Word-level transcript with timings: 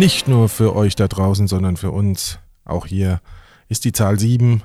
nicht 0.00 0.28
nur 0.28 0.48
für 0.48 0.74
euch 0.74 0.96
da 0.96 1.08
draußen, 1.08 1.46
sondern 1.46 1.76
für 1.76 1.90
uns 1.90 2.38
auch 2.64 2.86
hier 2.86 3.20
ist 3.68 3.84
die 3.84 3.92
Zahl 3.92 4.18
7 4.18 4.62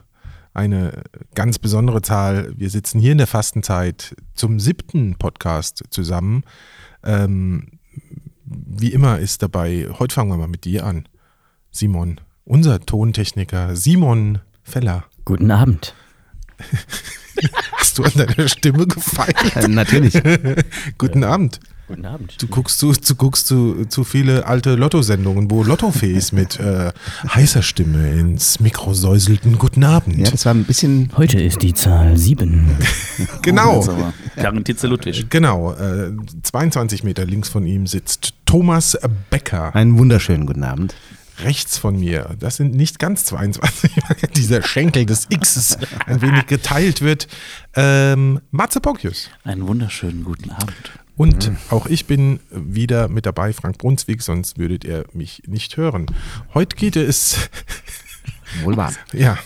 eine 0.53 1.03
ganz 1.33 1.59
besondere 1.59 2.01
Zahl. 2.01 2.53
Wir 2.55 2.69
sitzen 2.69 3.01
hier 3.01 3.11
in 3.11 3.17
der 3.17 3.27
Fastenzeit 3.27 4.15
zum 4.33 4.61
siebten 4.61 5.15
Podcast 5.15 5.83
zusammen. 5.89 6.45
Ähm, 7.03 7.79
wie 8.45 8.93
immer 8.93 9.19
ist 9.19 9.43
dabei, 9.43 9.89
heute 9.99 10.15
fangen 10.15 10.29
wir 10.29 10.37
mal 10.37 10.47
mit 10.47 10.63
dir 10.63 10.85
an. 10.85 11.05
Simon, 11.69 12.21
unser 12.45 12.79
Tontechniker 12.79 13.75
Simon 13.75 14.39
Feller. 14.63 15.03
Guten 15.25 15.51
Abend. 15.51 15.95
Hast 17.73 17.97
du 17.97 18.05
an 18.05 18.13
deiner 18.15 18.47
Stimme 18.47 18.87
gefeilt? 18.87 19.53
Äh, 19.57 19.67
natürlich. 19.67 20.13
Guten 20.97 21.25
Abend. 21.25 21.59
Guten 21.87 22.05
Abend. 22.05 22.41
Du 22.41 22.47
guckst 22.47 22.79
zu, 22.79 22.93
du 22.93 23.15
guckst 23.15 23.45
zu, 23.45 23.85
zu 23.85 24.03
viele 24.03 24.47
alte 24.47 24.73
Lotto-Sendungen, 24.73 25.51
wo 25.51 25.63
Lottofees 25.63 26.31
mit 26.31 26.59
äh, 26.59 26.91
heißer 27.27 27.61
Stimme 27.61 28.11
ins 28.11 28.59
Mikro 28.59 28.95
säuselten. 28.95 29.59
Guten 29.59 29.83
Abend. 29.83 30.17
Ja, 30.17 30.31
das 30.31 30.45
war 30.45 30.55
ein 30.55 30.63
bisschen. 30.63 31.11
Heute 31.15 31.39
ist 31.39 31.61
die 31.61 31.75
Zahl 31.75 32.17
7. 32.17 32.75
genau. 33.43 33.85
Garantiert 34.35 34.81
Ludwig. 34.81 35.29
Genau. 35.29 35.73
Äh, 35.73 36.11
22 36.41 37.03
Meter 37.03 37.23
links 37.25 37.49
von 37.49 37.67
ihm 37.67 37.85
sitzt 37.85 38.33
Thomas 38.47 38.97
Becker. 39.29 39.75
Einen 39.75 39.99
wunderschönen 39.99 40.47
guten 40.47 40.63
Abend. 40.63 40.95
Rechts 41.43 41.77
von 41.77 41.99
mir, 41.99 42.33
das 42.39 42.55
sind 42.55 42.75
nicht 42.75 42.97
ganz 42.97 43.25
22, 43.25 43.91
weil 44.07 44.29
dieser 44.35 44.63
Schenkel 44.63 45.05
des 45.05 45.27
Xs 45.27 45.77
ein 46.05 46.21
wenig 46.21 46.47
geteilt 46.47 47.01
wird. 47.01 47.27
Ähm, 47.75 48.39
Matze 48.51 48.79
Bockius. 48.79 49.29
Einen 49.43 49.67
wunderschönen 49.67 50.23
guten 50.23 50.51
Abend. 50.51 50.91
Und 51.17 51.49
mhm. 51.49 51.57
auch 51.69 51.85
ich 51.85 52.05
bin 52.05 52.39
wieder 52.49 53.07
mit 53.07 53.25
dabei, 53.25 53.53
Frank 53.53 53.77
Brunswick, 53.77 54.21
sonst 54.21 54.57
würdet 54.57 54.83
ihr 54.83 55.05
mich 55.13 55.43
nicht 55.47 55.77
hören. 55.77 56.07
Heute 56.53 56.75
geht 56.75 56.95
es. 56.95 57.49
Wohl 58.63 58.77
wahr. 58.77 58.93
Ja. 59.13 59.37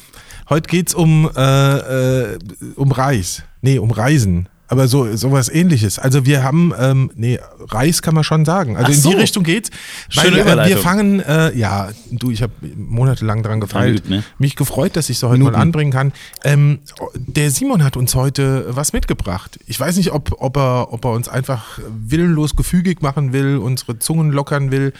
Heute 0.49 0.67
geht 0.67 0.89
es 0.89 0.95
um, 0.95 1.29
äh, 1.35 2.33
äh, 2.33 2.39
um 2.75 2.91
Reis. 2.91 3.43
Nee, 3.61 3.77
um 3.77 3.91
Reisen 3.91 4.49
aber 4.69 4.87
so 4.87 5.15
sowas 5.15 5.49
ähnliches. 5.49 5.97
Also 5.97 6.25
wir 6.25 6.43
haben, 6.43 6.73
ähm, 6.79 7.09
nee, 7.15 7.39
Reis 7.69 8.03
kann 8.03 8.13
man 8.13 8.23
schon 8.23 8.45
sagen. 8.45 8.77
Also 8.77 8.91
Ach 8.91 8.95
in 8.95 9.01
so. 9.01 9.09
die 9.09 9.15
Richtung 9.15 9.43
geht's. 9.43 9.71
Schöne 10.09 10.33
weil, 10.33 10.41
Überleitung. 10.41 10.75
Wir 10.75 10.83
fangen, 10.83 11.19
äh, 11.21 11.57
ja, 11.57 11.89
du, 12.11 12.29
ich 12.29 12.43
habe 12.43 12.53
monatelang 12.75 13.41
daran 13.41 13.59
gefeilt. 13.59 14.07
Ne? 14.07 14.23
Mich 14.37 14.55
gefreut, 14.55 14.95
dass 14.95 15.09
ich 15.09 15.17
so 15.17 15.27
heute 15.29 15.39
Minuten. 15.39 15.55
mal 15.55 15.61
anbringen 15.61 15.91
kann. 15.91 16.13
Ähm, 16.43 16.79
der 17.15 17.49
Simon 17.49 17.83
hat 17.83 17.97
uns 17.97 18.13
heute 18.13 18.67
was 18.69 18.93
mitgebracht. 18.93 19.59
Ich 19.65 19.79
weiß 19.79 19.97
nicht, 19.97 20.11
ob, 20.11 20.35
ob, 20.39 20.55
er, 20.55 20.93
ob 20.93 21.03
er 21.03 21.11
uns 21.11 21.27
einfach 21.27 21.79
willenlos 21.89 22.55
gefügig 22.55 23.01
machen 23.01 23.33
will, 23.33 23.57
unsere 23.57 23.97
Zungen 23.97 24.29
lockern 24.29 24.69
will. 24.69 24.93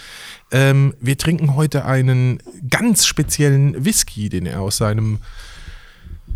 Ähm, 0.52 0.96
wir 1.00 1.20
trinken 1.20 1.56
heute 1.56 1.86
einen 1.86 2.42
ganz 2.72 3.06
speziellen 3.06 3.86
Whisky, 3.86 4.30
den 4.30 4.48
er 4.48 4.62
aus 4.62 4.78
seinem 4.78 5.20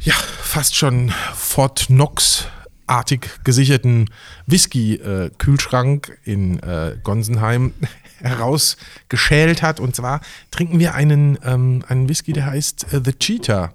ja, 0.02 0.14
fast 0.14 0.76
schon 0.76 1.12
Fort 1.34 1.88
Knox 1.88 2.48
artig 2.94 3.44
gesicherten 3.44 4.10
Whisky-Kühlschrank 4.46 6.20
in 6.24 6.60
äh, 6.60 6.96
Gonsenheim 7.04 7.74
herausgeschält 8.20 9.64
hat. 9.64 9.80
Und 9.80 9.96
zwar 9.96 10.22
trinken 10.52 10.78
wir 10.78 10.94
einen, 10.94 11.40
ähm, 11.44 11.84
einen 11.88 12.08
Whisky, 12.08 12.34
der 12.34 12.46
heißt 12.46 12.94
äh, 12.94 13.02
The 13.04 13.14
Cheetah. 13.14 13.74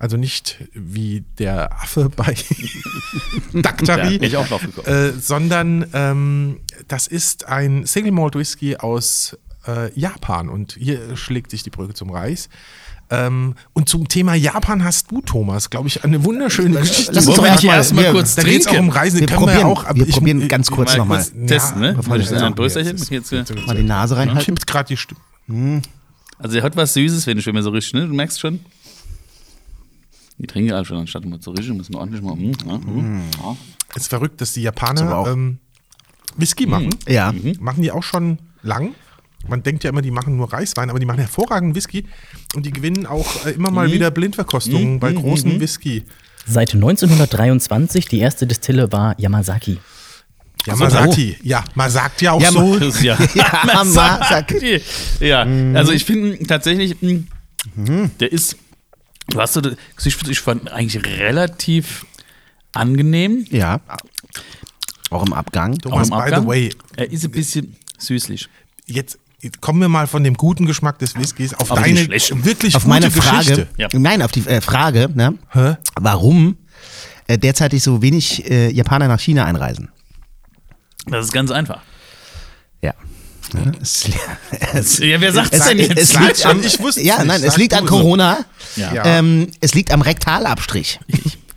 Also 0.00 0.16
nicht 0.16 0.64
wie 0.74 1.24
der 1.38 1.72
Affe 1.72 2.08
bei 2.16 2.34
Daktari, 3.52 4.24
ja, 4.26 4.44
äh, 4.84 5.12
sondern 5.12 5.86
ähm, 5.92 6.60
das 6.88 7.06
ist 7.06 7.46
ein 7.46 7.86
Single 7.86 8.12
Malt 8.12 8.34
Whisky 8.34 8.76
aus 8.76 9.38
äh, 9.68 9.92
Japan. 9.98 10.48
Und 10.48 10.72
hier 10.72 11.16
schlägt 11.16 11.52
sich 11.52 11.62
die 11.62 11.70
Brücke 11.70 11.94
zum 11.94 12.10
Reis. 12.10 12.48
Ähm, 13.10 13.54
und 13.72 13.88
zum 13.88 14.06
Thema 14.06 14.34
Japan 14.34 14.84
hast 14.84 15.10
du, 15.10 15.22
Thomas, 15.22 15.70
glaube 15.70 15.88
ich, 15.88 16.04
eine 16.04 16.24
wunderschöne 16.24 16.80
Geschichte. 16.80 17.12
Lass 17.12 17.26
uns 17.26 17.36
doch 17.36 17.46
erstmal 17.46 17.76
erst 17.76 17.94
mal 17.94 18.12
kurz 18.12 18.34
Da 18.34 18.42
geht 18.42 18.60
es 18.60 18.66
auch 18.66 18.78
um 18.78 18.90
Reisen. 18.90 19.20
Wir 19.20 19.26
probieren, 19.26 19.58
wir, 19.58 19.66
auch, 19.66 19.94
wir 19.94 20.06
probieren 20.06 20.42
ich, 20.42 20.48
ganz 20.48 20.70
kurz 20.70 20.96
nochmal. 20.96 21.24
Testen, 21.46 21.80
ne? 21.80 21.94
Bevor 21.94 22.16
ich 22.16 22.30
ein 22.30 22.54
Brösterchen. 22.54 22.98
Jetzt, 23.10 23.32
mal 23.66 23.76
die 23.76 23.82
Nase 23.82 24.16
reinhalten. 24.16 24.54
Ich 24.58 24.66
gerade 24.66 24.88
die 24.88 24.96
Stimme. 24.96 25.20
Hm. 25.46 25.82
Also 26.38 26.58
er 26.58 26.62
hat 26.62 26.76
was 26.76 26.94
Süßes, 26.94 27.26
wenn 27.26 27.38
ich 27.38 27.46
mir 27.46 27.62
so 27.62 27.70
richtig, 27.70 27.94
ne? 27.94 28.06
Du 28.06 28.14
merkst 28.14 28.38
schon. 28.38 28.60
Die 30.36 30.46
trinken 30.46 30.72
alle 30.72 30.84
schon, 30.84 30.98
anstatt 30.98 31.24
mal 31.24 31.40
zu 31.40 31.50
riechen, 31.50 31.76
müssen 31.76 31.94
wir 31.94 31.98
ordentlich 31.98 32.22
mal. 32.22 32.34
Hm, 32.34 32.52
ja, 32.64 32.74
hm, 32.74 33.22
ja. 33.42 33.56
Es 33.94 34.02
ist 34.02 34.08
verrückt, 34.08 34.40
dass 34.40 34.52
die 34.52 34.62
Japaner 34.62 35.26
ähm, 35.26 35.58
Whisky 36.36 36.66
machen. 36.66 36.90
Ja. 37.08 37.32
Machen 37.58 37.82
die 37.82 37.90
auch 37.90 38.04
schon 38.04 38.38
lang 38.62 38.94
man 39.46 39.62
denkt 39.62 39.84
ja 39.84 39.90
immer, 39.90 40.02
die 40.02 40.10
machen 40.10 40.36
nur 40.36 40.52
Reiswein, 40.52 40.90
aber 40.90 40.98
die 40.98 41.06
machen 41.06 41.20
hervorragenden 41.20 41.76
Whisky 41.76 42.04
und 42.54 42.66
die 42.66 42.70
gewinnen 42.70 43.06
auch 43.06 43.46
äh, 43.46 43.52
immer 43.52 43.70
mal 43.70 43.88
mhm. 43.88 43.92
wieder 43.92 44.10
Blindverkostungen 44.10 44.94
mhm. 44.94 45.00
bei 45.00 45.12
großen 45.12 45.54
mhm. 45.54 45.60
Whisky. 45.60 46.04
Seit 46.46 46.74
1923, 46.74 48.08
die 48.08 48.18
erste 48.20 48.46
Distille 48.46 48.90
war 48.90 49.18
Yamazaki. 49.18 49.78
Yamazaki, 50.66 51.36
so. 51.38 51.48
ja, 51.48 51.64
man 51.74 51.90
sagt 51.90 52.20
ja 52.22 52.32
auch 52.32 52.42
ja, 52.42 52.50
so. 52.50 52.78
Ja, 53.02 53.18
Yamazaki. 53.34 54.82
Ja, 55.20 55.44
mhm. 55.44 55.76
also 55.76 55.92
ich 55.92 56.04
finde 56.04 56.44
tatsächlich, 56.46 57.00
mhm. 57.00 58.10
der 58.18 58.32
ist, 58.32 58.56
du 59.28 59.40
hast 59.40 59.54
so, 59.54 59.60
ich 60.02 60.40
fand 60.40 60.72
eigentlich 60.72 61.04
relativ 61.04 62.06
angenehm. 62.72 63.46
Ja. 63.50 63.80
Auch 65.10 65.24
im 65.26 65.32
Abgang. 65.32 65.78
Thomas, 65.78 66.10
auch 66.10 66.16
im 66.16 66.20
Abgang. 66.20 66.40
by 66.40 66.40
the 66.40 66.48
way. 66.48 66.70
Er 66.96 67.10
ist 67.10 67.24
ein 67.24 67.30
bisschen 67.30 67.76
süßlich. 67.98 68.48
Jetzt 68.86 69.18
kommen 69.60 69.80
wir 69.80 69.88
mal 69.88 70.06
von 70.06 70.24
dem 70.24 70.34
guten 70.34 70.66
Geschmack 70.66 70.98
des 70.98 71.14
Whiskys 71.16 71.54
auf 71.54 71.70
Aber 71.70 71.82
deine 71.82 72.08
wirklich 72.08 72.74
auf 72.74 72.82
gute 72.82 72.88
meine 72.88 73.10
Frage. 73.10 73.38
Geschichte. 73.38 73.68
Ja. 73.76 73.88
Nein, 73.92 74.22
auf 74.22 74.32
die 74.32 74.46
äh, 74.46 74.60
Frage, 74.60 75.08
ne? 75.14 75.34
Hä? 75.52 75.76
warum 76.00 76.56
äh, 77.28 77.38
derzeitig 77.38 77.82
so 77.82 78.02
wenig 78.02 78.50
äh, 78.50 78.70
Japaner 78.72 79.06
nach 79.06 79.20
China 79.20 79.44
einreisen. 79.44 79.90
Das 81.06 81.26
ist 81.26 81.32
ganz 81.32 81.50
einfach. 81.50 81.80
Ja. 82.82 82.94
Es, 83.80 84.08
es, 84.74 84.98
ja, 84.98 85.20
wer 85.20 85.32
sagt 85.32 85.54
es 85.54 85.64
denn 85.66 85.78
jetzt? 85.78 85.96
Es 85.96 86.18
liegt 86.18 86.44
an, 86.44 86.62
ich 86.62 86.80
wusste 86.80 87.02
ja, 87.02 87.22
nein, 87.24 87.42
es 87.42 87.56
liegt 87.56 87.74
an 87.74 87.86
Corona. 87.86 88.44
Ja. 88.76 89.04
Ähm, 89.04 89.48
es 89.60 89.74
liegt 89.74 89.92
am 89.92 90.02
Rektalabstrich. 90.02 90.98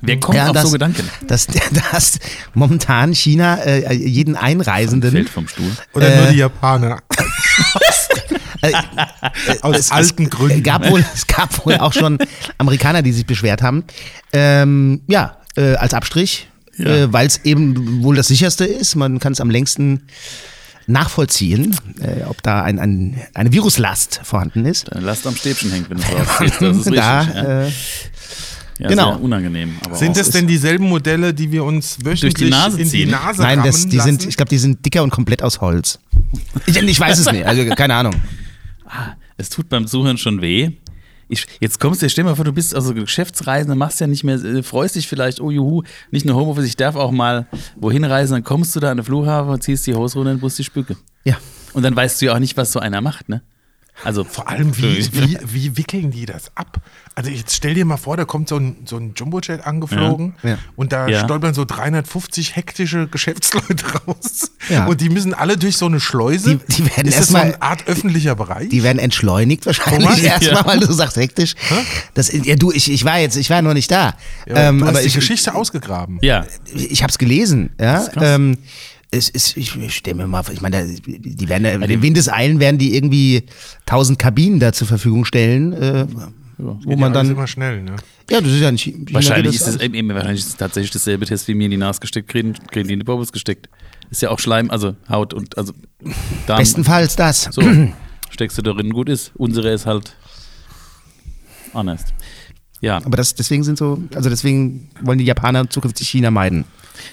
Wer 0.04 0.20
kommt 0.20 0.36
ja, 0.36 0.48
auf 0.48 0.54
das, 0.54 0.64
so 0.64 0.72
Gedanken? 0.72 1.08
Dass, 1.28 1.48
dass 1.92 2.18
momentan 2.56 3.14
China 3.14 3.58
äh, 3.58 3.94
jeden 3.94 4.36
Einreisenden. 4.36 5.12
Fällt 5.12 5.30
vom 5.30 5.48
Stuhl. 5.48 5.72
Oder 5.94 6.12
äh, 6.12 6.18
nur 6.18 6.32
die 6.32 6.38
Japaner. 6.38 7.04
Äh, 8.62 8.74
Aus 9.62 9.78
es, 9.78 9.92
alten 9.92 10.30
Gründen. 10.30 10.60
Es 10.60 10.64
gab, 10.64 10.90
wohl, 10.90 11.04
es 11.14 11.28
gab 11.28 11.66
wohl 11.66 11.78
auch 11.78 11.94
schon 11.94 12.18
Amerikaner, 12.58 13.02
die 13.02 13.12
sich 13.12 13.26
beschwert 13.26 13.62
haben. 13.62 13.84
Ähm, 14.34 15.02
ja, 15.08 15.38
äh, 15.56 15.76
als 15.76 15.94
Abstrich, 15.94 16.48
ja. 16.78 16.86
äh, 16.86 17.14
weil 17.14 17.28
es 17.28 17.44
eben 17.44 18.04
wohl 18.04 18.16
das 18.16 18.28
sicherste 18.28 18.66
ist. 18.66 18.96
Man 18.96 19.20
kann 19.20 19.34
es 19.34 19.42
am 19.42 19.50
längsten 19.50 20.04
nachvollziehen, 20.88 21.76
äh, 22.02 22.24
ob 22.26 22.42
da 22.44 22.64
ein, 22.64 22.80
ein, 22.80 23.22
eine 23.34 23.52
Viruslast 23.52 24.22
vorhanden 24.24 24.66
ist. 24.66 24.92
Eine 24.92 25.06
Last 25.06 25.26
am 25.28 25.36
Stäbchen 25.36 25.72
hängt, 25.72 25.90
wenn 25.90 25.98
du 25.98 26.04
rausziehst. 26.04 26.62
Das 26.62 26.78
ist 26.78 26.86
richtig. 26.88 26.96
Da, 26.96 27.24
ja. 27.24 27.66
Äh, 27.68 27.72
ja, 28.82 28.88
genau. 28.88 29.18
unangenehm. 29.18 29.76
sind 29.92 30.18
es 30.18 30.32
denn 30.32 30.48
dieselben 30.48 30.90
Modelle, 30.90 31.34
die 31.34 31.52
wir 31.52 31.64
uns 31.64 31.98
wöchentlich 32.04 32.34
die 32.34 32.50
Nase 32.50 32.82
in 32.82 32.90
die 32.90 33.06
Nase 33.06 33.42
Nein, 33.44 33.62
das, 33.64 33.88
die 33.88 34.00
sind, 34.00 34.26
ich 34.26 34.36
glaube, 34.36 34.50
die 34.50 34.58
sind 34.58 34.84
dicker 34.84 35.04
und 35.04 35.12
komplett 35.12 35.44
aus 35.44 35.62
Holz. 35.62 36.00
Ich, 36.66 36.76
ich 36.76 37.00
weiß 37.00 37.20
es 37.20 37.32
nicht, 37.32 37.46
also 37.46 37.64
keine 37.76 37.96
Ahnung. 37.96 38.14
Ah, 38.94 39.16
es 39.38 39.48
tut 39.48 39.70
beim 39.70 39.88
Zuhören 39.88 40.18
schon 40.18 40.42
weh. 40.42 40.72
Ich, 41.30 41.46
jetzt 41.62 41.80
kommst 41.80 42.02
du, 42.02 42.10
stell 42.10 42.26
dir 42.26 42.32
mal 42.32 42.36
vor, 42.36 42.44
du 42.44 42.52
bist 42.52 42.76
also 42.76 42.94
Geschäftsreisender, 42.94 43.74
machst 43.74 44.02
ja 44.02 44.08
nicht 44.08 44.26
mehr, 44.26 44.36
äh, 44.36 44.64
freust 44.64 44.98
dich 44.98 45.08
vielleicht, 45.08 45.40
oh 45.40 45.50
juhu, 45.50 45.84
nicht 46.12 46.26
nur 46.26 46.36
Homeoffice, 46.36 46.66
ich 46.66 46.76
darf 46.76 46.98
auch 46.98 47.12
mal 47.12 47.48
wohin 47.78 48.04
reisen, 48.04 48.34
dann 48.34 48.44
kommst 48.44 48.76
du 48.76 48.82
da 48.82 48.92
an 48.92 48.98
den 48.98 49.06
Flughafen, 49.06 49.62
ziehst 49.62 49.88
die 49.88 49.96
Hose 49.96 50.18
runter 50.18 50.32
und 50.32 50.42
musst 50.42 50.60
die 50.60 50.66
Spücke. 50.66 50.98
Ja. 51.24 51.38
Und 51.72 51.84
dann 51.84 51.96
weißt 51.96 52.22
du 52.22 52.26
ja 52.26 52.36
auch 52.36 52.40
nicht, 52.40 52.58
was 52.58 52.74
so 52.74 52.82
einer 52.82 53.00
macht, 53.00 53.30
ne? 53.30 53.42
Also 54.04 54.24
vor 54.24 54.50
allem, 54.50 54.76
wie, 54.78 55.08
wie, 55.14 55.38
wie 55.44 55.78
wickeln 55.78 56.12
die 56.12 56.26
das 56.26 56.52
ab? 56.56 56.78
Also 57.14 57.30
jetzt 57.30 57.56
stell 57.56 57.74
dir 57.74 57.86
mal 57.86 57.98
vor, 57.98 58.18
da 58.18 58.26
kommt 58.26 58.50
so 58.50 58.58
ein, 58.58 58.78
so 58.86 58.98
ein 58.98 59.14
Jumbojet 59.16 59.66
angeflogen 59.66 60.36
ja, 60.42 60.52
ja. 60.52 60.58
und 60.76 60.92
da 60.92 61.08
ja. 61.08 61.24
stolpern 61.24 61.54
so 61.54 61.66
350 61.66 62.56
hektische 62.56 63.08
Geschäftsleute 63.08 63.86
raus 64.08 64.52
und 64.88 65.02
die 65.02 65.10
müssen 65.10 65.34
alle 65.34 65.58
durch 65.58 65.78
so 65.78 65.86
eine 65.86 66.00
Schleuse. 66.00 66.56
Die, 66.56 66.84
die 66.84 66.86
werden 66.96 67.08
Ist 67.08 67.20
das 67.20 67.28
so 67.28 67.38
eine 67.38 67.62
Art 67.62 67.88
öffentlicher 67.88 68.36
Bereich? 68.36 68.70
Die 68.70 68.82
werden 68.82 68.98
entschleunigt 68.98 69.66
wahrscheinlich 69.66 70.24
erstmal, 70.24 70.66
weil 70.66 70.80
du 70.80 70.92
sagst 70.92 71.18
hektisch. 71.18 71.56
Das, 72.14 72.32
ja, 72.32 72.56
du, 72.56 72.72
ich, 72.72 72.92
ich 72.92 73.06
war 73.06 73.20
jetzt, 73.20 73.36
ich 73.36 73.50
war 73.50 73.62
noch 73.62 73.74
nicht 73.74 73.92
da. 73.92 74.16
Ähm, 74.48 74.80
du 74.80 74.86
hast 74.86 74.90
aber 74.90 75.02
die 75.02 75.08
ich, 75.08 75.14
Geschichte 75.14 75.54
ausgegraben. 75.54 76.18
Ja. 76.22 76.46
Ich 76.74 77.04
habe 77.04 77.12
es 77.12 77.18
gelesen. 77.18 77.72
Ja. 77.80 78.08
Ähm, 78.16 78.58
es 79.12 79.30
ist, 79.30 79.58
ich, 79.58 79.76
ich 79.76 79.96
stelle 79.96 80.16
mir 80.16 80.28
mal 80.28 80.42
vor, 80.44 80.54
ich 80.54 80.62
meine, 80.62 80.88
die 80.88 81.50
werden, 81.50 81.66
ja, 81.66 81.72
in 81.74 82.02
Windeseilen 82.02 82.60
werden 82.60 82.78
die 82.78 82.96
irgendwie 82.96 83.44
tausend 83.86 84.18
Kabinen 84.18 84.60
da 84.60 84.72
zur 84.72 84.88
Verfügung 84.88 85.26
stellen, 85.26 85.74
äh, 85.74 86.08
wo 86.58 86.92
ja 86.92 86.96
man 86.96 87.12
dann. 87.12 87.30
immer 87.30 87.48
schnell, 87.48 87.84
ne? 87.84 87.96
Ja, 88.30 88.40
das 88.40 88.52
ist 88.52 88.62
ja 88.62 88.72
nicht. 88.72 89.14
Wahrscheinlich 89.14 89.56
ist, 89.56 89.68
es, 89.68 89.78
eben, 89.78 90.08
wahrscheinlich 90.10 90.40
ist 90.40 90.50
es 90.50 90.58
tatsächlich 90.58 90.92
dasselbe 90.92 91.26
Test 91.26 91.48
wie 91.50 91.54
mir 91.54 91.66
in 91.66 91.72
die 91.72 91.78
Nase 91.78 92.00
gesteckt, 92.00 92.30
kriegen, 92.30 92.54
kriegen 92.54 92.88
die 92.88 92.94
in 92.94 93.00
die 93.02 93.04
Bobus 93.04 93.34
gesteckt. 93.34 93.68
Ist 94.10 94.22
ja 94.22 94.30
auch 94.30 94.40
Schleim, 94.40 94.72
also 94.72 94.96
Haut 95.10 95.34
und 95.34 95.58
also 95.58 95.74
Darm. 96.48 96.60
Bestenfalls 96.60 97.16
das. 97.18 97.50
So. 97.52 97.62
steckst 98.30 98.58
du 98.58 98.62
darin, 98.62 98.92
gut 98.92 99.10
ist. 99.10 99.32
Unsere 99.36 99.72
ist 99.72 99.86
halt 99.86 100.16
anders. 101.74 102.06
Ja. 102.80 102.98
Aber 102.98 103.18
das, 103.18 103.36
deswegen 103.36 103.64
sind 103.64 103.78
so, 103.78 104.02
also 104.16 104.30
deswegen 104.30 104.90
wollen 105.02 105.20
die 105.20 105.26
Japaner 105.26 105.70
zukünftig 105.70 106.10
China 106.10 106.32
meiden. 106.32 106.66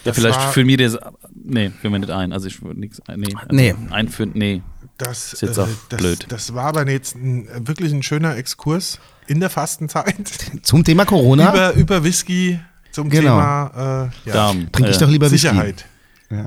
Ja, 0.05 0.13
vielleicht 0.13 0.41
für 0.53 0.65
mich 0.65 0.77
das. 0.79 0.99
Nee, 1.35 1.71
für 1.81 1.91
mich 1.91 2.01
nicht 2.01 2.11
ein. 2.11 2.33
Also 2.33 2.47
ich 2.47 2.63
würde 2.63 2.81
nichts. 2.81 3.01
Nee, 3.15 3.27
also 3.35 3.47
Nee. 3.51 3.75
Einführen, 3.91 4.33
nee. 4.35 4.63
Das, 4.99 5.33
Ist 5.35 5.43
jetzt 5.43 5.59
auch 5.59 5.69
das, 5.91 6.01
blöd. 6.01 6.27
das 6.29 6.55
war 6.55 6.65
aber 6.65 6.89
jetzt 6.91 7.15
ein, 7.15 7.49
wirklich 7.69 7.93
ein 7.93 8.03
schöner 8.03 8.37
Exkurs 8.37 8.99
in 9.29 9.39
der 9.39 9.49
Fastenzeit 9.51 10.27
Zum 10.63 10.83
Thema 10.83 11.05
Corona 11.05 11.51
über, 11.53 11.73
über 11.75 12.05
Whisky 12.05 12.59
zum 12.91 13.09
Genau. 13.09 13.37
Thema 13.37 14.11
äh, 14.25 14.29
ja, 14.29 14.35
Darm. 14.35 14.73
trinke 14.73 14.91
ich 14.91 14.97
Äh, 14.97 15.01
doch 15.01 15.09
lieber 15.09 15.31
Whisky. 15.31 15.49
Sicherheit. 15.49 15.85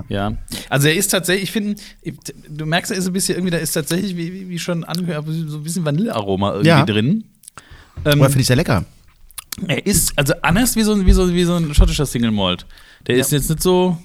Ja, 0.10 0.34
also 0.70 0.90
er 0.90 0.96
ist 0.96 1.08
tatsächlich, 1.08 1.46
ich 1.46 1.52
finde, 1.52 1.82
du 2.50 2.66
merkst, 2.68 2.92
er 2.92 2.98
ist 2.98 3.08
ein 3.08 3.14
bisschen 3.14 3.36
irgendwie, 3.36 3.50
da 3.52 3.58
ist 3.58 3.72
tatsächlich, 3.72 4.16
wie, 4.16 4.48
wie- 4.50 4.60
schon 4.60 4.84
angehört, 4.84 5.26
so 5.28 5.58
ein 5.58 5.64
bisschen 5.64 5.84
Vanillearoma 5.86 6.50
irgendwie 6.52 6.68
Ja. 6.68 6.86
drin. 6.86 7.24
Ähm, 8.06 8.20
Oder 8.20 8.30
finde 8.30 8.42
ich 8.42 8.48
sehr 8.48 8.58
lecker. 8.58 8.86
er 9.68 9.84
ist, 9.86 10.14
also 10.18 10.34
anders 10.44 10.76
wie 10.76 10.84
so, 10.84 10.94
ein- 10.94 11.06
wie 11.08 11.14
so, 11.14 11.34
wie 11.34 11.44
so 11.46 11.56
ein 11.56 11.74
schottischer 11.74 12.06
Single 12.06 12.30
Malt. 12.32 12.66
Der 13.08 13.16
ist 13.18 13.32
jetzt 13.32 13.50
nicht 13.50 13.62
so, 13.64 13.98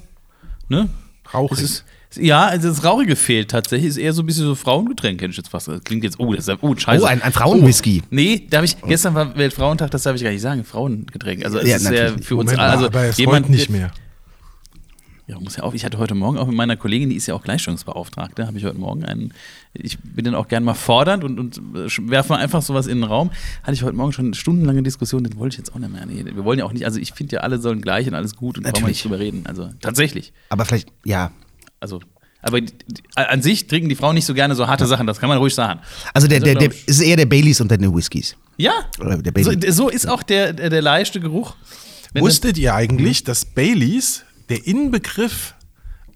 ne? 0.68 0.88
Rauchig. 1.32 1.60
Ist, 1.62 1.84
ja, 2.14 2.46
also 2.46 2.68
das 2.68 2.82
Rauchige 2.84 3.14
fehlt 3.16 3.50
tatsächlich, 3.50 3.90
ist 3.90 3.96
eher 3.98 4.12
so 4.12 4.22
ein 4.22 4.26
bisschen 4.26 4.44
so 4.44 4.54
Frauengetränk, 4.54 5.20
hätte 5.20 5.30
ich 5.32 5.36
jetzt 5.36 5.48
fast. 5.48 5.68
Das 5.68 5.82
klingt 5.84 6.02
jetzt, 6.04 6.18
oh, 6.18 6.32
das 6.34 6.48
ist, 6.48 6.58
oh, 6.62 6.74
scheiße. 6.74 7.02
Oh, 7.04 7.06
ein, 7.06 7.20
ein 7.20 7.32
Frauenwhisky. 7.32 8.02
Nee, 8.10 8.46
darf 8.48 8.64
ich, 8.64 8.80
gestern 8.82 9.14
war 9.14 9.36
Weltfrauentag, 9.36 9.90
das 9.90 10.04
darf 10.04 10.16
ich 10.16 10.22
gar 10.22 10.30
nicht 10.30 10.40
sagen, 10.40 10.64
Frauengetränk. 10.64 11.44
Also 11.44 11.58
es 11.58 11.68
Ja, 11.68 11.76
ist 11.76 11.90
ja 11.90 12.08
für 12.22 12.36
uns, 12.36 12.46
Moment 12.52 12.58
alle- 12.58 12.70
also 12.72 12.86
aber 12.86 13.04
es 13.04 13.16
jemand 13.18 13.50
nicht 13.50 13.68
mehr. 13.70 13.90
Ja, 15.28 15.40
muss 15.40 15.56
ja 15.56 15.64
auf. 15.64 15.74
Ich 15.74 15.84
hatte 15.84 15.98
heute 15.98 16.14
Morgen 16.14 16.38
auch 16.38 16.46
mit 16.46 16.54
meiner 16.54 16.76
Kollegin, 16.76 17.10
die 17.10 17.16
ist 17.16 17.26
ja 17.26 17.34
auch 17.34 17.42
Gleichstellungsbeauftragte, 17.42 18.46
habe 18.46 18.58
ich 18.58 18.64
heute 18.64 18.78
Morgen 18.78 19.04
einen. 19.04 19.34
Ich 19.72 19.98
bin 19.98 20.24
dann 20.24 20.36
auch 20.36 20.46
gern 20.46 20.62
mal 20.62 20.74
fordernd 20.74 21.24
und, 21.24 21.40
und 21.40 21.60
werfe 22.08 22.32
mal 22.32 22.38
einfach 22.38 22.62
sowas 22.62 22.86
in 22.86 22.98
den 23.00 23.04
Raum. 23.04 23.32
Hatte 23.64 23.72
ich 23.72 23.82
heute 23.82 23.96
Morgen 23.96 24.12
schon 24.12 24.26
eine 24.26 24.34
stundenlange 24.36 24.84
Diskussion, 24.84 25.24
das 25.24 25.36
wollte 25.36 25.54
ich 25.54 25.58
jetzt 25.58 25.74
auch 25.74 25.80
nicht 25.80 25.90
mehr. 25.92 26.06
Nee, 26.06 26.24
wir 26.24 26.44
wollen 26.44 26.60
ja 26.60 26.64
auch 26.64 26.72
nicht, 26.72 26.84
also 26.84 27.00
ich 27.00 27.12
finde 27.12 27.36
ja, 27.36 27.40
alle 27.42 27.58
sollen 27.58 27.82
gleich 27.82 28.06
und 28.06 28.14
alles 28.14 28.36
gut 28.36 28.56
und 28.56 28.62
brauchen 28.62 28.74
wir 28.74 28.80
Natürlich. 28.82 28.96
nicht 28.98 29.04
drüber 29.04 29.18
reden. 29.18 29.46
Also 29.46 29.70
tatsächlich. 29.80 30.32
Aber 30.48 30.64
vielleicht, 30.64 30.90
ja. 31.04 31.32
Also, 31.80 32.00
aber 32.42 32.60
an 33.16 33.42
sich 33.42 33.66
trinken 33.66 33.88
die 33.88 33.96
Frauen 33.96 34.14
nicht 34.14 34.26
so 34.26 34.32
gerne 34.34 34.54
so 34.54 34.68
harte 34.68 34.86
Sachen, 34.86 35.08
das 35.08 35.18
kann 35.18 35.28
man 35.28 35.38
ruhig 35.38 35.56
sagen. 35.56 35.80
Also 36.14 36.28
der, 36.28 36.38
der, 36.38 36.54
der 36.54 36.70
ich- 36.70 36.86
ist 36.86 37.00
eher 37.00 37.16
der 37.16 37.26
Baileys 37.26 37.60
unter 37.60 37.76
den 37.76 37.92
Whiskys. 37.92 38.36
Ja, 38.58 38.72
Oder 39.00 39.18
der 39.18 39.42
so, 39.44 39.50
so 39.72 39.88
ist 39.88 40.06
auch 40.08 40.22
der, 40.22 40.52
der, 40.52 40.70
der 40.70 40.82
leichte 40.82 41.18
Geruch. 41.18 41.56
Wenn 42.12 42.22
Wusstet 42.22 42.56
ihr 42.58 42.74
eigentlich, 42.76 43.24
dass 43.24 43.44
Baileys 43.44 44.22
der 44.48 44.66
Inbegriff 44.66 45.54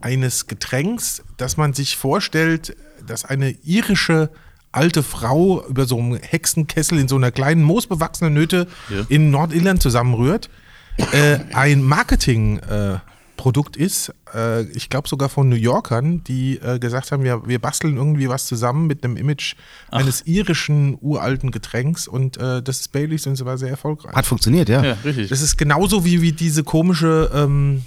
eines 0.00 0.46
Getränks, 0.46 1.22
dass 1.36 1.56
man 1.56 1.72
sich 1.74 1.96
vorstellt, 1.96 2.76
dass 3.06 3.24
eine 3.24 3.50
irische 3.64 4.30
alte 4.72 5.02
Frau 5.02 5.64
über 5.66 5.84
so 5.84 5.98
einen 5.98 6.16
Hexenkessel 6.16 6.98
in 6.98 7.08
so 7.08 7.16
einer 7.16 7.32
kleinen 7.32 7.62
moosbewachsenen 7.62 8.32
Nöte 8.32 8.66
Ja. 8.88 9.04
in 9.08 9.30
Nordirland 9.30 9.82
zusammenrührt, 9.82 10.48
äh, 11.12 11.38
ein 11.52 11.82
Marketingprodukt 11.82 12.70
äh, 12.70 12.98
Produkt 13.36 13.78
ist, 13.78 14.12
äh, 14.34 14.64
ich 14.64 14.90
glaube 14.90 15.08
sogar 15.08 15.30
von 15.30 15.48
New 15.48 15.56
Yorkern, 15.56 16.22
die 16.24 16.58
äh, 16.58 16.78
gesagt 16.78 17.10
haben, 17.10 17.24
wir, 17.24 17.48
wir 17.48 17.58
basteln 17.58 17.96
irgendwie 17.96 18.28
was 18.28 18.44
zusammen 18.44 18.86
mit 18.86 19.02
einem 19.02 19.16
Image 19.16 19.54
eines 19.90 20.26
irischen 20.26 20.98
uralten 21.00 21.50
Getränks 21.50 22.06
und 22.06 22.36
äh, 22.36 22.62
das 22.62 22.80
ist 22.80 22.92
Baileys 22.92 23.26
und 23.26 23.32
es 23.32 23.44
war 23.46 23.56
sehr 23.56 23.70
erfolgreich. 23.70 24.14
Hat 24.14 24.26
funktioniert, 24.26 24.68
ja. 24.68 24.84
ja, 24.84 24.92
richtig. 25.02 25.30
Das 25.30 25.40
ist 25.40 25.56
genauso 25.56 26.04
wie, 26.04 26.20
wie 26.20 26.32
diese 26.32 26.64
komische, 26.64 27.30
ähm, 27.34 27.82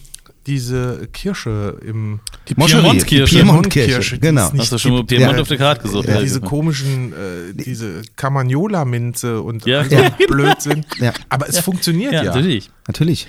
diese 0.47 1.07
Kirsche 1.13 1.77
im 1.85 2.19
Die 2.47 2.55
Piemontkirche. 2.55 3.35
die 3.35 3.41
Piemontkirche, 3.41 4.19
genau. 4.19 4.51
nicht 4.51 4.61
Hast 4.61 4.71
du 4.73 4.77
schon 4.77 4.91
mal. 4.93 5.03
Piemont 5.05 5.35
Ja. 5.35 5.41
auf 5.41 5.47
der 5.47 5.57
Karte 5.57 5.81
gesucht? 5.83 6.07
Ja, 6.07 6.15
Ja, 6.15 6.21
diese 6.21 6.41
komischen, 6.41 7.13
äh, 7.13 7.53
diese 7.53 8.01
Carmagnola-Minze 8.15 9.41
und 9.41 9.65
Ja. 9.65 9.83
so 9.83 9.95
Ja. 9.95 10.09
Blödsinn. 10.27 10.85
Ja. 10.99 11.13
Aber 11.29 11.49
es 11.49 11.59
funktioniert 11.59 12.13
ja. 12.13 12.23
ja, 12.23 12.33
natürlich. 12.35 12.69
Natürlich. 12.87 13.27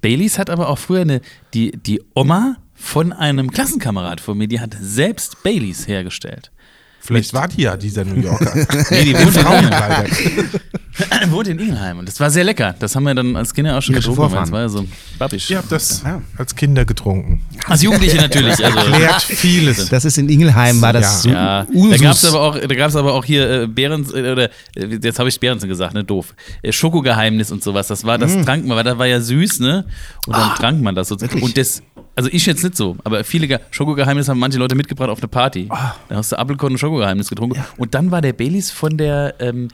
Baileys 0.00 0.38
hat 0.38 0.50
aber 0.50 0.68
auch 0.68 0.78
früher 0.78 1.00
eine, 1.02 1.20
die, 1.54 1.72
die 1.72 2.00
Oma 2.14 2.56
von 2.74 3.12
einem 3.12 3.50
Klassenkamerad 3.50 4.20
von 4.20 4.36
mir, 4.38 4.48
die 4.48 4.60
hat 4.60 4.76
selbst 4.80 5.42
Baileys 5.42 5.86
hergestellt. 5.88 6.50
Vielleicht 7.04 7.34
war 7.34 7.48
die 7.48 7.62
ja 7.62 7.76
dieser 7.76 8.04
New 8.04 8.20
Yorker. 8.20 8.52
Nee, 8.90 9.04
die 9.04 9.10
In 9.12 9.18
wohnt 9.18 9.36
in, 9.36 9.42
Frauenkleidern. 9.42 10.06
wohnt 11.30 11.48
in 11.48 11.58
Ingelheim. 11.58 11.98
Und 11.98 12.08
das 12.08 12.20
war 12.20 12.30
sehr 12.30 12.44
lecker. 12.44 12.74
Das 12.78 12.94
haben 12.94 13.04
wir 13.04 13.14
dann 13.14 13.34
als 13.36 13.52
Kinder 13.54 13.76
auch 13.76 13.82
schon 13.82 14.00
schon 14.00 14.12
getrunken. 14.14 14.34
Das 14.36 14.52
war 14.52 14.60
ja 14.60 14.68
so 14.68 14.86
babbisch. 15.18 15.50
Ihr 15.50 15.58
habt 15.58 15.72
das 15.72 16.02
Ja. 16.04 16.20
als 16.38 16.54
Kinder 16.54 16.84
getrunken. 16.84 17.40
Als 17.66 17.82
Jugendliche 17.82 18.16
natürlich. 18.18 18.64
Also, 18.64 18.78
Klärt 18.92 19.22
vieles. 19.22 19.88
Das 19.88 20.04
ist 20.04 20.18
in 20.18 20.28
Ingelheim, 20.28 20.80
war 20.80 20.92
das 20.92 21.24
Ja. 21.24 21.66
so 21.66 21.78
Ja, 21.80 21.90
da 21.90 21.96
gab 21.96 22.12
es 22.14 22.24
aber 22.24 22.40
auch, 22.40 22.58
da 22.58 22.74
gab's 22.74 22.94
aber 22.96 23.14
auch 23.14 23.24
hier 23.24 23.62
äh, 23.62 23.66
Behrens, 23.66 24.12
äh, 24.12 24.30
oder 24.32 24.44
äh, 24.76 24.86
jetzt 25.02 25.18
habe 25.18 25.28
ich 25.28 25.40
Behrensen 25.40 25.68
gesagt, 25.68 25.94
ne, 25.94 26.04
doof. 26.04 26.34
Äh, 26.62 26.72
Schokogeheimnis 26.72 27.50
und 27.50 27.62
sowas, 27.64 27.88
das 27.88 28.04
war, 28.04 28.18
das 28.18 28.32
trank 28.44 28.64
man, 28.66 28.76
weil 28.76 28.84
das 28.84 28.98
war 28.98 29.06
ja 29.06 29.20
süß, 29.20 29.60
ne? 29.60 29.84
Und 30.26 30.36
dann 30.36 30.54
trank 30.56 30.80
man 30.80 30.94
das 30.94 31.10
wirklich? 31.10 31.42
Und 31.42 31.56
das, 31.56 31.82
also 32.14 32.28
ich 32.32 32.44
jetzt 32.46 32.62
nicht 32.62 32.76
so, 32.76 32.96
aber 33.04 33.24
viele 33.24 33.48
Ge- 33.48 33.58
Schokogeheimnis 33.70 34.28
haben 34.28 34.38
manche 34.38 34.58
Leute 34.58 34.74
mitgebracht 34.74 35.08
auf 35.08 35.18
eine 35.18 35.28
Party. 35.28 35.68
Da 35.68 35.96
hast 36.16 36.32
du 36.32 36.38
Apfelkorn 36.38 36.72
und 36.74 36.78
Schokogeheimnis 36.92 37.28
getrunken. 37.28 37.62
Und 37.76 37.94
dann 37.94 38.10
war 38.10 38.20
der 38.20 38.32
Baileys 38.32 38.70
von 38.70 38.96
der, 38.96 39.34
ähm, 39.40 39.68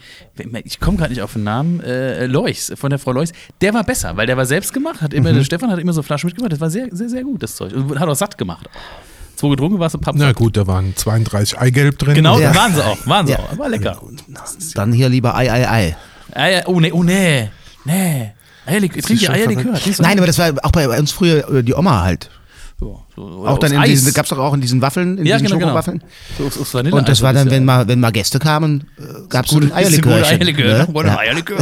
ich 0.65 0.81
komme 0.81 0.97
gerade 0.99 1.11
nicht 1.13 1.23
auf 1.23 1.33
den 1.33 1.45
Namen, 1.45 1.81
äh, 1.81 2.27
Lois, 2.27 2.73
von 2.77 2.91
der 2.91 2.99
Frau 2.99 3.13
Lois, 3.13 3.33
der 3.61 3.75
war 3.75 3.85
besser, 3.85 4.17
weil 4.17 4.27
der 4.27 4.37
war 4.37 4.47
selbst 4.47 4.73
gemacht, 4.73 5.01
hat 5.03 5.13
immer, 5.13 5.33
der 5.33 5.45
Stefan 5.45 5.71
hat 5.71 5.79
immer 5.79 5.93
so 5.93 6.03
Flaschen 6.03 6.29
mitgebracht, 6.29 6.53
das 6.53 6.61
war 6.61 6.71
sehr, 6.71 6.89
sehr, 6.93 7.09
sehr 7.09 7.23
gut, 7.25 7.43
das 7.43 7.57
Zeug. 7.57 7.73
Und 7.75 7.99
hat 7.99 8.09
auch 8.09 8.15
satt 8.15 8.39
gemacht. 8.39 8.69
Zwei 9.37 9.49
getrunken, 9.51 9.79
war 9.79 9.87
es 9.87 9.95
ein 9.95 10.01
Papp. 10.01 10.15
Na 10.19 10.33
gut, 10.33 10.57
da 10.57 10.67
waren 10.67 10.95
32 10.97 11.59
Eigelb 11.59 11.99
drin. 11.99 12.15
Genau, 12.15 12.39
Ja. 12.41 12.55
waren 12.55 12.75
sie 12.75 12.85
auch, 12.85 13.07
waren 13.07 13.27
sie 13.27 13.33
Ja. 13.35 13.39
auch. 13.41 13.59
War 13.59 13.69
lecker. 13.69 14.01
Dann 14.75 14.93
hier 14.93 15.09
lieber 15.09 15.35
Ei, 15.37 15.51
Ei, 15.51 15.69
Ei. 15.69 15.97
Eier, 16.35 16.63
oh 16.67 16.81
nee, 16.81 16.93
oh 16.93 17.03
nee, 17.03 17.49
nee. 17.85 18.33
Eierlikör, 18.67 19.01
trink 19.03 19.19
die 19.21 19.25
schon 19.27 19.35
Eierlikör. 19.35 19.73
du- 19.83 20.03
Nein, 20.03 20.19
aber 20.19 20.27
das 20.27 20.39
war 20.39 20.53
auch 20.63 20.73
bei 20.73 20.89
uns 20.99 21.11
früher 21.13 21.49
äh, 21.53 21.63
die 21.63 21.73
Oma 21.75 22.03
halt. 22.03 22.31
So, 22.81 23.03
so, 23.17 23.23
oder 23.23 23.51
Auch 23.51 23.59
dann 23.59 23.73
in 23.73 23.79
Eis. 23.79 23.89
diesen, 23.91 24.13
gab's 24.15 24.29
doch 24.29 24.39
auch 24.39 24.55
in 24.55 24.61
diesen 24.61 24.81
Waffeln, 24.81 25.19
in 25.19 25.27
Ja, 25.27 25.37
diesen 25.37 25.49
genau, 25.49 25.59
genau. 25.59 25.69
Schokowaffeln. 25.83 26.03
So 26.39 26.47
aus, 26.47 26.75
Und 26.93 27.09
das 27.09 27.23
war 27.23 27.33
dann, 27.33 27.51
wenn 27.51 27.63
ja- 27.63 27.67
mal, 27.67 27.89
wenn 27.89 27.99
mal 27.99 28.13
Gäste 28.13 28.39
kamen, 28.39 28.87
äh, 28.99 29.03
gab's 29.29 29.51
Gute- 29.51 29.75
Eierlikörchen. 29.75 30.25
Eierlikör, 30.25 30.79
ne? 30.87 30.95
wollen 30.95 31.07
wir 31.09 31.19
Eierlikör? 31.19 31.59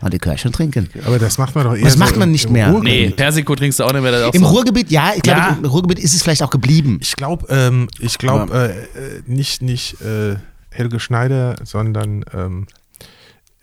Mal 0.00 0.10
Likörchen 0.10 0.50
trinken. 0.52 0.88
Aber 1.06 1.20
das 1.20 1.38
macht 1.38 1.54
man 1.54 1.64
doch 1.64 1.76
eher 1.76 1.84
Das 1.84 1.92
so 1.92 1.98
macht 2.00 2.16
man 2.16 2.32
nicht 2.32 2.46
im 2.46 2.52
mehr. 2.54 2.70
Ruhrgebiet. 2.70 2.92
Nee, 3.10 3.10
Persiko 3.10 3.54
trinkst 3.54 3.78
du 3.78 3.84
auch 3.84 3.92
nicht 3.92 4.02
mehr. 4.02 4.28
auch 4.28 4.34
Im 4.34 4.42
so. 4.42 4.48
Ruhrgebiet, 4.48 4.90
ja, 4.90 5.12
ich 5.14 5.22
glaube, 5.22 5.38
Ja. 5.40 5.56
im 5.62 5.64
Ruhrgebiet 5.64 6.00
ist 6.00 6.14
es 6.14 6.22
vielleicht 6.24 6.42
auch 6.42 6.50
geblieben. 6.50 6.98
Ich 7.00 7.14
glaube, 7.14 7.46
ähm, 7.48 7.88
ich 8.00 8.18
glaube 8.18 8.52
äh, 8.52 8.98
äh, 8.98 9.22
nicht, 9.26 9.62
nicht 9.62 10.00
äh, 10.00 10.36
Helge 10.70 10.98
Schneider, 10.98 11.54
sondern 11.62 12.24
ähm, 12.34 12.66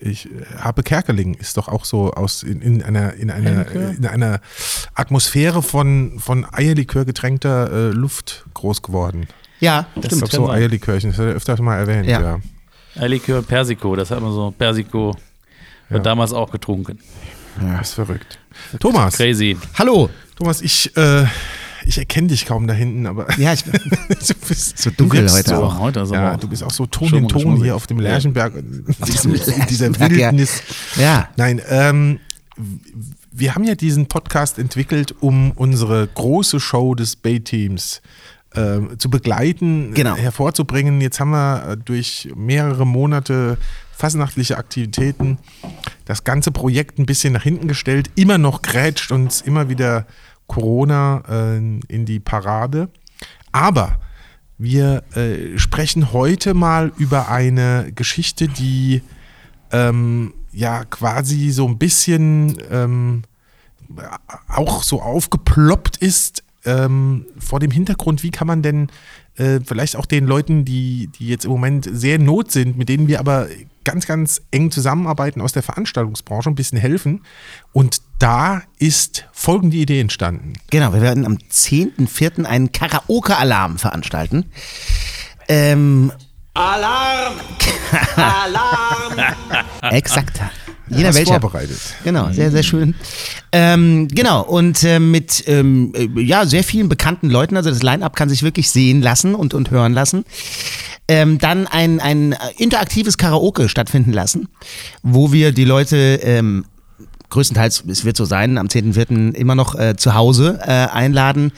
ich, 0.04 0.26
äh, 0.28 0.30
Habe 0.60 0.84
Kerkeling 0.84 1.34
ist 1.36 1.58
doch 1.58 1.68
auch 1.68 1.86
so 1.86 2.12
aus 2.14 2.44
in, 2.44 2.62
in 2.62 2.84
einer 2.84 3.14
in 3.14 3.32
einer 3.32 3.66
Eierlikör? 3.66 3.90
in 3.92 4.06
einer 4.06 4.40
Atmosphäre 4.96 5.62
von 5.64 6.20
von 6.20 6.46
Eierlikör 6.52 7.06
getränkter 7.06 7.72
äh, 7.72 7.90
Luft 7.92 8.46
groß 8.54 8.82
geworden. 8.82 9.28
Ja, 9.60 9.88
Ich 9.96 10.06
stimmt. 10.06 10.22
glaube 10.22 10.32
kann 10.38 10.46
so. 10.46 10.52
Eierlikörchen, 10.52 11.10
das 11.12 11.20
hat 11.20 11.28
er 11.28 11.34
öfters 11.34 11.60
mal 11.62 11.78
erwähnt. 11.78 12.08
Ja. 12.08 12.22
Ja. 12.22 12.40
Eierlikör, 12.96 13.42
Persiko, 13.42 13.96
das 13.96 14.12
hat 14.12 14.22
man 14.22 14.32
so. 14.34 14.52
Persiko 14.52 15.16
wird 15.90 16.06
damals 16.06 16.34
auch 16.34 16.52
getrunken. 16.52 17.00
Das 17.60 17.90
ist 17.90 17.94
verrückt. 17.96 18.40
Thomas, 18.80 19.16
Crazy. 19.16 19.58
Hallo. 19.78 20.10
Thomas, 20.36 20.62
ich 20.62 20.96
äh, 20.98 21.26
ich 21.86 21.98
erkenne 21.98 22.28
dich 22.28 22.46
kaum 22.46 22.68
da 22.68 22.74
hinten, 22.74 23.06
aber 23.08 23.28
Ja, 23.40 23.54
ich, 23.54 23.64
du 23.64 23.72
bist 24.48 24.78
so 24.78 24.90
dunkel 24.92 25.30
heute 25.30 25.50
so, 25.50 25.56
auch. 25.64 25.80
Heute 25.80 26.06
Ja, 26.12 26.34
auch 26.34 26.40
du 26.40 26.48
bist 26.48 26.64
auch 26.64 26.72
so 26.72 26.86
Ton 26.86 27.14
in 27.14 27.28
Ton 27.28 27.58
hier 27.58 27.76
auf 27.76 27.88
dem 27.88 28.00
Lerchenberg, 28.00 28.56
in, 28.56 28.86
diesem, 29.08 29.34
in 29.34 29.66
dieser 29.68 29.90
Lerchenberg, 29.90 30.12
ja. 30.12 30.32
Wildnis. 30.32 30.62
ja. 30.96 31.30
Nein, 31.38 31.62
ähm, 31.70 32.20
wir 33.32 33.56
haben 33.56 33.64
ja 33.64 33.76
diesen 33.76 34.08
Podcast 34.08 34.60
entwickelt, 34.60 35.16
um 35.20 35.52
unsere 35.52 36.08
große 36.08 36.60
Show 36.60 36.94
des 36.96 37.16
Bay-Teams 37.16 38.02
ähm, 38.56 39.00
zu 39.00 39.10
begleiten, 39.10 39.94
Genau. 39.96 40.16
äh, 40.16 40.20
hervorzubringen. 40.22 41.02
Jetzt 41.02 41.20
haben 41.20 41.32
wir 41.32 41.70
äh, 41.70 41.78
durch 41.78 42.30
mehrere 42.36 42.86
Monate 42.86 43.58
fasnachtliche 43.96 44.58
Aktivitäten 44.58 45.40
das 46.06 46.24
ganze 46.24 46.52
Projekt 46.52 47.00
ein 47.00 47.06
bisschen 47.08 47.34
nach 47.34 47.44
hinten 47.44 47.68
gestellt. 47.68 48.12
Immer 48.16 48.38
noch 48.38 48.62
grätscht 48.62 49.12
uns 49.12 49.42
immer 49.42 49.70
wieder 49.70 50.06
Corona 50.48 51.24
äh, 51.28 51.58
in 51.58 52.06
die 52.06 52.20
Parade. 52.20 52.90
Aber 53.52 54.00
wir 54.58 55.04
äh, 55.16 55.58
sprechen 55.58 56.14
heute 56.14 56.54
mal 56.54 56.92
über 56.98 57.30
eine 57.30 57.92
Geschichte, 57.94 58.48
die 58.48 59.02
ähm, 59.72 60.34
ja 60.52 60.86
quasi 60.86 61.50
so 61.50 61.68
ein 61.68 61.78
bisschen 61.78 62.58
ähm, 62.70 63.24
auch 64.48 64.84
so 64.84 65.02
aufgeploppt 65.02 65.98
ist 65.98 66.44
ähm, 66.66 67.26
vor 67.38 67.60
dem 67.60 67.72
Hintergrund, 67.72 68.24
wie 68.24 68.32
kann 68.32 68.48
man 68.48 68.62
denn 68.62 68.88
äh, 69.36 69.60
vielleicht 69.66 69.96
auch 69.96 70.06
den 70.06 70.26
Leuten, 70.26 70.66
die, 70.66 71.08
die 71.20 71.28
jetzt 71.28 71.46
im 71.46 71.52
Moment 71.52 71.90
sehr 71.92 72.16
in 72.16 72.26
Not 72.26 72.52
sind, 72.52 72.78
mit 72.78 72.90
denen 72.90 73.08
wir 73.08 73.20
aber 73.20 73.48
ganz, 73.84 74.06
ganz 74.06 74.42
eng 74.52 74.72
zusammenarbeiten 74.72 75.42
aus 75.42 75.52
der 75.52 75.64
Veranstaltungsbranche, 75.64 76.50
ein 76.50 76.56
bisschen 76.56 76.78
helfen. 76.78 77.22
Und 77.74 78.02
da 78.24 78.64
ist 78.80 79.26
folgende 79.34 79.76
Idee 79.76 80.00
entstanden. 80.00 80.54
Genau, 80.70 80.94
wir 80.94 81.02
werden 81.02 81.26
am 81.26 81.40
10.04. 81.52 82.46
einen 82.46 82.72
Karaoke-Alarm 82.72 83.78
veranstalten. 83.78 84.46
Ähm, 85.50 86.10
Alarm! 86.54 87.34
Alarm! 88.16 89.36
Exakt. 89.92 90.40
Jeder 90.88 91.10
Hast 91.10 91.18
welcher. 91.18 91.42
vorbereitet. 91.42 91.80
Genau, 92.06 92.32
sehr, 92.32 92.50
sehr 92.50 92.64
schön. 92.64 92.96
Ähm, 93.52 94.08
genau, 94.08 94.44
und 94.44 94.84
äh, 94.86 95.00
mit 95.00 95.44
ähm, 95.48 95.92
äh, 95.94 96.08
ja, 96.22 96.46
sehr 96.46 96.64
vielen 96.64 96.88
bekannten 96.88 97.30
Leuten, 97.30 97.58
also 97.58 97.72
das 97.72 97.84
Line-Up 97.84 98.16
kann 98.16 98.30
sich 98.30 98.42
wirklich 98.42 98.70
sehen 98.70 99.02
lassen 99.02 99.36
und, 99.36 99.54
und 99.54 99.70
hören 99.70 99.92
lassen. 99.92 100.24
Ähm, 101.10 101.40
dann 101.40 101.68
ein, 101.68 102.00
ein 102.00 102.38
interaktives 102.58 103.18
Karaoke 103.18 103.68
stattfinden 103.68 104.14
lassen, 104.14 104.48
wo 105.02 105.34
wir 105.34 105.52
die 105.52 105.66
Leute 105.66 106.22
ähm, 106.24 106.66
größtenteils, 107.34 107.84
es 107.88 108.06
wird 108.06 108.16
so 108.16 108.26
sein, 108.26 108.58
am 108.58 108.68
10.4. 108.68 109.34
immer 109.34 109.56
noch 109.56 109.76
äh, 109.76 109.96
zu 109.98 110.14
Hause 110.14 110.60
äh, 110.62 110.72
einladen, 110.72 111.52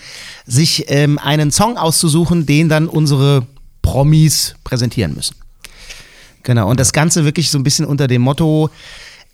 sich 0.46 0.86
ähm, 0.88 1.20
einen 1.20 1.52
Song 1.52 1.78
auszusuchen, 1.78 2.46
den 2.46 2.70
dann 2.70 2.88
unsere 2.88 3.46
Promis 3.82 4.56
präsentieren 4.64 5.14
müssen. 5.14 5.36
Genau, 6.44 6.70
und 6.70 6.80
das 6.80 6.94
Ganze 6.94 7.26
wirklich 7.26 7.50
so 7.50 7.58
ein 7.58 7.64
bisschen 7.64 7.86
unter 7.86 8.08
dem 8.08 8.22
Motto, 8.22 8.70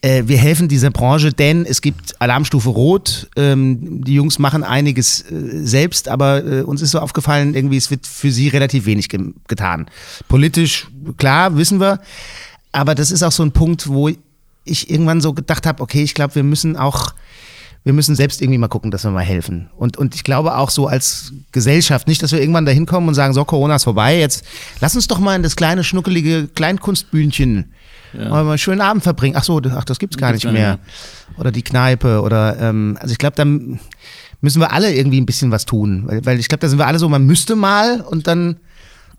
äh, 0.02 0.24
wir 0.26 0.38
helfen 0.38 0.68
dieser 0.68 0.90
Branche, 0.90 1.32
denn 1.32 1.66
es 1.66 1.82
gibt 1.82 2.20
Alarmstufe 2.20 2.70
Rot. 2.70 3.30
Ähm, 3.36 4.04
die 4.04 4.16
Jungs 4.16 4.40
machen 4.40 4.64
einiges 4.64 5.22
äh, 5.22 5.64
selbst, 5.64 6.08
aber 6.08 6.44
äh, 6.44 6.62
uns 6.64 6.82
ist 6.82 6.92
so 6.92 7.00
aufgefallen, 7.00 7.54
irgendwie 7.54 7.78
es 7.78 7.92
wird 7.92 8.08
für 8.08 8.32
sie 8.32 8.48
relativ 8.48 8.86
wenig 8.88 9.10
ge 9.10 9.34
getan. 9.48 9.86
Politisch, 10.28 10.88
klar, 11.18 11.56
wissen 11.56 11.80
wir. 11.80 12.00
Aber 12.72 12.96
das 12.96 13.12
ist 13.12 13.22
auch 13.22 13.32
so 13.32 13.44
ein 13.44 13.52
Punkt, 13.52 13.88
wo 13.88 14.10
ich 14.64 14.90
irgendwann 14.90 15.22
so 15.22 15.34
gedacht 15.34 15.66
habe, 15.66 15.82
okay, 15.82 16.04
ich 16.04 16.14
glaube, 16.14 16.36
wir 16.36 16.44
müssen 16.44 16.78
auch, 16.78 17.14
wir 17.84 17.94
müssen 17.94 18.16
selbst 18.16 18.42
irgendwie 18.42 18.60
mal 18.60 18.68
gucken, 18.68 18.92
dass 18.92 19.04
wir 19.04 19.12
mal 19.12 19.24
helfen. 19.24 19.70
Und, 19.76 19.98
und 19.98 20.16
ich 20.16 20.24
glaube 20.24 20.56
auch 20.56 20.70
so 20.70 20.88
als 20.88 21.34
Gesellschaft, 21.52 22.08
nicht, 22.08 22.22
dass 22.22 22.32
wir 22.32 22.40
irgendwann 22.40 22.66
da 22.66 22.72
hinkommen 22.72 23.10
und 23.10 23.16
sagen, 23.16 23.34
so, 23.34 23.44
Corona 23.44 23.76
ist 23.76 23.84
vorbei, 23.86 24.20
jetzt 24.20 24.46
lass 24.80 24.96
uns 24.96 25.08
doch 25.08 25.20
mal 25.20 25.36
in 25.36 25.44
das 25.44 25.56
kleine, 25.56 25.84
schnuckelige 25.84 26.48
Kleinkunstbühnchen 26.54 27.74
ja. 28.14 28.30
mal 28.30 28.48
einen 28.48 28.58
schönen 28.58 28.82
Abend 28.82 29.04
verbringen. 29.04 29.36
Ach 29.38 29.44
so, 29.44 29.62
ach, 29.76 29.86
das 29.86 30.00
gibt's 30.00 30.18
gar 30.18 30.32
Gibt's 30.32 30.46
nicht 30.46 30.54
mehr. 30.54 30.80
Oder 31.38 31.52
die 31.52 31.64
Kneipe 31.64 32.22
oder, 32.22 32.60
ähm, 32.60 32.98
also 33.00 33.12
ich 33.12 33.18
glaube, 33.18 33.36
dann 33.36 33.80
müssen 34.42 34.60
wir 34.60 34.72
alle 34.72 34.94
irgendwie 34.94 35.22
ein 35.22 35.26
bisschen 35.26 35.52
was 35.52 35.66
tun. 35.66 36.04
Weil, 36.06 36.26
weil 36.26 36.40
ich 36.40 36.48
glaube, 36.48 36.62
da 36.62 36.70
sind 36.70 36.80
wir 36.80 36.88
alle 36.88 37.00
so, 37.00 37.08
man 37.10 37.26
müsste 37.26 37.56
mal 37.56 38.02
und 38.02 38.28
dann 38.28 38.58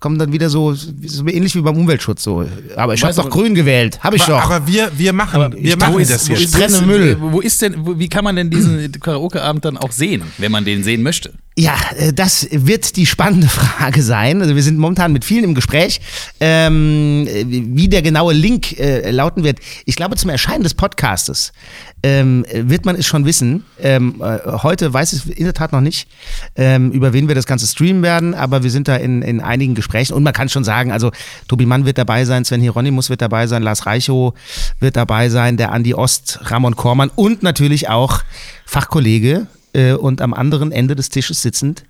kommen 0.03 0.19
dann 0.19 0.33
wieder 0.33 0.51
so, 0.51 0.75
so 0.75 1.27
ähnlich 1.29 1.55
wie 1.55 1.61
beim 1.63 1.77
Umweltschutz 1.79 2.25
so. 2.25 2.45
Aber 2.77 2.93
ich 2.95 3.03
habe 3.05 3.15
doch 3.15 3.31
grün 3.31 3.55
gewählt, 3.55 4.01
habe 4.03 4.17
ich 4.17 4.23
Aber, 4.25 4.33
doch. 4.33 4.51
aber 4.51 4.67
wir, 4.67 4.91
wir 4.97 5.13
machen, 5.13 5.55
wir 5.57 5.75
Wo 5.75 5.79
machen 5.79 6.01
ist- 6.01 6.11
das 6.11 6.29
ist- 6.29 6.53
wo 6.53 6.59
Trenne 6.59 6.75
ist- 6.75 6.85
Müll. 6.87 7.17
Wo 7.21 7.41
ist 7.41 7.63
denn, 7.63 7.75
wo, 7.87 7.99
wie 7.99 8.09
kann 8.09 8.25
man 8.25 8.35
denn 8.37 8.51
diesen 8.51 8.91
Karaoke-Abend 9.01 9.65
dann 9.65 9.79
auch 9.79 9.93
sehen, 9.93 10.23
wenn 10.39 10.51
man 10.53 10.65
den 10.65 10.83
sehen 10.83 11.03
möchte? 11.03 11.33
Ja, 11.55 11.75
äh, 11.99 12.13
das 12.13 12.49
wird 12.51 12.97
die 12.97 13.07
spannende 13.07 13.49
Frage 13.49 14.03
sein. 14.03 14.41
Also 14.41 14.55
wir 14.57 14.63
sind 14.63 14.79
momentan 14.79 15.13
mit 15.13 15.25
vielen 15.25 15.45
im 15.45 15.55
Gespräch, 15.55 16.01
ähm, 16.41 17.27
äh, 17.29 17.45
wie 17.47 17.89
der 17.89 18.03
genaue 18.03 18.33
Link 18.33 18.79
äh, 18.79 19.11
lauten 19.11 19.45
wird. 19.45 19.59
Ich 19.85 19.97
glaube, 19.97 20.17
zum 20.17 20.31
Erscheinen 20.31 20.63
des 20.63 20.75
Podcastes 20.75 21.53
ähm, 22.03 22.47
wird 22.53 22.87
man 22.87 22.97
es 22.97 23.07
schon 23.07 23.27
wissen. 23.27 23.65
Ähm, 23.79 24.23
äh, 24.23 24.39
heute 24.63 24.93
weiß 24.93 25.13
ich 25.13 25.39
in 25.39 25.45
der 25.45 25.53
Tat 25.53 25.73
noch 25.73 25.83
nicht, 25.83 26.09
ähm, 26.57 26.91
über 26.91 27.13
wen 27.13 27.29
wir 27.29 27.35
das 27.35 27.47
Ganze 27.47 27.67
streamen 27.67 28.03
werden, 28.03 28.35
aber 28.35 28.63
wir 28.63 28.71
sind 28.71 28.89
da 28.89 28.97
in, 28.97 29.23
in 29.23 29.41
einigen 29.41 29.75
Gesprächen 29.75 30.15
und 30.15 30.23
man 30.23 30.33
kann 30.33 30.49
schon 30.49 30.65
sagen, 30.65 30.91
also 30.91 31.13
Tobi 31.49 31.67
Mann 31.67 31.85
wird 31.85 31.99
dabei 31.99 32.25
sein, 32.25 32.45
Sven 32.45 32.61
Hieronymus 32.61 33.11
wird 33.11 33.21
dabei 33.21 33.47
sein, 33.47 33.63
Lars 33.63 33.87
Reichow 33.87 34.35
wird 34.81 34.97
dabei 34.97 35.29
sein, 35.29 35.57
der 35.57 35.71
Andi 35.71 35.95
Ost, 35.95 36.41
Ramon 36.43 36.77
Kormann 36.77 37.11
und 37.15 37.43
natürlich 37.43 37.89
auch 37.89 38.23
Fachkollege 38.65 39.47
äh, 39.73 39.93
und 39.93 40.21
am 40.21 40.35
anderen 40.35 40.73
Ende 40.73 40.95
des 40.97 41.09
Tisches 41.09 41.43
sitzend 41.43 41.85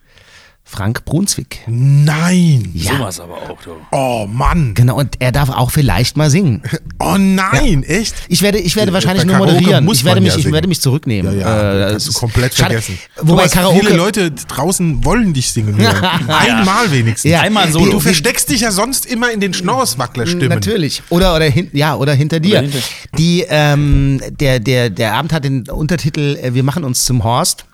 Frank 0.64 1.04
Brunswick. 1.04 1.58
Nein. 1.66 2.70
Ja. 2.72 2.96
Sowas 2.96 3.18
aber 3.18 3.34
auch, 3.34 3.60
du. 3.62 3.72
Oh 3.90 4.28
Mann. 4.30 4.74
Genau, 4.74 4.96
und 4.96 5.16
er 5.18 5.32
darf 5.32 5.48
auch 5.50 5.72
vielleicht 5.72 6.16
mal 6.16 6.30
singen. 6.30 6.62
Oh 7.04 7.16
nein, 7.18 7.82
echt? 7.82 8.14
Ich 8.28 8.42
werde, 8.42 8.58
ich 8.58 8.76
werde 8.76 8.92
Äh, 8.92 8.94
wahrscheinlich 8.94 9.24
nur 9.24 9.36
moderieren. 9.38 9.84
muss 9.84 9.98
Ich 9.98 10.04
werde, 10.04 10.20
mich, 10.20 10.34
ja 10.34 10.38
ich 10.38 10.52
werde 10.52 10.68
mich 10.68 10.80
zurücknehmen. 10.80 11.36
Ja, 11.36 11.48
ja, 11.80 11.88
Äh, 11.88 11.90
kannst 11.90 12.06
du 12.10 12.12
komplett 12.12 12.54
schade. 12.54 12.80
vergessen. 12.80 12.96
Wobei 13.16 13.26
Thomas, 13.48 13.50
Karaoke. 13.50 13.80
Viele 13.80 13.96
Leute 13.96 14.30
draußen 14.30 15.04
wollen 15.04 15.34
dich 15.34 15.50
singen 15.50 15.76
hören. 15.78 15.96
Einmal 16.28 16.92
wenigstens. 16.92 17.28
Ja. 17.28 17.40
Einmal 17.40 17.72
so. 17.72 17.80
Und 17.80 17.90
du 17.92 17.98
versteckst 17.98 18.50
dich 18.50 18.60
ja 18.60 18.70
sonst 18.70 19.04
immer 19.04 19.32
in 19.32 19.40
den 19.40 19.52
Schnorreswackler-Stimmen. 19.52 20.48
Natürlich. 20.48 21.02
Oder, 21.08 21.34
oder, 21.34 21.46
hin, 21.46 21.70
ja, 21.72 21.96
oder 21.96 22.14
hinter 22.14 22.38
dir. 22.38 22.60
hinter- 22.60 22.78
Die, 23.18 23.44
ähm, 23.48 24.20
der, 24.38 24.60
der, 24.60 24.88
der 24.90 25.14
Abend 25.14 25.32
hat 25.32 25.42
den 25.44 25.68
Untertitel 25.68 26.38
äh, 26.40 26.54
Wir 26.54 26.62
machen 26.62 26.84
uns 26.84 27.04
zum 27.04 27.24
Horst. 27.24 27.64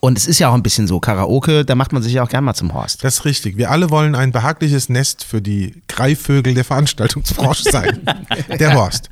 Und 0.00 0.16
es 0.16 0.26
ist 0.26 0.38
ja 0.38 0.48
auch 0.48 0.54
ein 0.54 0.62
bisschen 0.62 0.86
so, 0.86 1.00
Karaoke, 1.00 1.64
da 1.66 1.74
macht 1.74 1.92
man 1.92 2.02
sich 2.02 2.14
ja 2.14 2.22
auch 2.22 2.28
gern 2.28 2.44
mal 2.44 2.54
zum 2.54 2.72
Horst. 2.72 3.04
Das 3.04 3.14
ist 3.18 3.24
richtig. 3.26 3.56
Wir 3.58 3.70
alle 3.70 3.90
wollen 3.90 4.14
ein 4.14 4.32
behagliches 4.32 4.88
Nest 4.88 5.24
für 5.24 5.42
die 5.42 5.82
Greifvögel 5.88 6.54
der 6.54 6.64
Veranstaltungsbranche 6.64 7.64
sein. 7.70 8.00
Der 8.58 8.74
Horst. 8.74 9.10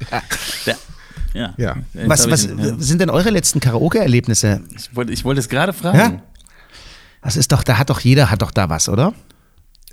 Ja. 1.35 1.55
Ja. 1.57 1.77
Jetzt 1.93 2.09
Was, 2.09 2.31
was 2.31 2.45
ja. 2.47 2.75
sind 2.79 3.01
denn 3.01 3.11
eure 3.11 3.31
letzten 3.31 3.61
Karaoke-Erlebnisse? 3.61 4.63
Ich 4.75 4.95
wollte 4.97 5.13
ich 5.13 5.25
wollte 5.25 5.41
es 5.41 5.49
gerade 5.49 5.73
fragen. 5.73 5.99
Ja? 5.99 6.23
Das 7.23 7.37
ist 7.37 7.53
doch, 7.53 7.63
da 7.63 7.77
hat 7.79 7.91
doch 7.91 8.01
jeder 8.01 8.31
hat 8.31 8.41
doch 8.43 8.51
da 8.51 8.69
was, 8.71 8.89
oder? 8.89 9.13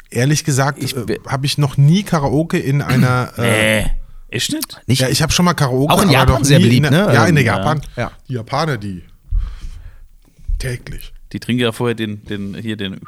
Ehrlich 0.10 0.46
gesagt 0.46 0.82
äh, 0.82 1.04
be- 1.04 1.20
habe 1.28 1.46
ich 1.46 1.58
noch 1.58 1.76
nie 1.78 2.04
Karaoke 2.04 2.58
in 2.60 2.82
einer. 2.82 3.32
Äh, 3.38 3.82
Äh, 3.82 3.86
ist 4.30 4.52
nicht? 4.52 4.82
Nicht? 4.88 5.02
ja, 5.02 5.10
ich 5.10 5.22
habe 5.22 5.32
schon 5.32 5.46
mal 5.46 5.54
Karaoke. 5.54 5.94
Auch 5.94 6.02
in 6.02 6.10
aber 6.10 6.14
Japan 6.18 6.44
sehr 6.44 6.60
beliebt, 6.60 6.90
ne? 6.92 7.10
Ja, 7.14 7.26
in 7.26 7.36
der 7.36 7.44
Ähm, 7.46 7.48
Japan. 7.48 7.82
ja. 7.96 8.12
Die 8.28 8.34
Japaner, 8.34 8.78
die 8.78 9.04
täglich. 10.58 11.14
Die 11.34 11.40
trinken 11.40 11.64
ja 11.64 11.72
vorher 11.72 11.96
den, 11.96 12.24
den, 12.26 12.56
hier 12.56 12.78
den, 12.78 13.02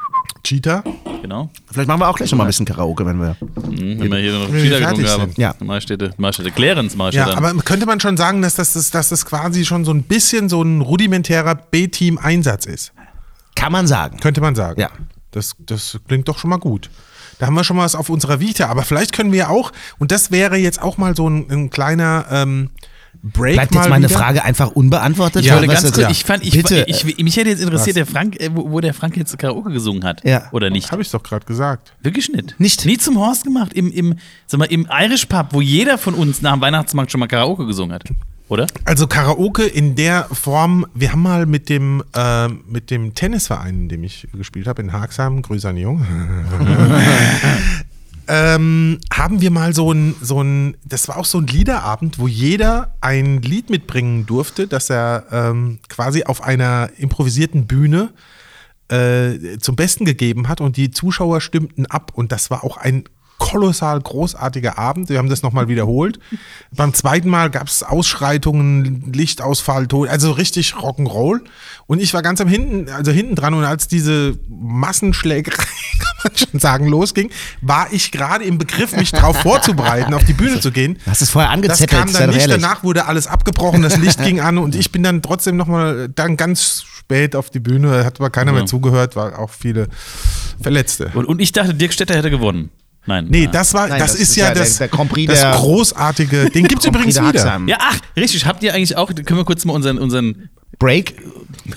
Cheetah? 0.44 0.84
genau. 1.22 1.50
Vielleicht 1.70 1.88
machen 1.88 2.00
wir 2.00 2.08
auch 2.08 2.16
gleich 2.16 2.30
noch 2.30 2.38
mal 2.38 2.44
ein 2.44 2.48
bisschen 2.48 2.66
Karaoke, 2.66 3.06
wenn 3.06 3.18
wir. 3.18 3.36
Mhm, 3.40 4.00
wenn 4.00 4.10
wir 4.10 4.18
hier 4.18 4.32
noch 4.32 4.48
Cheetah 4.48 4.78
getrunken 4.78 5.08
haben. 5.08 5.32
Ja. 5.36 5.54
Mahlstätte, 5.60 6.12
Mahlstätte 6.16 6.50
Clarence 6.50 6.94
ich 6.94 7.14
ja, 7.14 7.34
aber 7.34 7.54
könnte 7.62 7.86
man 7.86 8.00
schon 8.00 8.16
sagen, 8.16 8.42
dass 8.42 8.56
das, 8.56 8.90
dass 8.90 9.08
das 9.08 9.24
quasi 9.24 9.64
schon 9.64 9.84
so 9.84 9.92
ein 9.92 10.02
bisschen 10.02 10.48
so 10.48 10.62
ein 10.62 10.80
rudimentärer 10.80 11.54
B-Team-Einsatz 11.54 12.66
ist? 12.66 12.92
Kann 13.54 13.72
man 13.72 13.86
sagen. 13.86 14.18
Könnte 14.20 14.40
man 14.40 14.54
sagen. 14.54 14.80
Ja. 14.80 14.90
Das, 15.30 15.54
das 15.58 15.98
klingt 16.08 16.28
doch 16.28 16.38
schon 16.38 16.50
mal 16.50 16.58
gut. 16.58 16.90
Da 17.38 17.46
haben 17.46 17.54
wir 17.54 17.64
schon 17.64 17.76
mal 17.76 17.84
was 17.84 17.94
auf 17.94 18.10
unserer 18.10 18.40
Vita. 18.40 18.66
Aber 18.66 18.82
vielleicht 18.82 19.12
können 19.12 19.32
wir 19.32 19.50
auch, 19.50 19.72
und 19.98 20.10
das 20.10 20.30
wäre 20.30 20.56
jetzt 20.56 20.82
auch 20.82 20.98
mal 20.98 21.16
so 21.16 21.28
ein, 21.28 21.50
ein 21.50 21.70
kleiner 21.70 22.26
ähm, 22.30 22.70
Break. 23.22 23.54
Bleibt 23.54 23.74
jetzt 23.74 23.88
meine 23.88 24.08
wieder. 24.08 24.18
Frage 24.18 24.44
einfach 24.44 24.70
unbeantwortet? 24.70 25.44
Ja, 25.44 25.54
Ich 25.54 25.60
wollte 25.68 25.74
ganz 25.74 25.92
kurz, 25.92 26.10
ich 26.10 26.24
fand, 26.24 26.44
ich, 26.44 26.52
Bitte. 26.52 26.84
ich, 26.88 27.04
mich 27.22 27.36
hätte 27.36 27.50
jetzt 27.50 27.60
interessiert, 27.62 27.96
der 27.96 28.06
Frank, 28.06 28.40
äh, 28.40 28.50
wo, 28.54 28.70
wo 28.70 28.80
der 28.80 28.94
Frank 28.94 29.16
jetzt 29.16 29.36
Karaoke 29.38 29.70
gesungen 29.70 30.04
hat. 30.04 30.24
Ja. 30.24 30.48
Oder 30.52 30.70
nicht? 30.70 30.90
Habe 30.90 31.02
ich 31.02 31.10
doch 31.10 31.22
gerade 31.22 31.44
gesagt. 31.44 31.92
Wirklich 32.02 32.30
nicht. 32.32 32.58
Nicht? 32.58 32.86
Nie 32.86 32.96
zum 32.98 33.18
Horst 33.18 33.44
gemacht. 33.44 33.72
Im, 33.74 33.90
im, 33.92 34.14
sag 34.46 34.58
mal, 34.58 34.64
im 34.66 34.86
Irish 34.90 35.26
Pub, 35.26 35.48
wo 35.50 35.60
jeder 35.60 35.98
von 35.98 36.14
uns 36.14 36.40
nach 36.40 36.52
dem 36.54 36.62
Weihnachtsmarkt 36.62 37.10
schon 37.12 37.18
mal 37.20 37.26
Karaoke 37.26 37.66
gesungen 37.66 37.92
hat. 37.94 38.04
Oder? 38.48 38.66
Also 38.84 39.06
Karaoke 39.06 39.64
in 39.64 39.94
der 39.94 40.24
Form, 40.32 40.84
wir 40.94 41.12
haben 41.12 41.22
mal 41.22 41.46
mit 41.46 41.68
dem, 41.68 42.02
äh, 42.16 42.48
mit 42.48 42.90
dem 42.90 43.14
Tennisverein, 43.14 43.82
in 43.82 43.88
dem 43.88 44.02
ich 44.02 44.26
gespielt 44.32 44.66
habe, 44.66 44.82
in 44.82 44.92
Haagsheim, 44.92 45.42
Grüße 45.42 45.68
an 45.68 45.76
die 45.76 45.82
Jung, 45.82 46.04
ähm, 48.32 49.00
haben 49.12 49.40
wir 49.40 49.50
mal 49.50 49.74
so 49.74 49.92
ein, 49.92 50.14
so 50.22 50.40
ein, 50.40 50.76
das 50.84 51.08
war 51.08 51.16
auch 51.16 51.24
so 51.24 51.38
ein 51.38 51.48
Liederabend, 51.48 52.20
wo 52.20 52.28
jeder 52.28 52.94
ein 53.00 53.42
Lied 53.42 53.70
mitbringen 53.70 54.24
durfte, 54.24 54.68
das 54.68 54.88
er 54.88 55.24
ähm, 55.32 55.80
quasi 55.88 56.22
auf 56.22 56.40
einer 56.40 56.90
improvisierten 56.96 57.66
Bühne 57.66 58.12
äh, 58.88 59.58
zum 59.58 59.74
Besten 59.74 60.04
gegeben 60.04 60.46
hat 60.46 60.60
und 60.60 60.76
die 60.76 60.92
Zuschauer 60.92 61.40
stimmten 61.40 61.86
ab. 61.86 62.12
Und 62.14 62.30
das 62.30 62.50
war 62.50 62.62
auch 62.62 62.76
ein 62.76 63.02
kolossal 63.40 64.00
großartiger 64.00 64.78
Abend. 64.78 65.08
Wir 65.08 65.18
haben 65.18 65.28
das 65.28 65.42
nochmal 65.42 65.66
wiederholt. 65.66 66.20
Beim 66.70 66.94
zweiten 66.94 67.28
Mal 67.28 67.50
gab 67.50 67.66
es 67.66 67.82
Ausschreitungen, 67.82 69.12
Lichtausfall, 69.12 69.88
Tod, 69.88 70.08
also 70.08 70.30
richtig 70.30 70.74
Rock'n'Roll. 70.74 71.40
Und 71.88 72.00
ich 72.00 72.14
war 72.14 72.22
ganz 72.22 72.40
am 72.40 72.46
hinten, 72.46 72.88
also 72.90 73.10
hinten 73.10 73.34
dran 73.34 73.54
und 73.54 73.64
als 73.64 73.88
diese 73.88 74.38
Massenschlägerei, 74.48 75.56
kann 75.98 76.16
man 76.22 76.36
schon 76.36 76.60
sagen, 76.60 76.86
losging, 76.86 77.30
war 77.62 77.88
ich 77.92 78.12
gerade 78.12 78.44
im 78.44 78.58
Begriff, 78.58 78.94
mich 78.94 79.10
darauf 79.10 79.36
vorzubereiten, 79.42 80.14
auf 80.14 80.24
die 80.24 80.34
Bühne 80.34 80.60
zu 80.60 80.70
gehen. 80.70 80.98
Hast 81.06 81.22
es 81.22 81.30
vorher 81.30 81.48
Das 81.48 81.56
angezettelt, 81.56 81.90
kam 81.90 82.08
sei 82.08 82.20
dann 82.20 82.30
nicht, 82.30 82.42
ehrlich. 82.42 82.62
danach 82.62 82.84
wurde 82.84 83.06
alles 83.06 83.26
abgebrochen, 83.26 83.82
das 83.82 83.96
Licht 83.96 84.22
ging 84.22 84.38
an 84.38 84.58
und 84.58 84.76
ich 84.76 84.92
bin 84.92 85.02
dann 85.02 85.22
trotzdem 85.22 85.56
nochmal 85.56 86.08
dann 86.08 86.36
ganz 86.36 86.82
spät 86.82 87.34
auf 87.34 87.50
die 87.50 87.58
Bühne, 87.58 88.04
hat 88.04 88.20
aber 88.20 88.30
keiner 88.30 88.52
mehr 88.52 88.66
zugehört, 88.66 89.16
war 89.16 89.38
auch 89.38 89.50
viele 89.50 89.88
Verletzte. 90.60 91.10
Und, 91.14 91.24
und 91.24 91.40
ich 91.40 91.50
dachte, 91.50 91.74
Dirk 91.74 91.92
Stetter 91.92 92.14
hätte 92.14 92.30
gewonnen. 92.30 92.70
Nein. 93.06 93.26
Nee, 93.30 93.46
Ah. 93.46 93.50
das 93.52 93.72
war, 93.74 93.88
Nein, 93.88 93.98
das, 93.98 94.14
ist 94.14 94.36
ja 94.36 94.46
der- 94.52 94.62
das, 94.62 94.76
der 94.78 94.88
Prix 94.88 95.30
das 95.30 95.40
der- 95.40 95.52
großartige, 95.52 96.50
den 96.50 96.66
gibt's 96.68 96.84
Grand 96.84 96.96
Prix 97.02 97.16
übrigens 97.16 97.34
der 97.34 97.60
wieder. 97.60 97.68
Ja, 97.68 97.76
ach, 97.80 97.98
richtig. 98.16 98.44
Habt 98.46 98.62
ihr 98.62 98.74
eigentlich 98.74 98.96
auch, 98.96 99.08
können 99.08 99.38
wir 99.40 99.44
kurz 99.44 99.64
mal 99.64 99.72
unseren, 99.72 99.98
unseren 99.98 100.50
Break. 100.78 101.14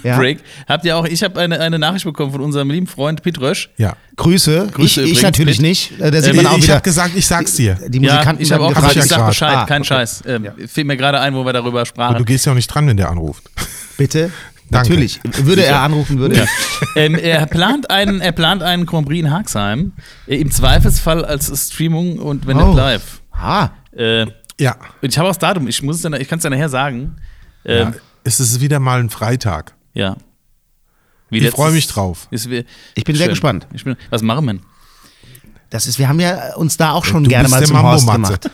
Ja. 0.04 0.18
Break, 0.18 0.40
habt 0.68 0.86
ihr 0.86 0.96
auch, 0.96 1.06
ich 1.06 1.24
habe 1.24 1.40
eine, 1.40 1.60
eine 1.60 1.78
Nachricht 1.80 2.06
bekommen 2.06 2.32
von 2.32 2.42
unserem 2.42 2.70
lieben 2.70 2.88
Freund 2.88 3.22
Pete 3.22 3.42
Rösch. 3.42 3.70
Ja. 3.78 3.96
Grüße. 4.16 4.70
Grüße 4.74 4.84
ich, 4.84 4.98
ich 4.98 4.98
übrigens 5.18 5.22
natürlich 5.24 5.58
mit- 5.60 5.68
nicht. 5.70 6.00
Äh, 6.00 6.12
Da 6.12 6.22
sieht 6.22 6.34
Äh, 6.34 6.36
man 6.38 6.48
auch 6.48 6.58
ich 6.58 6.70
habe 6.70 6.82
gesagt, 6.82 7.12
ich 7.16 7.26
sag's 7.26 7.56
dir. 7.56 7.78
die 7.88 8.00
Musikanten 8.00 8.42
ja, 8.44 8.48
ich 8.48 8.52
habe 8.52 8.64
auch 8.66 8.74
gesagt, 8.74 8.92
ich 8.92 8.96
ja 8.98 9.04
sag. 9.06 9.28
Bescheid, 9.28 9.56
Ah, 9.58 9.66
kein 9.66 9.82
okay. 9.82 9.88
Scheiß. 9.90 10.24
Ähm, 10.28 10.48
Fiel 10.68 10.84
mir 10.86 10.96
gerade 10.98 11.20
ein, 11.20 11.34
wo 11.36 11.44
wir 11.46 11.54
darüber 11.54 11.80
Aber 11.80 11.86
sprachen. 11.86 12.18
du 12.18 12.24
gehst 12.26 12.46
ja 12.46 12.52
auch 12.52 12.56
nicht 12.56 12.68
dran, 12.68 12.88
wenn 12.88 12.98
der 12.98 13.10
anruft. 13.10 13.44
Bitte. 13.98 14.32
Danke. 14.74 14.90
Natürlich. 14.90 15.20
Würde 15.24 15.64
er 15.66 15.82
anrufen, 15.82 16.20
würde 16.20 16.38
er. 16.38 16.48
ähm, 16.96 17.16
er, 17.16 17.46
plant 17.46 17.90
einen, 17.90 18.20
er 18.22 18.32
plant 18.32 18.62
einen 18.64 18.86
Grand 18.86 19.08
Prix 19.08 19.20
in 19.22 19.32
Haxheim. 19.32 19.94
Äh, 20.28 20.38
Im 20.38 20.52
Zweifelsfall 20.52 21.24
als 21.26 21.48
Streamung 21.68 22.20
und 22.20 22.46
wenn 22.48 22.58
Oh. 22.58 22.68
nicht 22.68 22.78
live. 22.78 23.22
Ah, 23.32 23.70
Äh, 23.96 24.26
Ja. 24.60 24.76
ich 25.02 25.18
habe 25.18 25.28
auch 25.28 25.32
das 25.32 25.40
Datum, 25.40 25.68
ich, 25.68 25.82
muss 25.84 25.98
es 25.98 26.02
dann, 26.02 26.14
ich 26.14 26.28
kann 26.28 26.38
es 26.40 26.44
ja 26.44 26.50
nachher 26.50 26.70
sagen. 26.70 27.16
Ähm, 27.66 27.94
ja. 27.94 28.00
Es 28.24 28.40
ist 28.40 28.60
wieder 28.62 28.80
mal 28.80 29.00
ein 29.00 29.10
Freitag. 29.10 29.74
ja. 29.94 30.16
Wie 31.30 31.40
Ich 31.40 31.50
freue 31.50 31.72
mich 31.72 31.88
drauf. 31.88 32.28
Ist, 32.30 32.48
wie- 32.52 32.64
Ich 32.94 33.04
bin 33.06 33.16
sehr 33.16 33.28
gespannt. 33.28 33.66
Ich 33.74 33.84
bin, 33.84 33.96
was 34.12 34.22
machen 34.22 34.46
wir? 34.46 34.54
denn? 34.54 34.62
das 35.72 35.88
ist, 35.88 35.98
wir 35.98 36.08
haben 36.08 36.20
ja 36.20 36.54
uns 36.58 36.78
da 36.78 36.92
auch 36.92 37.04
schon 37.06 37.24
Du 37.24 37.30
gerne 37.32 37.50
mal 37.50 37.66
zum 37.66 37.82
Horst 37.82 38.08
gemacht. 38.08 38.52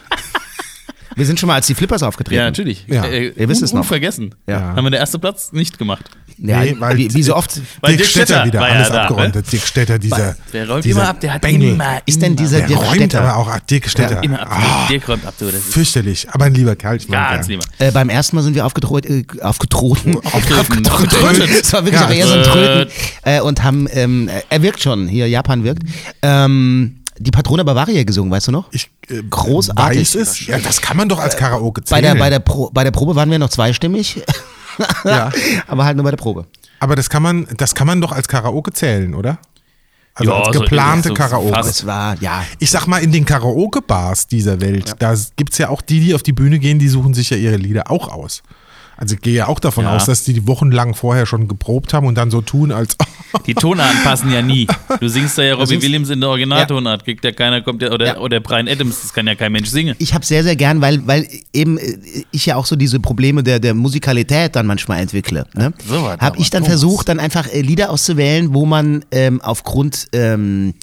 Wir 1.19 1.25
sind 1.25 1.39
schon 1.39 1.47
mal 1.47 1.55
als 1.55 1.67
die 1.67 1.75
Flippers 1.75 2.01
aufgetreten. 2.01 2.39
Ja, 2.39 2.45
natürlich. 2.45 2.85
Ja. 2.87 3.03
Äh, 3.05 3.27
Ihr 3.35 3.49
wisst 3.49 3.61
es 3.61 3.73
noch. 3.73 3.81
Unvergessen. 3.81 4.33
Ja. 4.47 4.59
Haben 4.75 4.83
wir 4.85 4.89
den 4.91 4.99
ersten 4.99 5.19
Platz 5.21 5.51
nicht 5.51 5.77
gemacht. 5.77 6.05
Ja, 6.37 6.61
Nee, 6.61 6.75
weil- 6.79 6.97
wie, 6.97 7.13
wie 7.13 7.21
so 7.23 7.35
oft. 7.35 7.59
Weil 7.81 7.91
Dick 7.91 7.97
Dirk 7.99 8.09
Stetter 8.09 8.25
Stetter 8.27 8.45
wieder 8.45 8.59
war 8.61 8.69
ja 8.69 8.75
alles 8.75 8.89
da, 8.89 9.01
abgeräumt. 9.03 9.35
ne? 9.35 9.41
Dick 9.43 9.61
Stetter, 9.61 9.99
dieser. 9.99 10.35
Der 10.53 10.69
räumt 10.69 10.85
dieser 10.85 11.01
immer 11.01 11.09
ab, 11.09 11.19
der 11.19 11.33
hat 11.33 11.41
Bengel. 11.41 11.73
immer, 11.73 11.97
Ist 12.05 12.21
denn 12.21 12.35
dieser 12.37 12.59
Der 12.59 12.67
Dirk 12.67 12.79
räumt 12.81 12.95
Stetter? 12.95 13.21
aber 13.21 13.35
auch 13.37 13.59
Dirk 13.59 13.89
Stetter. 13.89 14.23
immer 14.23 14.39
ab. 14.41 14.47
Ah, 14.51 14.87
Dirk 14.89 15.07
räumt 15.09 15.25
ab, 15.25 15.33
du. 15.37 15.45
Das 15.45 15.55
ist 15.55 15.73
fürchterlich, 15.73 16.27
aber 16.31 16.45
ein 16.45 16.53
lieber 16.53 16.75
Kerl. 16.77 16.95
Ich 16.95 17.09
mag 17.09 17.31
ganz 17.33 17.47
lieber. 17.49 17.65
Äh, 17.79 17.91
beim 17.91 18.07
ersten 18.09 18.37
Mal 18.37 18.41
sind 18.43 18.55
wir 18.55 18.65
aufgetrot, 18.65 19.05
äh, 19.05 19.25
aufgetroten. 19.41 20.15
Aufgetreten. 20.23 20.83
Das 21.61 21.73
war 21.73 21.83
wirklich 21.85 21.99
Ja. 21.99 22.05
aber 22.05 22.15
eher 22.15 22.27
so 22.27 22.33
ein 22.35 22.43
Tröten. 22.43 22.93
Äh. 23.25 23.37
Äh, 23.37 23.41
und 23.41 23.61
haben, 23.63 23.87
ähm, 23.91 24.29
er 24.49 24.61
wirkt 24.61 24.81
schon, 24.81 25.07
hier 25.09 25.27
Japan 25.27 25.65
wirkt, 25.65 25.83
ähm, 26.21 26.95
die 27.17 27.31
Patrona 27.31 27.63
Bavaria 27.63 28.03
gesungen, 28.05 28.31
weißt 28.31 28.47
du 28.47 28.51
noch? 28.53 28.69
Ich 28.71 28.89
äh, 29.09 29.23
Großartig. 29.29 29.99
weiß 29.99 30.15
es. 30.15 30.45
Ja, 30.47 30.57
das 30.59 30.81
kann 30.81 30.97
man 30.97 31.09
doch 31.09 31.19
als 31.19 31.35
Karaoke 31.37 31.81
Bei 31.81 31.85
zählen. 31.85 32.03
der, 32.03 32.15
bei, 32.15 32.29
der 32.29 32.39
Pro, 32.39 32.69
bei 32.73 32.83
der 32.83 32.91
Probe 32.91 33.15
waren 33.15 33.29
wir 33.31 33.39
noch 33.39 33.49
zweistimmig. 33.49 34.21
Ja. 35.03 35.31
aber 35.67 35.85
halt 35.85 35.97
nur 35.97 36.03
bei 36.05 36.11
der 36.11 36.17
Probe. 36.17 36.45
aber 36.79 36.95
das 36.95 37.09
kann 37.09 37.21
man, 37.23 37.47
das 37.57 37.75
kann 37.75 37.85
man 37.87 37.99
doch 38.01 38.11
als 38.11 38.27
Karaoke 38.27 38.71
zählen, 38.73 39.13
oder? 39.13 39.39
Also 40.15 40.31
Ja, 40.31 40.37
als 40.39 40.55
so- 40.55 40.61
geplante 40.61 41.09
so 41.09 41.13
Karaoke. 41.13 41.53
fast. 41.53 41.69
Es 41.69 41.85
war, 41.85 42.15
ja. 42.21 42.43
Ich 42.59 42.69
sag 42.71 42.87
mal, 42.87 42.99
in 43.03 43.11
den 43.11 43.25
Karaoke-Bars 43.25 44.27
dieser 44.27 44.59
Welt, 44.61 44.93
da 44.99 45.15
gibt's 45.35 45.57
ja 45.57 45.69
auch 45.69 45.81
die, 45.81 45.99
die 45.99 46.13
auf 46.15 46.23
die 46.23 46.33
Bühne 46.33 46.59
gehen, 46.59 46.79
die 46.79 46.89
suchen 46.89 47.13
sich 47.13 47.29
ja 47.29 47.37
ihre 47.37 47.55
Lieder 47.57 47.89
auch 47.91 48.09
aus. 48.09 48.41
Also 49.01 49.15
ich 49.15 49.21
gehe 49.21 49.33
ja 49.33 49.47
auch 49.47 49.61
davon 49.61 49.85
Ja. 49.85 49.95
aus, 49.95 50.07
dass 50.07 50.25
die 50.25 50.33
die 50.33 50.45
wochenlang 50.45 50.93
vorher 50.93 51.25
schon 51.25 51.47
geprobt 51.47 51.93
haben 51.93 52.05
und 52.05 52.15
dann 52.17 52.31
so 52.31 52.41
tun, 52.41 52.73
als 52.73 52.97
Die 53.45 53.53
Tonarten 53.53 54.01
passen 54.03 54.31
ja 54.31 54.41
nie. 54.41 54.67
Du 54.99 55.07
singst 55.07 55.37
da 55.37 55.43
ja 55.43 55.53
Robbie 55.53 55.67
singst- 55.67 55.83
Williams 55.85 56.09
in 56.09 56.19
der 56.19 56.29
Originaltonart. 56.29 57.05
Kriegt 57.05 57.23
ja 57.23 57.31
keiner, 57.31 57.61
kommt 57.61 57.81
ja, 57.81 57.91
oder, 57.91 58.05
Ja. 58.07 58.17
oder 58.17 58.39
Brian 58.39 58.67
Adams, 58.67 59.01
das 59.03 59.13
kann 59.13 59.27
ja 59.27 59.35
kein 59.35 59.51
Mensch 59.51 59.69
singen. 59.69 59.95
Ich 59.99 60.13
habe 60.15 60.25
sehr, 60.25 60.43
sehr 60.43 60.55
gern, 60.55 60.81
weil, 60.81 61.05
weil 61.07 61.27
eben 61.53 61.77
äh, 61.77 61.97
ich 62.31 62.47
ja 62.47 62.55
auch 62.57 62.65
so 62.65 62.75
diese 62.75 62.99
Probleme 62.99 63.41
der, 63.43 63.59
der 63.59 63.73
Musikalität 63.75 64.55
dann 64.55 64.65
manchmal 64.65 64.99
entwickle. 64.99 65.45
Ne? 65.53 65.73
so 65.87 66.09
habe 66.09 66.37
ich 66.39 66.49
dann 66.49 66.65
versucht, 66.65 67.07
dann 67.07 67.19
einfach 67.19 67.47
äh, 67.47 67.61
Lieder 67.61 67.91
auszuwählen, 67.91 68.53
wo 68.53 68.65
man 68.65 69.05
ähm, 69.11 69.39
aufgrund 69.41 70.07
ähm, 70.11 70.73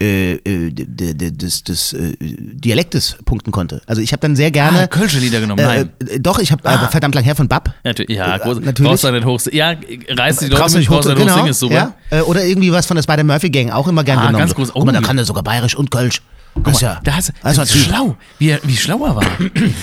äh, 0.00 0.34
äh, 0.34 0.70
des, 0.72 1.64
des 1.64 1.92
äh, 1.92 2.14
Dialektes 2.20 3.16
punkten 3.24 3.50
konnte. 3.50 3.82
Also 3.86 4.00
ich 4.00 4.12
habe 4.12 4.20
dann 4.20 4.36
sehr 4.36 4.50
gerne. 4.50 4.82
Ah, 4.82 4.86
Kölsche 4.86 5.18
Lieder 5.18 5.40
genommen, 5.40 5.58
äh, 5.60 5.66
nein. 5.66 5.90
äh, 6.08 6.20
doch, 6.20 6.38
ich 6.38 6.52
habe 6.52 6.62
äh, 6.68 6.88
verdammt 6.88 7.14
lang 7.14 7.24
her 7.24 7.34
von 7.34 7.48
Bab. 7.48 7.68
Ja, 7.68 7.90
natürlich, 7.90 8.16
ja, 8.16 8.36
groß, 8.38 8.60
natürlich. 8.60 8.90
brauchst 8.90 9.04
du 9.04 9.10
nicht 9.10 9.24
hoch. 9.24 9.40
Ja, 9.52 9.74
reißt 10.08 10.42
die 10.42 10.46
Leute 10.46 10.60
Brauchst 10.60 10.74
du 10.74 10.78
mit, 10.78 10.82
nicht 10.82 10.90
hoch, 10.90 10.94
brauchst 10.96 11.08
du 11.08 11.14
nicht 11.14 11.30
hoch 11.30 11.34
genau, 11.36 11.46
ist 11.46 11.58
super. 11.58 11.94
ja? 12.10 12.22
Oder 12.22 12.44
irgendwie 12.44 12.70
was 12.72 12.86
von 12.86 12.96
der 12.96 13.02
Spider-Murphy-Gang, 13.02 13.70
auch 13.70 13.88
immer 13.88 14.04
gern 14.04 14.18
Ah, 14.18 14.26
genommen. 14.26 14.38
ganz 14.38 14.54
groß. 14.54 14.72
Guck 14.72 14.84
mal, 14.86 14.92
da 14.92 15.00
Oh. 15.00 15.02
kann 15.02 15.18
er 15.18 15.24
sogar 15.24 15.42
bayerisch 15.42 15.74
und 15.74 15.90
Kölsch. 15.90 16.22
Das 16.64 16.74
ist 16.76 16.80
ja, 16.82 17.00
das 17.04 17.32
das 17.42 17.56
war 17.56 17.64
ist 17.64 17.76
schlau, 17.76 18.16
wie, 18.38 18.56
wie 18.64 18.76
schlau 18.76 19.04
er 19.04 19.16
war. 19.16 19.26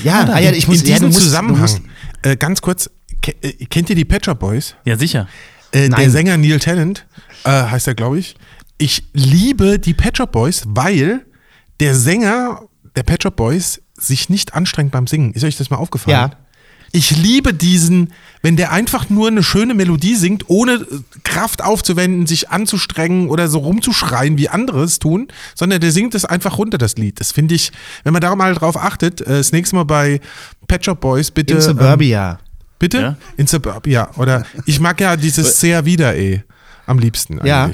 Ja, 0.04 0.28
ah, 0.32 0.40
ja, 0.40 0.52
ich 0.52 0.68
muss, 0.68 0.82
in 0.82 0.88
ja, 0.88 0.94
diesem 0.96 1.10
du 1.10 1.14
musst, 1.14 1.22
Zusammenhang, 1.26 1.62
musst, 1.62 2.40
ganz 2.40 2.62
kurz, 2.62 2.90
ke 3.22 3.34
kennt 3.70 3.90
ihr 3.90 3.96
die 3.96 4.08
Shop 4.24 4.40
Boys? 4.40 4.76
Ja, 4.84 4.98
sicher. 4.98 5.28
Äh, 5.72 5.90
der. 5.90 6.10
Sänger 6.10 6.38
Neil 6.38 6.60
Tennant, 6.60 7.06
äh, 7.44 7.50
heißt 7.50 7.88
er, 7.88 7.96
glaube 7.96 8.20
ich. 8.20 8.36
Ich 8.78 9.04
liebe 9.14 9.80
die 9.80 9.94
Pet 9.94 10.18
Shop 10.18 10.32
Boys, 10.32 10.64
weil 10.68 11.26
der 11.80 11.96
Sänger 11.96 12.62
der 12.96 13.04
Pet 13.04 13.24
Shop 13.24 13.36
Boys 13.36 13.82
sich 13.98 14.30
nicht 14.30 14.54
anstrengt 14.54 14.92
beim 14.92 15.08
Singen. 15.08 15.34
Ist 15.34 15.44
euch 15.44 15.58
das 15.58 15.70
mal 15.70 15.78
aufgefallen? 15.78 16.32
Ja. 16.32 16.32
Ich 16.92 17.12
liebe 17.12 17.54
diesen, 17.54 18.14
wenn 18.42 18.56
der 18.56 18.72
einfach 18.72 19.10
nur 19.10 19.28
eine 19.28 19.44
schöne 19.44 19.74
Melodie 19.74 20.16
singt, 20.16 20.50
ohne 20.50 20.86
Kraft 21.24 21.62
aufzuwenden, 21.62 22.26
sich 22.26 22.50
anzustrengen 22.52 23.30
oder 23.30 23.50
so 23.50 23.60
rumzuschreien, 23.60 24.38
wie 24.38 24.48
andere 24.48 24.84
es 24.84 25.00
tun, 25.00 25.28
sondern 25.56 25.82
der 25.82 25.92
singt 25.92 26.16
es 26.16 26.24
einfach 26.24 26.58
runter, 26.58 26.78
das 26.78 26.96
Lied. 26.96 27.20
Das 27.20 27.34
finde 27.34 27.56
ich, 27.56 27.74
wenn 28.06 28.14
man 28.14 28.22
da 28.22 28.34
mal 28.36 28.54
drauf 28.56 28.78
achtet, 28.78 29.20
äh, 29.22 29.26
das 29.26 29.52
nächste 29.52 29.76
Mal 29.76 29.84
bei 29.84 30.22
Pet 30.68 30.86
Shop 30.86 31.02
Boys 31.02 31.32
bitte. 31.32 31.56
in 31.56 31.62
Suburbia. 31.62 32.40
Bitte? 32.80 32.98
Ja? 32.98 33.18
In 33.36 33.48
Suburbia. 33.48 34.12
Oder 34.16 34.46
ich 34.66 34.80
mag 34.80 35.02
ja 35.02 35.18
dieses 35.18 35.60
sehr 35.60 35.86
wieder 35.86 36.16
eh 36.16 36.44
am 36.86 37.00
liebsten 37.00 37.46
Ja. 37.46 37.72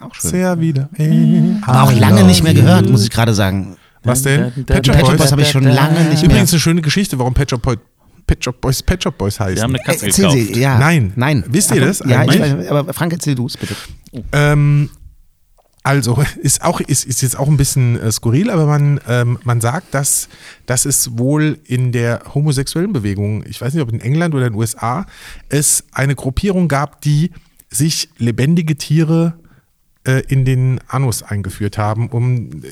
Auch 0.00 0.14
schön. 0.14 0.30
Sehr 0.30 0.60
wieder 0.60 0.88
eh. 0.96 1.56
War 1.66 1.84
auch 1.84 1.92
I 1.92 1.98
lange 1.98 2.24
nicht 2.24 2.42
mehr 2.42 2.54
gehört, 2.54 2.88
muss 2.88 3.02
ich 3.02 3.10
gerade 3.10 3.34
sagen. 3.34 3.76
Was 4.04 4.22
denn? 4.22 4.52
Pet 4.64 4.86
Shop 4.86 4.98
Boys. 4.98 5.16
Boys 5.18 5.32
habe 5.32 5.42
ich 5.42 5.50
schon 5.50 5.64
lange 5.64 6.00
nicht 6.04 6.22
mehr. 6.22 6.30
Übrigens 6.30 6.52
eine 6.52 6.60
schöne 6.60 6.82
Geschichte, 6.82 7.18
warum 7.18 7.34
Pet 7.34 7.50
Shop, 7.50 7.60
Boy, 7.62 7.76
Pet 8.26 8.44
Shop 8.44 8.60
Boys 8.60 8.82
Pet 8.82 9.02
Shop 9.02 9.18
Boys 9.18 9.40
heißen. 9.40 9.56
Wir 9.56 9.62
haben 9.62 9.74
eine 9.74 9.82
Katze 9.82 10.06
Erzähl 10.06 10.30
gekauft. 10.30 10.54
sie, 10.54 10.60
ja. 10.60 10.78
Nein. 10.78 11.12
Nein. 11.16 11.44
Wisst 11.48 11.74
ihr 11.74 11.80
das 11.80 12.02
Ja, 12.06 12.24
ich 12.24 12.70
aber 12.70 12.92
Frank, 12.94 13.12
erzähl 13.12 13.34
du 13.34 13.46
es 13.46 13.56
bitte. 13.56 13.74
Ähm, 14.32 14.90
also 15.82 16.22
ist 16.42 16.62
auch 16.62 16.80
ist, 16.80 17.04
ist 17.04 17.22
jetzt 17.22 17.38
auch 17.38 17.48
ein 17.48 17.56
bisschen 17.56 17.98
äh, 18.00 18.12
skurril, 18.12 18.50
aber 18.50 18.66
man 18.66 19.00
ähm, 19.08 19.38
man 19.42 19.60
sagt, 19.60 19.94
dass 19.94 20.28
dass 20.66 20.84
es 20.84 21.18
wohl 21.18 21.58
in 21.64 21.92
der 21.92 22.22
homosexuellen 22.34 22.92
Bewegung, 22.92 23.44
ich 23.46 23.60
weiß 23.60 23.74
nicht, 23.74 23.82
ob 23.82 23.92
in 23.92 24.00
England 24.00 24.34
oder 24.34 24.46
in 24.46 24.52
den 24.52 24.58
USA, 24.58 25.06
es 25.48 25.84
eine 25.92 26.14
Gruppierung 26.14 26.68
gab, 26.68 27.00
die 27.00 27.32
sich 27.70 28.10
lebendige 28.18 28.76
Tiere 28.76 29.34
äh, 30.08 30.22
in 30.28 30.46
den 30.46 30.80
Anus 30.88 31.22
eingeführt 31.22 31.76
haben, 31.76 32.08
um 32.08 32.62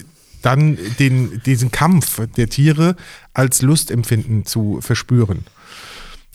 dann 0.40 0.78
den 0.98 1.42
diesen 1.44 1.70
Kampf 1.70 2.20
der 2.36 2.48
Tiere 2.48 2.96
als 3.34 3.60
Lustempfinden 3.60 4.46
zu 4.46 4.80
verspüren. 4.80 5.44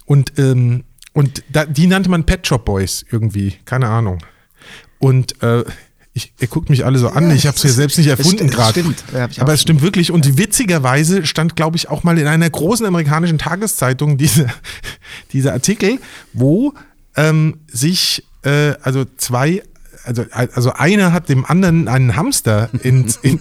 Und, 0.05 0.37
ähm, 0.37 0.83
und 1.13 1.43
da, 1.51 1.65
die 1.65 1.87
nannte 1.87 2.09
man 2.09 2.25
Pet 2.25 2.45
Shop 2.45 2.65
Boys 2.65 3.03
irgendwie, 3.09 3.55
keine 3.65 3.87
Ahnung. 3.87 4.19
Und 4.99 5.41
äh, 5.41 5.63
ich, 6.13 6.33
ihr 6.39 6.47
guckt 6.47 6.69
mich 6.69 6.85
alle 6.85 6.99
so 6.99 7.07
an, 7.07 7.31
ich 7.31 7.47
habe 7.47 7.55
es 7.57 7.63
mir 7.63 7.71
selbst 7.71 7.97
nicht 7.97 8.07
erfunden 8.07 8.49
gerade. 8.49 8.83
Ja, 9.13 9.29
Aber 9.39 9.53
es 9.53 9.61
stimmt 9.61 9.81
wirklich. 9.81 10.11
Und 10.11 10.37
witzigerweise 10.37 11.25
stand, 11.25 11.55
glaube 11.55 11.77
ich, 11.77 11.89
auch 11.89 12.03
mal 12.03 12.19
in 12.19 12.27
einer 12.27 12.49
großen 12.49 12.85
amerikanischen 12.85 13.37
Tageszeitung 13.37 14.17
diese, 14.17 14.47
dieser 15.33 15.53
Artikel, 15.53 15.99
wo 16.33 16.73
ähm, 17.15 17.61
sich 17.71 18.25
äh, 18.43 18.73
also 18.81 19.05
zwei, 19.17 19.63
also, 20.03 20.25
also 20.31 20.73
einer 20.73 21.13
hat 21.13 21.29
dem 21.29 21.45
anderen 21.45 21.87
einen 21.87 22.15
Hamster 22.15 22.69
ins, 22.81 23.17
in, 23.21 23.39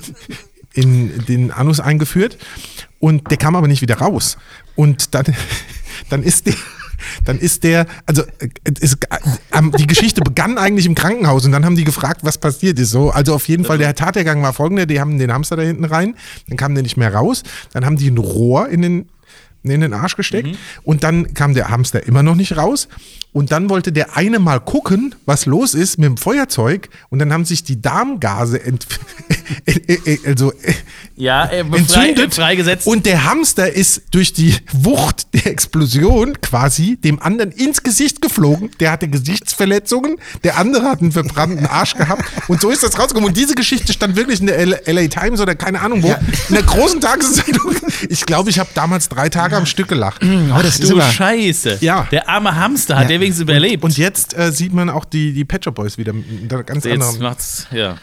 in 0.75 1.25
den 1.27 1.51
Anus 1.51 1.81
eingeführt 1.81 2.39
und 2.99 3.31
der 3.31 3.37
kam 3.37 3.57
aber 3.57 3.69
nicht 3.69 3.83
wieder 3.83 3.99
raus. 3.99 4.37
Und 4.77 5.15
dann, 5.15 5.25
dann 6.11 6.23
ist 6.23 6.47
der, 6.47 6.55
dann 7.25 7.39
ist 7.39 7.65
der, 7.65 7.87
also 8.07 8.23
es, 8.81 8.95
äh, 8.95 9.63
die 9.79 9.87
Geschichte 9.87 10.21
begann 10.21 10.59
eigentlich 10.59 10.87
im 10.87 10.95
Krankenhaus 10.95 11.45
und 11.45 11.53
dann 11.53 11.65
haben 11.65 11.77
die 11.77 11.85
gefragt, 11.85 12.21
was 12.23 12.39
passiert 12.39 12.79
ist. 12.79 12.91
So, 12.91 13.11
also 13.11 13.35
auf 13.35 13.49
jeden 13.49 13.65
Fall, 13.65 13.79
der 13.79 13.95
Tathergang 13.95 14.43
war 14.43 14.53
folgender, 14.53 14.87
die 14.87 15.01
haben 15.01 15.19
den 15.19 15.33
Hamster 15.33 15.57
da 15.57 15.63
hinten 15.63 15.85
rein, 15.85 16.15
dann 16.49 16.57
kam 16.57 16.75
der 16.75 16.83
nicht 16.83 16.97
mehr 16.97 17.15
raus, 17.15 17.43
dann 17.73 17.85
haben 17.85 17.97
die 17.97 18.11
ein 18.11 18.19
Rohr 18.19 18.69
in 18.69 18.83
den 18.83 19.09
in 19.63 19.83
den 19.83 19.93
Arsch 19.93 20.17
gesteckt 20.17 20.57
und 20.85 21.05
dann 21.05 21.35
kam 21.35 21.53
der 21.53 21.69
Hamster 21.69 22.07
immer 22.07 22.23
noch 22.23 22.35
nicht 22.35 22.57
raus 22.57 22.89
und 23.33 23.53
dann 23.53 23.69
wollte 23.71 23.93
der 23.93 24.17
eine 24.17 24.39
mal 24.39 24.59
gucken, 24.61 25.15
was 25.27 25.47
los 25.47 25.75
ist 25.75 25.99
mit 25.99 26.07
dem 26.07 26.17
Feuerzeug 26.17 26.89
und 27.11 27.19
dann 27.21 27.33
haben 27.33 27.45
sich 27.45 27.63
die 27.65 27.81
Darmgase 27.81 28.63
ent 28.63 28.87
also 30.27 30.53
Ja, 31.17 31.45
äh, 31.47 31.61
entzündet 31.61 32.35
freigesetzt. 32.35 32.87
und 32.87 33.07
der 33.07 33.25
Hamster 33.25 33.73
ist 33.73 34.03
durch 34.13 34.33
die 34.33 34.55
Wucht 34.73 35.29
der 35.35 35.47
Explosion 35.47 36.41
quasi 36.41 36.97
dem 36.97 37.21
anderen 37.21 37.53
ins 37.53 37.83
Gesicht 37.83 38.23
geflogen. 38.23 38.71
Der 38.81 38.91
hatte 38.93 39.09
Gesichtsverletzungen, 39.09 40.17
der 40.45 40.57
andere 40.57 40.85
hat 40.89 41.01
einen 41.01 41.13
verbrannten 41.13 41.67
Arsch 41.67 41.95
gehabt 41.95 42.25
und 42.49 42.61
so 42.61 42.71
ist 42.71 42.83
das 42.83 42.99
rausgekommen. 42.99 43.29
Und 43.29 43.37
diese 43.37 43.55
Geschichte 43.55 43.93
stand 43.93 44.17
wirklich 44.17 44.41
in 44.41 44.47
der 44.47 44.67
LA 44.67 45.09
Times 45.09 45.41
oder 45.41 45.55
keine 45.55 45.81
Ahnung 45.81 46.03
wo, 46.03 46.09
in 46.49 46.55
der 46.55 46.63
großen 46.63 47.01
Tageszeitung. 47.01 47.75
Ich 48.09 48.25
glaube, 48.27 48.51
ich 48.51 48.59
habe 48.59 48.71
damals 48.75 49.09
drei 49.09 49.29
Tage 49.29 49.57
am 49.57 49.67
Stück 49.67 49.89
gelacht. 49.89 50.23
Aber 50.51 50.63
das 50.63 50.79
ist 50.79 50.89
du 50.89 50.95
immer, 50.95 51.11
Scheiße. 51.11 51.79
Ja. 51.81 52.07
Der 52.11 52.29
arme 52.29 52.55
Hamster 52.57 52.97
hat 52.97 53.05
Ja. 53.05 53.20
Wenigstens 53.21 53.43
überlebt. 53.43 53.85
Und 53.85 53.97
jetzt 53.97 54.37
äh, 54.37 54.51
sieht 54.53 54.73
man 54.73 54.89
auch 54.91 55.05
die, 55.05 55.33
die 55.33 55.45
Pet 55.45 55.65
Shop 55.65 55.75
Boys 55.75 55.99
wieder 55.99 56.13
mit 56.13 56.53
einer 56.53 56.63
ganz 56.65 56.85
Jetzt 56.85 56.95
anderen. 57.03 57.23
macht's, 57.23 57.67
ja. 57.73 57.97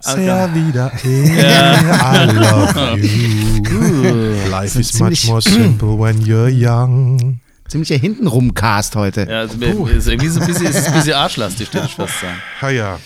Sehr 0.00 0.54
wieder. 0.54 0.92
I 1.04 2.30
love 2.32 2.98
you. 3.04 4.48
Life 4.50 4.78
is 4.78 4.92
much 4.94 5.18
ziemlich- 5.18 5.26
more 5.26 5.42
simple 5.42 5.98
when 5.98 6.20
you're 6.24 6.48
young. 6.48 7.40
ziemlicher 7.68 7.96
Hintenrum-Cast 7.96 8.94
heute. 8.96 9.26
Ja, 9.28 9.40
also, 9.40 9.56
ist 9.86 10.06
irgendwie 10.06 10.28
so 10.28 10.40
ein 10.40 10.46
bisschen, 10.46 10.66
ist 10.66 10.86
ein 10.86 10.92
bisschen 10.94 11.14
arschlastig, 11.14 11.74
würde 11.74 11.86
ich 11.86 11.94
fast 11.96 12.20
sagen. 12.20 12.36
Ja, 12.62 12.70
ja. 12.70 12.98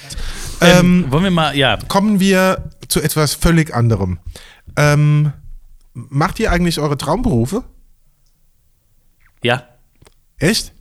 Ähm, 0.61 1.07
wollen 1.11 1.25
wir 1.25 1.31
mal, 1.31 1.57
ja, 1.57 1.79
kommen 1.89 2.21
wir 2.21 2.71
zu 2.89 3.01
etwas 3.01 3.35
völlig 3.35 3.75
anderem. 3.75 4.19
Ähm, 4.77 5.33
macht 5.95 6.39
ihr 6.41 6.53
eigentlich 6.53 6.79
eure 6.79 6.97
Traumberufe? 6.99 7.65
ja. 9.43 9.65
Echt? 10.39 10.73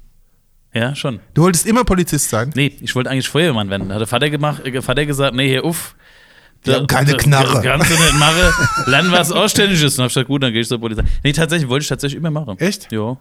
Ja, 0.73 0.95
schon. 0.95 1.19
Du 1.33 1.43
wolltest 1.43 1.65
immer 1.65 1.83
Polizist 1.83 2.29
sein? 2.29 2.51
Nee, 2.55 2.77
ich 2.79 2.95
wollte 2.95 3.09
eigentlich 3.09 3.27
Feuerwehrmann 3.27 3.69
werden. 3.69 3.91
Hat 3.91 3.99
der 3.99 4.07
Vater, 4.07 4.29
gemacht, 4.29 4.65
äh, 4.65 4.81
Vater 4.81 5.05
gesagt, 5.05 5.35
nee, 5.35 5.47
hier, 5.47 5.65
uff. 5.65 5.95
Die 6.65 6.73
haben 6.73 6.87
keine 6.87 7.17
Knarre. 7.17 7.61
Kannst 7.63 7.89
du 7.89 7.95
nicht 7.95 8.13
machen. 8.19 8.53
Lern 8.85 9.11
was 9.11 9.31
Ausständiges. 9.31 9.97
Und 9.97 10.03
hab 10.03 10.07
ich 10.09 10.13
gesagt, 10.13 10.27
gut, 10.27 10.43
dann 10.43 10.53
gehe 10.53 10.61
ich 10.61 10.67
zur 10.67 10.79
Polizei. 10.79 11.03
Nee, 11.23 11.33
tatsächlich, 11.33 11.69
wollte 11.69 11.83
ich 11.83 11.89
tatsächlich 11.89 12.17
immer 12.17 12.31
machen. 12.31 12.57
Echt? 12.59 12.91
Ja. 12.91 13.17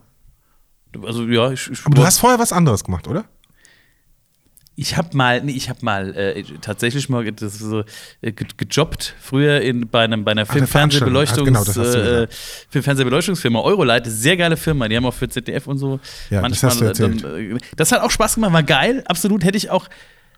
Also, 1.02 1.24
ja, 1.26 1.50
ich, 1.50 1.70
ich 1.70 1.86
Aber 1.86 1.94
du 1.94 2.04
hast 2.04 2.18
vorher 2.18 2.38
was 2.38 2.52
anderes 2.52 2.84
gemacht, 2.84 3.08
oder? 3.08 3.24
Ich 4.80 4.96
habe 4.96 5.14
mal, 5.14 5.42
nee, 5.42 5.52
ich 5.52 5.68
habe 5.68 5.80
mal 5.82 6.16
äh, 6.16 6.42
tatsächlich 6.62 7.10
mal 7.10 7.30
das 7.32 7.58
so, 7.58 7.80
äh, 8.22 8.32
ge 8.32 8.46
gejobbt 8.56 9.14
früher 9.20 9.60
in, 9.60 9.86
bei, 9.90 10.04
einem, 10.04 10.24
bei 10.24 10.30
einer 10.32 10.42
Ach, 10.42 10.48
eine 10.48 10.66
Film-Fernsehbeleuchtungs, 10.66 11.50
Veranstaltung. 11.50 11.84
Ah, 11.84 11.84
genau, 11.84 11.84
das 11.84 11.92
du 11.92 12.00
äh, 12.00 12.26
gesagt. 12.26 12.34
Film-Fernsehbeleuchtungsfirma 12.70 13.60
Eurolight, 13.60 14.06
sehr 14.06 14.38
geile 14.38 14.56
Firma, 14.56 14.88
die 14.88 14.96
haben 14.96 15.04
auch 15.04 15.12
für 15.12 15.28
ZDF 15.28 15.66
und 15.66 15.76
so 15.76 16.00
Ja, 16.30 16.48
das 16.48 16.62
hast 16.62 16.80
du 16.80 16.86
erzählt. 16.86 17.22
Dann, 17.22 17.56
äh, 17.56 17.58
das 17.76 17.92
hat 17.92 18.00
auch 18.00 18.10
Spaß 18.10 18.36
gemacht, 18.36 18.54
war 18.54 18.62
geil, 18.62 19.04
absolut 19.06 19.44
hätte 19.44 19.58
ich 19.58 19.68
auch 19.68 19.86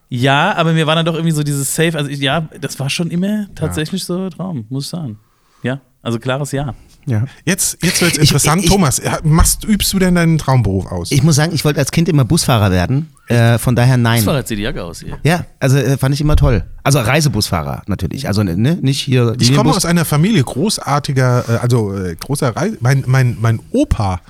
ja, 0.09 0.53
aber 0.57 0.75
mir 0.75 0.87
war 0.87 0.95
dann 0.95 1.07
doch 1.07 1.15
irgendwie 1.15 1.33
so 1.33 1.43
dieses 1.43 1.75
Safe, 1.75 1.97
also 1.97 2.11
ich, 2.11 2.19
ja, 2.19 2.49
das 2.61 2.79
war 2.79 2.91
schon 2.91 3.11
immer 3.11 3.47
tatsächlich 3.55 4.05
so 4.05 4.25
ein 4.25 4.31
Traum, 4.31 4.67
muss 4.69 4.85
ich 4.85 4.91
sagen. 4.91 5.19
Ja, 5.63 5.81
also 6.03 6.19
klares 6.19 6.53
Ja. 6.53 6.75
Ja. 7.07 7.25
Jetzt, 7.45 7.83
jetzt 7.83 8.01
wird 8.01 8.13
es 8.13 8.19
Ich- 8.19 8.25
interessant. 8.31 8.63
ich- 8.65 8.71
Thomas, 8.71 8.99
äh, 8.99 9.11
machst, 9.25 9.65
übst 9.65 9.93
du 9.93 9.99
denn 9.99 10.15
deinen 10.15 10.39
Traumberuf 10.39 10.87
aus? 10.87 11.11
Ich 11.13 11.23
muss 11.23 11.37
sagen, 11.37 11.53
ich 11.55 11.65
wollte 11.65 11.79
als 11.81 11.91
Kind 11.91 12.09
immer 12.09 12.25
Busfahrer 12.25 12.71
werden. 12.71 13.09
Äh, 13.33 13.59
von 13.59 13.75
daher 13.77 13.97
Das 13.97 14.03
nein. 14.03 14.27
war 14.27 14.37
jetzt 14.37 14.51
die 14.51 14.55
Jacke 14.57 14.83
aus 14.85 15.01
hier. 15.01 15.18
Ja, 15.23 15.45
also 15.61 15.77
äh, 15.77 15.97
fand 15.99 16.14
ich 16.14 16.21
immer 16.21 16.37
toll. 16.37 16.64
Also 16.83 17.01
Reisebusfahrer 17.01 17.83
natürlich. 17.87 18.29
Also 18.29 18.42
ne, 18.42 18.55
nicht 18.81 19.01
hier. 19.01 19.35
Ich 19.40 19.55
komme 19.55 19.71
aus 19.71 19.85
einer 19.85 20.05
Familie 20.05 20.42
großartiger, 20.45 21.45
äh, 21.49 21.57
also 21.59 21.95
äh, 21.95 22.16
großer 22.16 22.55
Reise. 22.57 22.77
Mein, 22.81 23.05
mein, 23.07 23.37
mein 23.40 23.61
Opa 23.71 24.21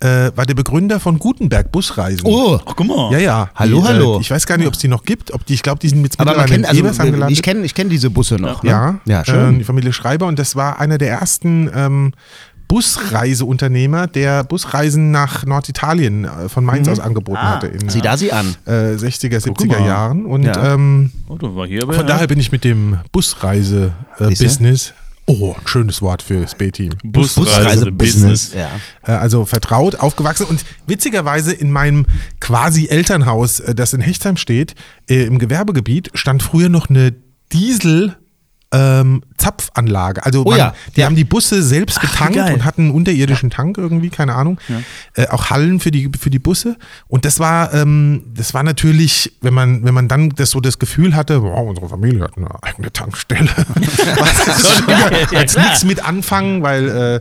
äh, 0.00 0.30
war 0.36 0.46
der 0.46 0.54
Begründer 0.54 1.00
von 1.00 1.18
Gutenberg 1.18 1.72
Busreisen. 1.72 2.20
Oh, 2.24 2.60
Ach, 2.64 2.74
guck 2.76 2.86
mal. 2.86 3.10
Ja, 3.12 3.18
ja. 3.18 3.50
Hallo, 3.54 3.80
die, 3.80 3.86
hallo. 3.88 4.18
Äh, 4.18 4.20
ich 4.20 4.30
weiß 4.30 4.46
gar 4.46 4.56
nicht, 4.56 4.68
ob 4.68 4.74
es 4.74 4.78
die 4.78 4.86
noch 4.88 5.02
gibt. 5.04 5.32
Ob 5.32 5.44
die, 5.44 5.54
ich 5.54 5.62
glaube, 5.62 5.80
die 5.80 5.88
sind 5.88 5.98
man 5.98 6.02
mittlerweile 6.04 6.44
kennt, 6.48 6.68
also 6.68 6.82
gelandet. 6.82 7.30
ich 7.32 7.42
kenne 7.42 7.64
ich 7.64 7.74
kenn 7.74 7.88
diese 7.88 8.08
Busse 8.10 8.36
noch. 8.36 8.62
Ne? 8.62 8.70
Ja, 8.70 9.00
ja, 9.06 9.22
Äh, 9.22 9.24
schön. 9.24 9.58
die 9.58 9.64
Familie 9.64 9.92
Schreiber 9.92 10.26
und 10.26 10.38
das 10.38 10.54
war 10.54 10.78
einer 10.78 10.98
der 10.98 11.10
ersten 11.10 11.68
ähm, 11.74 12.12
Busreiseunternehmer, 12.68 14.06
der 14.06 14.44
Busreisen 14.44 15.10
nach 15.10 15.44
Norditalien 15.46 16.24
äh, 16.24 16.48
von 16.48 16.64
Mainz 16.64 16.86
aus 16.88 17.00
angeboten 17.00 17.38
Ah. 17.38 17.56
hatte 17.56 17.66
in 17.68 17.88
Sieh 17.88 18.00
da 18.02 18.16
sie 18.16 18.32
an. 18.32 18.54
äh, 18.66 18.94
60er, 18.96 19.40
Guck 19.44 19.58
70er 19.60 19.78
mal. 19.80 19.86
Jahren. 19.86 20.26
Und 20.26 20.44
Ja. 20.44 20.74
ähm, 20.74 21.10
Oh, 21.28 21.36
du 21.36 21.56
war 21.56 21.66
hier 21.66 21.82
aber 21.82 21.94
von 21.94 22.06
daher 22.06 22.26
bin 22.26 22.38
ich 22.38 22.52
mit 22.52 22.64
dem 22.64 22.98
Busreise-Business, 23.12 24.92
oh, 25.26 25.54
ein 25.58 25.66
schönes 25.66 26.02
Wort 26.02 26.22
für 26.22 26.40
das 26.42 26.54
B-Team, 26.54 26.92
Busreise-Business. 27.04 28.52
Ja. 28.54 28.68
äh, 29.06 29.12
also 29.16 29.44
vertraut, 29.44 29.96
aufgewachsen 29.96 30.46
und 30.46 30.64
witzigerweise 30.86 31.52
in 31.52 31.70
meinem 31.70 32.06
quasi 32.40 32.86
Elternhaus, 32.88 33.60
äh, 33.60 33.74
das 33.74 33.92
in 33.92 34.00
Hechtsheim 34.00 34.36
steht, 34.36 34.74
äh, 35.08 35.24
im 35.24 35.38
Gewerbegebiet, 35.38 36.10
stand 36.14 36.42
früher 36.42 36.68
noch 36.68 36.88
eine 36.90 37.14
Diesel- 37.52 38.16
ähm, 38.72 39.22
Zapfanlage. 39.36 40.24
Also 40.24 40.42
Oh 40.44 40.50
man, 40.50 40.58
ja, 40.58 40.74
die 40.94 41.00
ja. 41.00 41.06
haben 41.06 41.16
die 41.16 41.24
Busse 41.24 41.62
selbst 41.62 42.00
betankt 42.00 42.36
geil. 42.36 42.54
und 42.54 42.64
hatten 42.64 42.82
einen 42.82 42.90
unterirdischen 42.90 43.50
Tank 43.50 43.78
irgendwie, 43.78 44.10
keine 44.10 44.34
Ahnung. 44.34 44.58
Äh, 45.14 45.28
auch 45.28 45.50
Hallen 45.50 45.80
für 45.80 45.90
die, 45.90 46.10
für 46.18 46.30
die 46.30 46.38
Busse. 46.38 46.76
Und 47.06 47.24
das 47.24 47.40
war, 47.40 47.72
ähm, 47.72 48.24
das 48.34 48.54
war 48.54 48.62
natürlich, 48.62 49.32
wenn 49.40 49.54
man, 49.54 49.84
wenn 49.84 49.94
man 49.94 50.08
dann 50.08 50.30
das 50.30 50.50
so 50.50 50.60
das 50.60 50.78
Gefühl 50.78 51.16
hatte, 51.16 51.42
wow, 51.42 51.68
unsere 51.68 51.88
Familie 51.88 52.24
hat 52.24 52.36
eine 52.36 52.48
eigene 52.62 52.92
Tankstelle. 52.92 53.48
Ja, 54.88 55.38
Als 55.38 55.56
nichts 55.56 55.84
mit 55.84 56.04
anfangen, 56.04 56.62
weil 56.62 56.88
äh, 56.88 57.20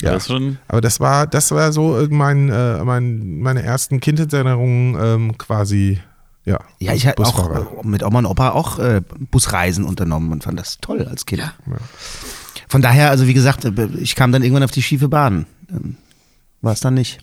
ja. 0.00 0.12
Das 0.12 0.30
Aber 0.68 0.80
das 0.80 1.00
war, 1.00 1.26
das 1.26 1.50
war 1.50 1.72
so 1.72 1.98
äh, 1.98 2.08
mein, 2.08 2.48
äh, 2.48 2.84
mein, 2.84 3.40
meine 3.40 3.62
ersten 3.62 4.00
Kindheitserinnerungen 4.00 4.96
ähm, 5.00 5.38
quasi, 5.38 6.00
ja. 6.48 6.60
Ja, 6.78 6.94
ich 6.94 7.06
habe 7.06 7.22
auch 7.24 7.82
äh, 7.82 7.86
mit 7.86 8.02
Oma 8.02 8.20
und 8.20 8.26
Opa 8.26 8.50
auch 8.50 8.78
äh, 8.78 9.02
Busreisen 9.30 9.84
unternommen 9.84 10.32
und 10.32 10.44
fand 10.44 10.58
das 10.58 10.78
toll 10.78 11.06
als 11.06 11.26
Kind. 11.26 11.42
Von 12.68 12.82
daher, 12.82 13.10
also 13.10 13.26
wie 13.26 13.34
gesagt, 13.34 13.64
äh, 13.64 13.88
ich 14.00 14.14
kam 14.14 14.32
dann 14.32 14.42
irgendwann 14.42 14.62
auf 14.62 14.70
die 14.70 14.82
schiefe 14.82 15.08
Bahn. 15.08 15.46
Ähm, 15.70 15.96
War 16.60 16.72
es 16.72 16.80
dann 16.80 16.94
nicht. 16.94 17.18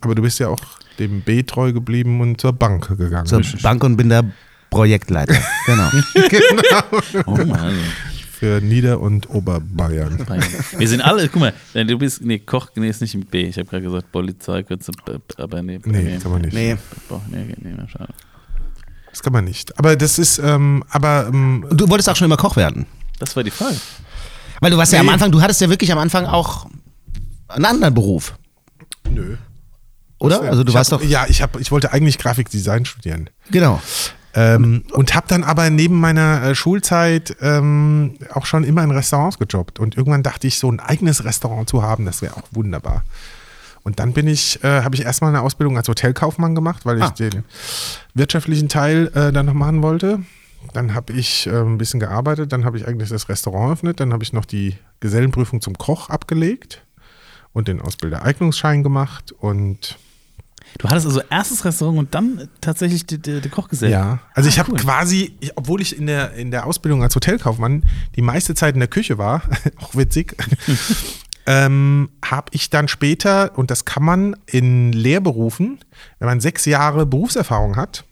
Aber 0.00 0.14
du 0.14 0.22
bist 0.22 0.38
ja 0.38 0.48
auch 0.48 0.60
dem 0.98 1.22
B 1.22 1.42
treu 1.42 1.72
geblieben 1.72 2.20
und 2.20 2.40
zur 2.40 2.52
Bank 2.52 2.96
gegangen. 2.96 3.26
Zur 3.26 3.42
Bank 3.62 3.82
und 3.82 3.96
bin 3.96 4.08
da 4.08 4.22
Projektleiter. 4.70 5.34
genau. 5.66 5.90
Oh, 7.26 7.32
Mann, 7.32 7.52
also. 7.52 7.80
Für 8.32 8.60
Nieder- 8.60 9.00
und 9.00 9.30
Oberbayern. 9.30 10.18
Wir 10.76 10.88
sind 10.88 11.00
alle, 11.00 11.28
guck 11.28 11.40
mal, 11.40 11.54
äh, 11.72 11.84
du 11.84 11.96
bist, 11.96 12.20
nee, 12.22 12.40
Koch, 12.40 12.68
nee, 12.74 12.88
ist 12.88 13.00
nicht 13.00 13.14
im 13.14 13.24
B. 13.24 13.44
Ich 13.44 13.56
habe 13.56 13.66
gerade 13.68 13.82
gesagt 13.84 14.10
Polizei, 14.12 14.62
kurz, 14.64 14.90
aber 15.38 15.62
nee. 15.62 15.80
Nee, 15.84 16.18
kann 16.20 16.32
man 16.32 16.42
nicht. 16.42 16.52
Nee. 16.52 16.76
Boah, 17.08 17.22
nee, 17.30 17.44
nee, 17.46 17.56
nee, 17.62 17.88
schade. 17.88 18.12
Das 19.14 19.22
kann 19.22 19.32
man 19.32 19.44
nicht. 19.44 19.78
Aber 19.78 19.94
das 19.94 20.18
ist, 20.18 20.38
ähm, 20.38 20.82
aber 20.90 21.28
ähm, 21.28 21.64
du 21.70 21.88
wolltest 21.88 22.08
auch 22.08 22.16
schon 22.16 22.24
immer 22.24 22.36
Koch 22.36 22.56
werden. 22.56 22.84
Das 23.20 23.36
war 23.36 23.44
die 23.44 23.52
Frage. 23.52 23.76
Weil 24.60 24.72
du 24.72 24.76
warst 24.76 24.92
ja 24.92 25.00
Nee. 25.00 25.06
am 25.08 25.14
Anfang, 25.14 25.30
du 25.30 25.40
hattest 25.40 25.60
ja 25.60 25.70
wirklich 25.70 25.92
am 25.92 25.98
Anfang 25.98 26.26
auch 26.26 26.66
einen 27.46 27.64
anderen 27.64 27.94
Beruf. 27.94 28.34
nö. 29.08 29.36
Oder? 30.18 30.42
Also 30.42 30.64
du 30.64 30.70
ich 30.70 30.74
warst 30.74 30.90
hab, 30.90 31.00
doch. 31.00 31.06
Ja, 31.06 31.26
ich, 31.28 31.42
hab, 31.42 31.60
ich 31.60 31.70
wollte 31.70 31.92
eigentlich 31.92 32.18
Grafikdesign 32.18 32.86
studieren. 32.86 33.30
Genau. 33.52 33.80
Ähm, 34.34 34.82
und 34.92 35.14
habe 35.14 35.26
dann 35.28 35.44
aber 35.44 35.70
neben 35.70 36.00
meiner 36.00 36.42
äh, 36.42 36.54
Schulzeit 36.56 37.36
ähm, 37.40 38.16
auch 38.32 38.46
schon 38.46 38.64
immer 38.64 38.82
in 38.82 38.90
Restaurants 38.90 39.38
gejobbt. 39.38 39.78
Und 39.78 39.96
irgendwann 39.96 40.24
dachte 40.24 40.48
ich, 40.48 40.58
so 40.58 40.68
ein 40.70 40.80
eigenes 40.80 41.24
Restaurant 41.24 41.68
zu 41.68 41.82
haben, 41.84 42.04
das 42.04 42.20
wäre 42.20 42.36
auch 42.36 42.48
wunderbar. 42.50 43.04
Und 43.84 44.00
dann 44.00 44.12
bin 44.14 44.26
ich, 44.26 44.64
äh, 44.64 44.82
habe 44.82 44.96
ich 44.96 45.02
erstmal 45.04 45.28
eine 45.30 45.42
Ausbildung 45.42 45.76
als 45.76 45.86
Hotelkaufmann 45.88 46.54
gemacht, 46.54 46.84
weil 46.86 46.98
ich 46.98 47.04
Ah. 47.04 47.10
den 47.10 47.44
wirtschaftlichen 48.14 48.68
Teil 48.68 49.10
äh, 49.14 49.30
dann 49.30 49.46
noch 49.46 49.54
machen 49.54 49.82
wollte. 49.82 50.20
Dann 50.72 50.94
habe 50.94 51.12
ich 51.12 51.46
äh, 51.46 51.50
ein 51.60 51.76
bisschen 51.78 52.00
gearbeitet, 52.00 52.50
dann 52.52 52.64
habe 52.64 52.78
ich 52.78 52.88
eigentlich 52.88 53.10
das 53.10 53.28
Restaurant 53.28 53.66
eröffnet, 53.68 54.00
dann 54.00 54.12
habe 54.14 54.24
ich 54.24 54.32
noch 54.32 54.46
die 54.46 54.74
Gesellenprüfung 55.00 55.60
zum 55.60 55.76
Koch 55.76 56.08
abgelegt 56.08 56.82
und 57.52 57.68
den 57.68 57.80
Ausbildereignungsschein 57.82 58.82
gemacht 58.82 59.32
und 59.32 59.98
Du 60.78 60.88
hattest 60.88 61.06
also 61.06 61.20
erstes 61.30 61.64
Restaurant 61.64 61.98
und 61.98 62.14
dann 62.16 62.48
tatsächlich 62.60 63.06
die, 63.06 63.18
die, 63.18 63.40
die 63.40 63.48
Kochgesellschaft. 63.48 64.02
Ja, 64.02 64.18
also 64.32 64.48
ich 64.48 64.56
Ah, 64.56 64.60
habe 64.60 64.72
cool. 64.72 64.78
quasi, 64.78 65.36
ich, 65.38 65.52
obwohl 65.56 65.80
ich 65.80 65.96
in 65.96 66.06
der, 66.06 66.32
in 66.32 66.50
der 66.50 66.66
Ausbildung 66.66 67.02
als 67.04 67.14
Hotelkaufmann 67.14 67.84
die 68.16 68.22
meiste 68.22 68.56
Zeit 68.56 68.74
in 68.74 68.80
der 68.80 68.88
Küche 68.88 69.16
war, 69.18 69.42
auch 69.80 69.94
witzig, 69.94 70.34
ähm, 71.46 72.10
habe 72.24 72.50
ich 72.52 72.70
dann 72.70 72.88
später, 72.88 73.56
und 73.58 73.70
das 73.70 73.84
kann 73.84 74.02
man 74.02 74.36
in 74.46 74.92
Lehrberufen, 74.92 75.78
wenn 76.18 76.28
man 76.28 76.40
sechs 76.40 76.64
Jahre 76.64 77.06
Berufserfahrung 77.06 77.76
hat, 77.76 78.04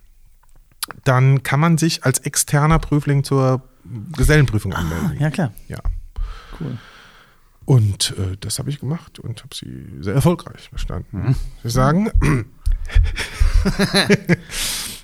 dann 1.05 1.43
kann 1.43 1.61
man 1.61 1.79
sich 1.79 2.05
als 2.05 2.19
externer 2.21 2.79
Prüfling 2.79 3.25
zur 3.25 3.63
Gesellenprüfung 4.17 4.73
anmelden. 4.73 5.17
Ja, 5.19 5.31
klar. 5.31 5.53
Ja. 5.69 5.79
Cool. 6.61 6.79
Und 7.65 8.15
äh, 8.19 8.37
das 8.41 8.59
habe 8.59 8.71
ich 8.71 8.81
gemacht 8.81 9.19
und 9.19 9.43
habe 9.43 9.55
sie 9.55 9.87
sehr 10.01 10.15
erfolgreich 10.15 10.71
bestanden. 10.71 11.27
Muss 11.27 11.37
ich 11.65 11.73
sagen. 11.73 12.11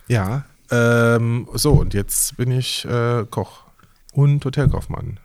ja. 0.09 0.45
Ähm, 0.71 1.49
so, 1.55 1.73
und 1.73 1.95
jetzt 1.95 2.37
bin 2.37 2.51
ich 2.51 2.85
äh, 2.85 3.25
Koch 3.31 3.64
und 4.12 4.45
Hotelkaufmann. 4.45 5.21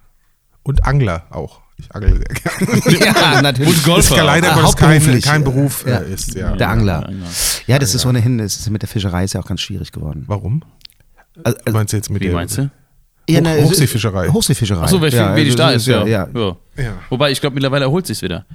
Und 0.62 0.86
Angler 0.86 1.26
auch. 1.32 1.63
Ich 1.78 1.94
angle 1.94 2.18
sehr 2.18 3.00
gerne. 3.00 3.06
ja, 3.06 3.42
natürlich. 3.42 3.70
Und 3.78 3.84
Golfer. 3.84 4.00
Ist 4.00 4.18
ja 4.18 4.24
leider 4.24 4.54
Gottes 4.54 4.76
kein, 4.76 5.22
kein 5.22 5.44
Beruf 5.44 5.86
ja. 5.88 6.00
äh, 6.00 6.14
ist. 6.14 6.36
Ja. 6.36 6.56
Der 6.56 6.70
Angler. 6.70 7.10
Ja, 7.68 7.80
das 7.80 7.96
ist 7.96 8.06
ohnehin, 8.06 8.38
das 8.38 8.58
ist 8.58 8.70
mit 8.70 8.82
der 8.82 8.90
Fischerei 8.90 9.24
ist 9.24 9.34
ja 9.34 9.42
auch 9.42 9.48
ganz 9.48 9.62
schwierig 9.62 9.92
geworden. 9.92 10.24
Warum? 10.28 10.64
Also, 11.44 11.58
Du 11.66 11.72
meinst 11.72 11.94
jetzt 11.94 12.10
mit 12.10 12.22
Wie 12.22 12.28
der, 12.28 12.36
meinst 12.36 12.58
du? 12.58 12.70
Ja, 13.30 13.40
Hoch- 13.40 13.44
ne, 13.44 13.64
Hochseefischerei. 13.64 14.28
Hochseefischerei. 14.30 14.84
Achso, 14.84 15.02
weil 15.02 15.14
ja, 15.14 15.36
wenig 15.36 15.54
also 15.54 15.58
da 15.58 15.72
das 15.72 15.82
ist, 15.84 15.88
ja. 15.88 16.06
ja. 16.06 16.28
ja. 16.34 16.58
Ja. 16.78 16.94
Wobei, 17.10 17.32
ich 17.32 17.40
glaube, 17.40 17.54
mittlerweile 17.54 17.86
erholt 17.86 18.06
sich's 18.06 18.22
wieder. 18.22 18.46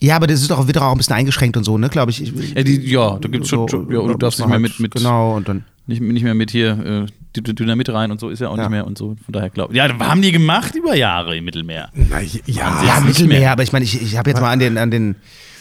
Ja, 0.00 0.16
aber 0.16 0.26
das 0.26 0.42
ist 0.42 0.50
doch, 0.50 0.64
doch 0.66 0.82
auch 0.82 0.92
ein 0.92 0.98
bisschen 0.98 1.16
eingeschränkt 1.16 1.56
und 1.56 1.64
so, 1.64 1.78
ne, 1.78 1.88
glaube 1.88 2.10
ich. 2.10 2.18
Ja, 2.20 2.62
die, 2.62 2.90
ja 2.90 3.18
da 3.18 3.28
gibt's 3.28 3.48
schon, 3.48 3.68
schon 3.68 3.90
ja, 3.90 4.00
du 4.00 4.14
darfst 4.14 4.38
nicht 4.38 4.48
mehr 4.48 4.58
mit, 4.58 4.78
mit 4.78 4.94
Genau, 4.94 5.36
und 5.36 5.48
dann. 5.48 5.64
Nicht, 5.86 6.00
nicht 6.02 6.22
mehr 6.22 6.34
mit 6.34 6.50
hier 6.50 7.06
äh, 7.06 7.40
Dynamit 7.40 7.88
rein 7.90 8.10
und 8.10 8.18
so 8.20 8.30
ist 8.30 8.40
ja 8.40 8.48
auch 8.48 8.56
Ja. 8.56 8.62
nicht 8.64 8.70
mehr 8.70 8.86
und 8.86 8.96
so. 8.96 9.16
Von 9.24 9.32
daher 9.32 9.50
glaube 9.50 9.72
ich. 9.72 9.76
Ja, 9.76 9.88
haben 10.00 10.22
die 10.22 10.32
gemacht 10.32 10.74
über 10.74 10.94
Jahre 10.94 11.36
im 11.36 11.44
Mittelmeer. 11.44 11.90
Na, 11.94 12.20
ja, 12.22 12.82
Ja, 12.84 13.00
Mittelmeer, 13.00 13.40
mehr. 13.40 13.52
aber 13.52 13.62
ich 13.62 13.72
meine, 13.72 13.84
ich, 13.84 14.00
ich 14.00 14.16
habe 14.16 14.30
jetzt 14.30 14.40
mal 14.40 14.50
an 14.52 14.58
den, 14.58 14.78
an 14.78 14.90
den, 14.90 15.16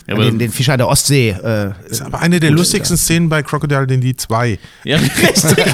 Ja, 0.08 0.16
den, 0.16 0.40
den 0.40 0.52
Fischer 0.52 0.78
der 0.78 0.88
Ostsee. 0.88 1.32
Äh, 1.32 1.72
ist 1.90 2.02
aber 2.02 2.20
eine 2.20 2.40
der 2.40 2.52
lustigsten 2.52 2.96
Szenen 2.96 3.28
bei 3.28 3.44
Crocodile 3.44 3.88
Dundee 3.88 4.16
2. 4.16 4.58
Ja, 4.86 4.98
richtig. 5.22 5.66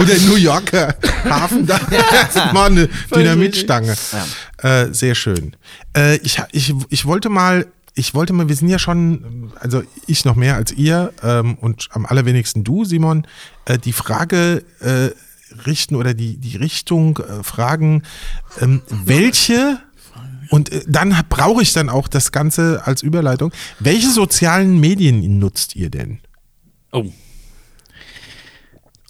Oder 0.00 0.14
in 0.14 0.28
New 0.28 0.36
Yorker 0.36 0.94
Hafen, 1.24 1.66
da 1.66 1.76
ist 2.28 2.52
mal 2.52 2.70
eine 2.70 2.88
Dynamitstange. 3.14 3.94
Äh, 4.62 4.86
sehr 4.92 5.14
schön. 5.14 5.56
Äh, 5.96 6.16
ich, 6.18 6.40
ich, 6.52 6.74
ich 6.90 7.06
wollte 7.06 7.28
mal, 7.28 7.66
ich 7.98 8.14
wollte 8.14 8.32
mal, 8.32 8.48
wir 8.48 8.54
sind 8.54 8.68
ja 8.68 8.78
schon, 8.78 9.52
also 9.58 9.82
ich 10.06 10.24
noch 10.24 10.36
mehr 10.36 10.54
als 10.54 10.72
ihr 10.72 11.12
ähm, 11.22 11.56
und 11.56 11.88
am 11.90 12.06
allerwenigsten 12.06 12.62
du, 12.62 12.84
Simon, 12.84 13.26
äh, 13.64 13.76
die 13.76 13.92
Frage 13.92 14.64
äh, 14.80 15.10
richten 15.66 15.96
oder 15.96 16.14
die, 16.14 16.36
die 16.36 16.56
Richtung 16.56 17.18
äh, 17.18 17.42
fragen, 17.42 18.04
ähm, 18.60 18.82
welche 18.88 19.80
und 20.50 20.70
äh, 20.70 20.82
dann 20.86 21.14
brauche 21.28 21.60
ich 21.60 21.72
dann 21.72 21.88
auch 21.88 22.06
das 22.08 22.30
Ganze 22.30 22.82
als 22.86 23.02
Überleitung. 23.02 23.52
Welche 23.80 24.10
sozialen 24.10 24.78
Medien 24.78 25.38
nutzt 25.38 25.74
ihr 25.74 25.90
denn? 25.90 26.20
Oh. 26.92 27.12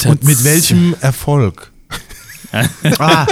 Und 0.05 0.25
mit 0.25 0.45
welchem 0.45 0.95
Erfolg? 1.01 1.73
Ah, 2.99 3.27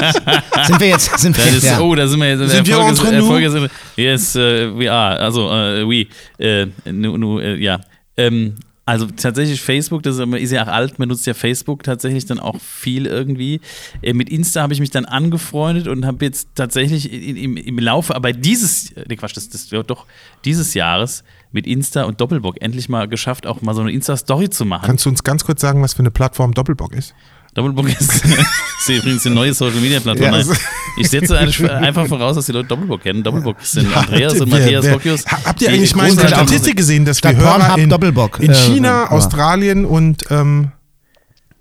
sind 0.64 0.80
wir 0.80 0.88
jetzt, 0.88 1.18
sind 1.18 1.36
wir 1.36 1.46
ist, 1.46 1.64
ja. 1.64 1.80
Oh, 1.80 1.94
da 1.94 2.06
sind 2.06 2.20
wir 2.20 2.28
jetzt. 2.28 2.50
Sind 2.50 2.66
wir 2.66 2.78
entre 2.78 3.06
nous? 3.06 3.14
Erfolge 3.14 3.50
sind, 3.50 3.70
yes, 3.96 4.36
uh, 4.36 4.40
we 4.78 4.90
are. 4.90 5.18
Also, 5.18 5.46
uh, 5.46 5.88
we. 5.88 6.06
Äh, 6.38 6.66
nu, 6.84 7.16
nu, 7.16 7.40
äh, 7.40 7.56
ja. 7.56 7.80
Ähm, 8.16 8.56
also 8.88 9.06
tatsächlich 9.06 9.60
Facebook, 9.60 10.04
das 10.04 10.18
ist, 10.18 10.52
ja 10.52 10.62
auch 10.62 10.68
alt, 10.68 11.00
man 11.00 11.08
nutzt 11.08 11.26
ja 11.26 11.34
Facebook 11.34 11.82
tatsächlich 11.82 12.24
dann 12.26 12.38
auch 12.38 12.60
viel 12.60 13.06
irgendwie. 13.06 13.60
Äh, 14.00 14.12
mit 14.12 14.28
Insta 14.28 14.62
habe 14.62 14.72
ich 14.74 14.78
mich 14.78 14.90
dann 14.90 15.06
angefreundet 15.06 15.88
und 15.88 16.06
habe 16.06 16.24
jetzt 16.24 16.50
tatsächlich 16.54 17.12
in, 17.12 17.36
im, 17.36 17.56
im 17.56 17.78
Laufe, 17.80 18.14
aber 18.14 18.32
dieses, 18.32 18.94
nee 19.08 19.16
Quatsch, 19.16 19.36
das, 19.36 19.48
das 19.48 19.72
wird 19.72 19.90
doch 19.90 20.06
dieses 20.44 20.74
Jahres 20.74 21.24
mit 21.50 21.66
Insta 21.66 22.04
und 22.04 22.20
Doppelbock 22.20 22.62
endlich 22.62 22.88
mal 22.88 23.08
geschafft, 23.08 23.48
auch 23.48 23.60
mal 23.60 23.74
so 23.74 23.80
eine 23.80 23.90
Insta-Story 23.90 24.50
zu 24.50 24.64
machen. 24.64 24.86
Kannst 24.86 25.04
du 25.04 25.10
uns 25.10 25.24
ganz 25.24 25.44
kurz 25.44 25.60
sagen, 25.60 25.82
was 25.82 25.94
für 25.94 26.00
eine 26.00 26.12
Plattform 26.12 26.54
Doppelbock 26.54 26.94
ist? 26.94 27.12
Doppelbock 27.56 27.88
ist, 28.00 28.24
ist 28.24 28.88
übrigens 28.88 29.24
eine 29.26 29.34
neue 29.34 29.54
Social 29.54 29.80
Media 29.80 29.98
Plattform. 29.98 30.26
Ja, 30.30 30.32
also- 30.34 30.52
ich 30.98 31.08
setze 31.08 31.36
einfach 31.38 32.06
voraus, 32.06 32.36
dass 32.36 32.46
die 32.46 32.52
Leute 32.52 32.68
Doppelbock 32.68 33.02
kennen. 33.02 33.22
Doppelbock 33.22 33.56
sind 33.62 33.94
Andreas 33.96 34.34
und 34.40 34.50
Wer- 34.52 34.60
Matthias 34.60 34.84
wer- 34.84 34.92
Bocchius. 34.94 35.26
Ha- 35.26 35.40
Habt 35.46 35.62
ihr 35.62 35.70
eigentlich 35.70 35.96
mal 35.96 36.08
in 36.08 36.16
der 36.16 36.28
Statistik 36.28 36.76
gesehen, 36.76 37.04
dass 37.06 37.20
die 37.20 37.34
Hörer 37.36 37.78
in, 37.78 37.88
Doppelbock. 37.88 38.40
in 38.40 38.50
Äh, 38.50 38.54
China, 38.54 38.88
ja. 39.04 39.10
Australien 39.10 39.84
und 39.86 40.22
ähm, 40.30 40.68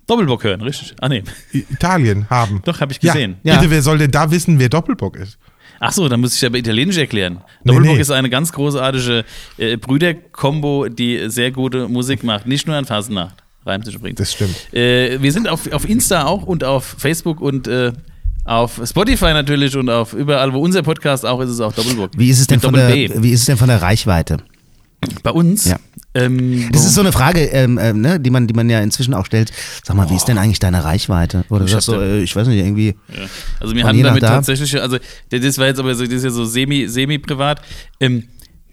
Doppelbock 0.08 0.44
hören, 0.44 0.62
richtig? 0.62 0.94
Ah, 1.02 1.10
nee. 1.10 1.24
Italien 1.52 2.30
haben? 2.30 2.62
Doch, 2.66 2.80
habe 2.82 2.92
ich 2.92 3.02
Ja, 3.02 3.14
gesehen. 3.14 3.38
Ja. 3.44 3.56
Bitte, 3.56 3.72
wer 3.72 3.82
soll 3.82 3.98
denn 3.98 4.12
da 4.12 4.30
wissen, 4.30 4.60
wer 4.60 4.70
Doppelbock 4.70 5.16
ist? 5.16 5.38
Ach 5.80 5.92
so, 5.92 6.08
dann 6.08 6.20
muss 6.22 6.36
ich 6.36 6.46
aber 6.46 6.58
Italienisch 6.58 6.98
erklären. 6.98 7.40
Doppelbock 7.64 7.96
nee. 7.96 8.02
ist 8.02 8.12
eine 8.12 8.30
ganz 8.30 8.52
großartige 8.52 9.26
äh, 9.58 9.78
Brüderkombo, 9.78 10.88
die 10.90 11.24
sehr 11.30 11.52
gute 11.52 11.88
Musik 11.88 12.24
macht. 12.24 12.46
Nicht 12.48 12.68
nur 12.68 12.76
an 12.76 12.86
Fasnacht. 12.86 13.44
Reimt 13.65 13.86
sich 13.86 13.95
übrigens. 13.95 14.17
Das 14.17 14.32
stimmt. 14.32 14.73
Äh, 14.73 15.21
wir 15.21 15.32
sind 15.32 15.47
auf, 15.47 15.71
auf 15.71 15.89
Insta 15.89 16.25
auch 16.25 16.43
und 16.43 16.63
auf 16.63 16.95
Facebook 16.99 17.41
und 17.41 17.67
äh, 17.67 17.91
auf 18.43 18.80
Spotify 18.86 19.34
natürlich 19.34 19.75
und 19.75 19.89
auf 19.89 20.13
überall, 20.13 20.54
wo 20.54 20.60
unser 20.60 20.84
Podcast 20.84 21.25
auch 21.25 21.41
ist, 21.41 21.49
ist 21.49 21.62
auch 21.62 21.73
Doppelbock. 21.73 22.12
Wie 22.15 22.30
ist 22.30 22.39
es 22.39 22.47
denn 22.47 22.58
Mit 22.58 22.63
von 22.63 22.73
der, 22.73 22.93
wie 22.93 23.32
ist 23.32 23.39
es 23.41 23.45
denn 23.47 23.58
von 23.58 23.67
der 23.67 23.82
Reichweite? 23.82 24.38
Bei 25.23 25.32
uns? 25.32 25.65
Ja. 25.65 25.78
Ähm, 26.13 26.69
Das 26.71 26.86
ist 26.86 26.93
so 26.95 27.01
eine 27.01 27.12
Frage, 27.12 27.41
ähm, 27.41 27.78
ähm, 27.82 28.01
ne, 28.01 28.19
die, 28.19 28.30
man, 28.30 28.47
die 28.47 28.54
man 28.54 28.69
ja 28.69 28.80
inzwischen 28.80 29.13
auch 29.13 29.25
stellt. 29.25 29.51
Sag 29.84 29.95
mal, 29.95 30.10
wie 30.10 30.15
ist 30.15 30.25
denn 30.25 30.38
eigentlich 30.38 30.60
deine 30.60 30.84
Reichweite? 30.84 31.43
Oder 31.49 31.65
Ich 31.65 31.71
sagst 31.71 31.88
so, 31.88 31.99
äh, 31.99 32.21
ich 32.21 32.36
weiß 32.36 32.47
nicht, 32.47 32.60
irgendwie. 32.60 32.95
Ja. 33.10 33.25
Also 33.60 33.75
wir 33.75 33.84
haben 33.84 34.01
damit 34.01 34.23
da? 34.23 34.30
tatsächlich, 34.30 34.80
also 34.82 34.97
das 35.30 35.58
war 35.58 35.67
jetzt 35.67 35.80
aber 35.80 35.93
so, 35.93 36.06
das 36.06 36.13
ist 36.13 36.23
ja 36.23 36.30
so 36.30 36.45
semi, 36.45 36.88
semi-privat. 36.88 37.62
Ähm, 37.99 38.23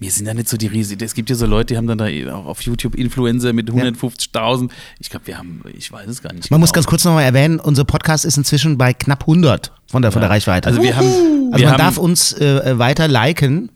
wir 0.03 0.11
sind 0.11 0.25
ja 0.25 0.33
nicht 0.33 0.49
so 0.49 0.57
die 0.57 0.67
riesige. 0.67 1.05
Es 1.05 1.13
gibt 1.13 1.29
ja 1.29 1.35
so 1.37 1.45
Leute, 1.45 1.73
die 1.73 1.77
haben 1.77 1.87
dann 1.87 1.97
da 1.97 2.07
auch 2.35 2.45
auf 2.45 2.61
YouTube 2.61 2.95
Influencer 2.95 3.53
mit 3.53 3.71
150.000. 3.71 4.69
Ich 4.99 5.09
glaube, 5.09 5.27
wir 5.27 5.37
haben, 5.37 5.61
ich 5.73 5.89
weiß 5.89 6.09
es 6.09 6.21
gar 6.21 6.33
nicht. 6.33 6.51
Man 6.51 6.59
muss 6.59 6.71
genau. 6.71 6.79
ganz 6.79 6.87
kurz 6.87 7.05
nochmal 7.05 7.23
erwähnen, 7.23 7.57
unser 7.57 7.85
Podcast 7.85 8.25
ist 8.25 8.37
inzwischen 8.37 8.77
bei 8.77 8.93
knapp 8.93 9.21
100 9.21 9.71
von 9.87 10.01
der, 10.01 10.11
von 10.11 10.21
der 10.21 10.29
Reichweite. 10.29 10.67
Also 10.67 10.81
wir 10.81 10.97
haben, 10.97 11.05
Also 11.05 11.23
wir 11.23 11.51
man 11.51 11.71
haben, 11.71 11.77
darf 11.77 11.97
uns 11.97 12.33
äh, 12.33 12.45
äh, 12.45 12.79
weiter 12.79 13.07
liken. 13.07 13.71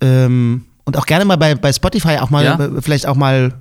Ähm, 0.00 0.66
und 0.84 0.96
auch 0.96 1.06
gerne 1.06 1.24
mal 1.24 1.36
bei, 1.36 1.56
bei 1.56 1.72
Spotify 1.72 2.18
auch 2.18 2.30
mal, 2.30 2.44
äh, 2.44 2.80
vielleicht 2.80 3.06
auch 3.06 3.16
mal 3.16 3.54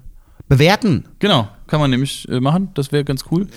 bewerten. 0.47 1.05
genau, 1.17 1.47
kann 1.65 1.79
man 1.79 1.89
nämlich 1.89 2.29
äh, 2.29 2.39
machen. 2.39 2.69
Das 2.75 2.91
wäre 2.91 3.03
ganz 3.03 3.25
cool. 3.31 3.47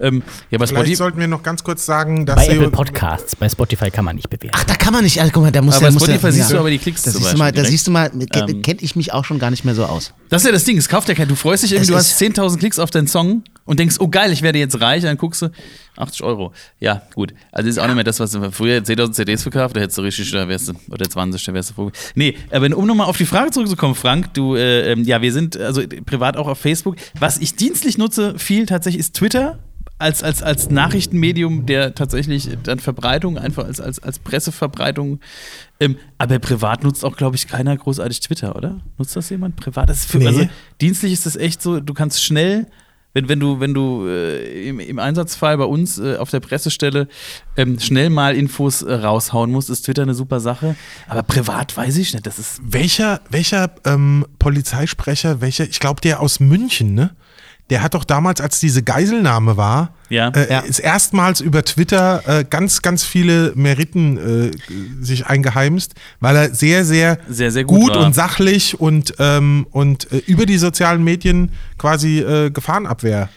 Ähm, 0.00 0.22
ja, 0.50 0.58
bei 0.58 0.66
Vielleicht 0.66 0.70
Spotify. 0.70 0.94
sollten 0.96 1.20
wir 1.20 1.28
noch 1.28 1.42
ganz 1.42 1.62
kurz 1.62 1.84
sagen, 1.86 2.26
dass 2.26 2.36
Bei 2.36 2.46
Apple 2.48 2.70
Podcasts, 2.70 3.36
bei 3.36 3.48
Spotify 3.48 3.90
kann 3.90 4.04
man 4.04 4.16
nicht 4.16 4.30
bewerten. 4.30 4.56
Ach, 4.58 4.64
da 4.64 4.74
kann 4.74 4.92
man 4.92 5.04
nicht. 5.04 5.20
Also, 5.20 5.32
guck 5.32 5.42
mal, 5.42 5.52
da 5.52 5.62
muss 5.62 5.76
Aber 5.76 5.86
der, 5.86 5.92
bei 5.92 5.98
Spotify 5.98 6.22
der, 6.22 6.32
siehst 6.32 6.50
du 6.52 6.58
aber 6.58 6.70
die 6.70 6.78
Klicks 6.78 7.02
Da 7.02 7.10
siehst 7.10 7.32
du 7.32 7.36
mal, 7.38 7.52
da 7.52 7.64
siehst 7.64 7.86
du 7.86 7.90
mal, 7.90 8.10
direkt. 8.10 8.50
ähm, 8.50 8.62
kenne 8.62 8.80
ich 8.82 8.96
mich 8.96 9.12
auch 9.12 9.24
schon 9.24 9.38
gar 9.38 9.50
nicht 9.50 9.64
mehr 9.64 9.74
so 9.74 9.84
aus. 9.84 10.12
Das 10.28 10.42
ist 10.42 10.46
ja 10.46 10.52
das 10.52 10.64
Ding, 10.64 10.78
es 10.78 10.88
kauft 10.88 11.08
ja 11.08 11.14
keiner. 11.14 11.28
Du 11.28 11.34
freust 11.36 11.62
dich 11.62 11.72
irgendwie, 11.72 11.92
Es 11.94 12.16
du 12.18 12.24
hast 12.24 12.38
10.000 12.38 12.58
Klicks 12.58 12.78
auf 12.78 12.90
deinen 12.90 13.08
Song 13.08 13.42
und 13.64 13.78
denkst, 13.78 13.96
oh 14.00 14.08
geil, 14.08 14.32
ich 14.32 14.42
werde 14.42 14.58
jetzt 14.58 14.80
reich. 14.80 15.02
Dann 15.02 15.16
guckst 15.16 15.42
du, 15.42 15.50
80 15.96 16.22
Euro. 16.22 16.52
Ja, 16.78 17.02
gut. 17.14 17.34
Also 17.52 17.68
ist 17.68 17.78
auch 17.78 17.86
nicht 17.86 17.94
mehr 17.94 18.04
das, 18.04 18.20
was 18.20 18.30
du 18.32 18.50
früher 18.52 18.78
10.000 18.78 19.12
CDs 19.12 19.42
verkauft, 19.42 19.76
da 19.76 19.80
hättest 19.80 19.98
du 19.98 20.02
richtig, 20.02 20.30
da 20.30 20.48
wärst 20.48 20.68
du, 20.68 20.72
oder 20.90 21.08
20, 21.08 21.44
da 21.44 21.54
wärst 21.54 21.70
du 21.70 21.74
froh. 21.74 21.92
Nee, 22.14 22.36
aber 22.50 22.74
um 22.76 22.86
nochmal 22.86 23.06
auf 23.06 23.16
die 23.16 23.26
Frage 23.26 23.50
zurückzukommen, 23.50 23.94
Frank, 23.94 24.32
du, 24.34 24.56
äh, 24.56 24.92
ähm, 24.92 25.04
ja, 25.04 25.20
wir 25.20 25.32
sind 25.32 25.56
also 25.56 25.82
privat 26.06 26.36
auch 26.36 26.48
auf 26.48 26.58
Facebook. 26.58 26.96
Was 27.18 27.38
ich 27.38 27.54
dienstlich 27.56 27.98
nutze, 27.98 28.38
viel 28.38 28.66
tatsächlich, 28.66 29.00
ist 29.00 29.14
Twitter. 29.16 29.58
Als, 30.00 30.22
als, 30.22 30.42
als 30.42 30.70
Nachrichtenmedium 30.70 31.66
der 31.66 31.94
tatsächlich 31.94 32.48
dann 32.62 32.78
Verbreitung, 32.78 33.36
einfach 33.36 33.66
als, 33.66 33.80
als, 33.80 34.02
als 34.02 34.18
Presseverbreitung. 34.18 35.20
Ähm, 35.78 35.96
aber 36.16 36.38
privat 36.38 36.82
nutzt 36.82 37.04
auch, 37.04 37.16
glaube 37.16 37.36
ich, 37.36 37.46
keiner 37.46 37.76
großartig 37.76 38.20
Twitter, 38.20 38.56
oder? 38.56 38.80
Nutzt 38.96 39.14
das 39.14 39.28
jemand 39.28 39.56
privat? 39.56 39.88
Das 39.90 40.06
für, 40.06 40.18
Nee. 40.18 40.26
also, 40.26 40.48
dienstlich 40.80 41.12
ist 41.12 41.26
das 41.26 41.36
echt 41.36 41.60
so, 41.60 41.80
du 41.80 41.92
kannst 41.92 42.24
schnell, 42.24 42.66
wenn, 43.12 43.28
wenn 43.28 43.40
du, 43.40 43.60
wenn 43.60 43.74
du 43.74 44.06
äh, 44.06 44.68
im, 44.68 44.78
im 44.80 44.98
Einsatzfall 44.98 45.58
bei 45.58 45.64
uns 45.64 45.98
äh, 45.98 46.16
auf 46.16 46.30
der 46.30 46.40
Pressestelle 46.40 47.08
ähm, 47.56 47.78
schnell 47.80 48.08
mal 48.08 48.36
Infos 48.36 48.82
äh, 48.82 48.94
raushauen 48.94 49.50
musst, 49.50 49.68
ist 49.68 49.82
Twitter 49.82 50.02
eine 50.02 50.14
super 50.14 50.40
Sache. 50.40 50.76
Aber 51.08 51.22
privat 51.22 51.76
weiß 51.76 51.96
ich 51.96 52.12
nicht. 52.12 52.26
Das 52.26 52.38
ist. 52.38 52.60
Welcher, 52.64 53.20
welcher 53.28 53.72
ähm, 53.84 54.24
Polizeisprecher, 54.38 55.40
welcher, 55.40 55.64
ich 55.64 55.80
glaube, 55.80 56.00
der 56.00 56.20
aus 56.20 56.40
München, 56.40 56.94
ne? 56.94 57.10
Der 57.70 57.82
hat 57.82 57.94
doch 57.94 58.04
damals, 58.04 58.40
als 58.40 58.60
diese 58.60 58.82
Geiselnahme 58.82 59.56
war, 59.56 59.94
Ja. 60.08 60.28
äh, 60.30 60.50
Ja. 60.50 60.58
ist 60.60 60.80
erstmals 60.80 61.40
über 61.40 61.64
Twitter 61.64 62.22
äh, 62.26 62.44
ganz, 62.48 62.82
ganz 62.82 63.04
viele 63.04 63.52
Meriten 63.54 64.16
äh, 64.18 64.50
sich 65.00 65.26
eingeheimst, 65.26 65.94
weil 66.20 66.36
er 66.36 66.54
sehr, 66.54 66.84
sehr, 66.84 67.18
Sehr, 67.28 67.50
sehr 67.52 67.64
gut 67.64 67.94
war. 67.94 68.04
und 68.04 68.14
sachlich 68.14 68.78
und, 68.80 69.14
ähm, 69.18 69.66
und 69.70 70.10
äh, 70.12 70.18
über 70.26 70.46
die 70.46 70.58
sozialen 70.58 71.02
Medien 71.04 71.52
quasi 71.78 72.18
äh, 72.18 72.50
Gefahrenabwehr. 72.50 73.28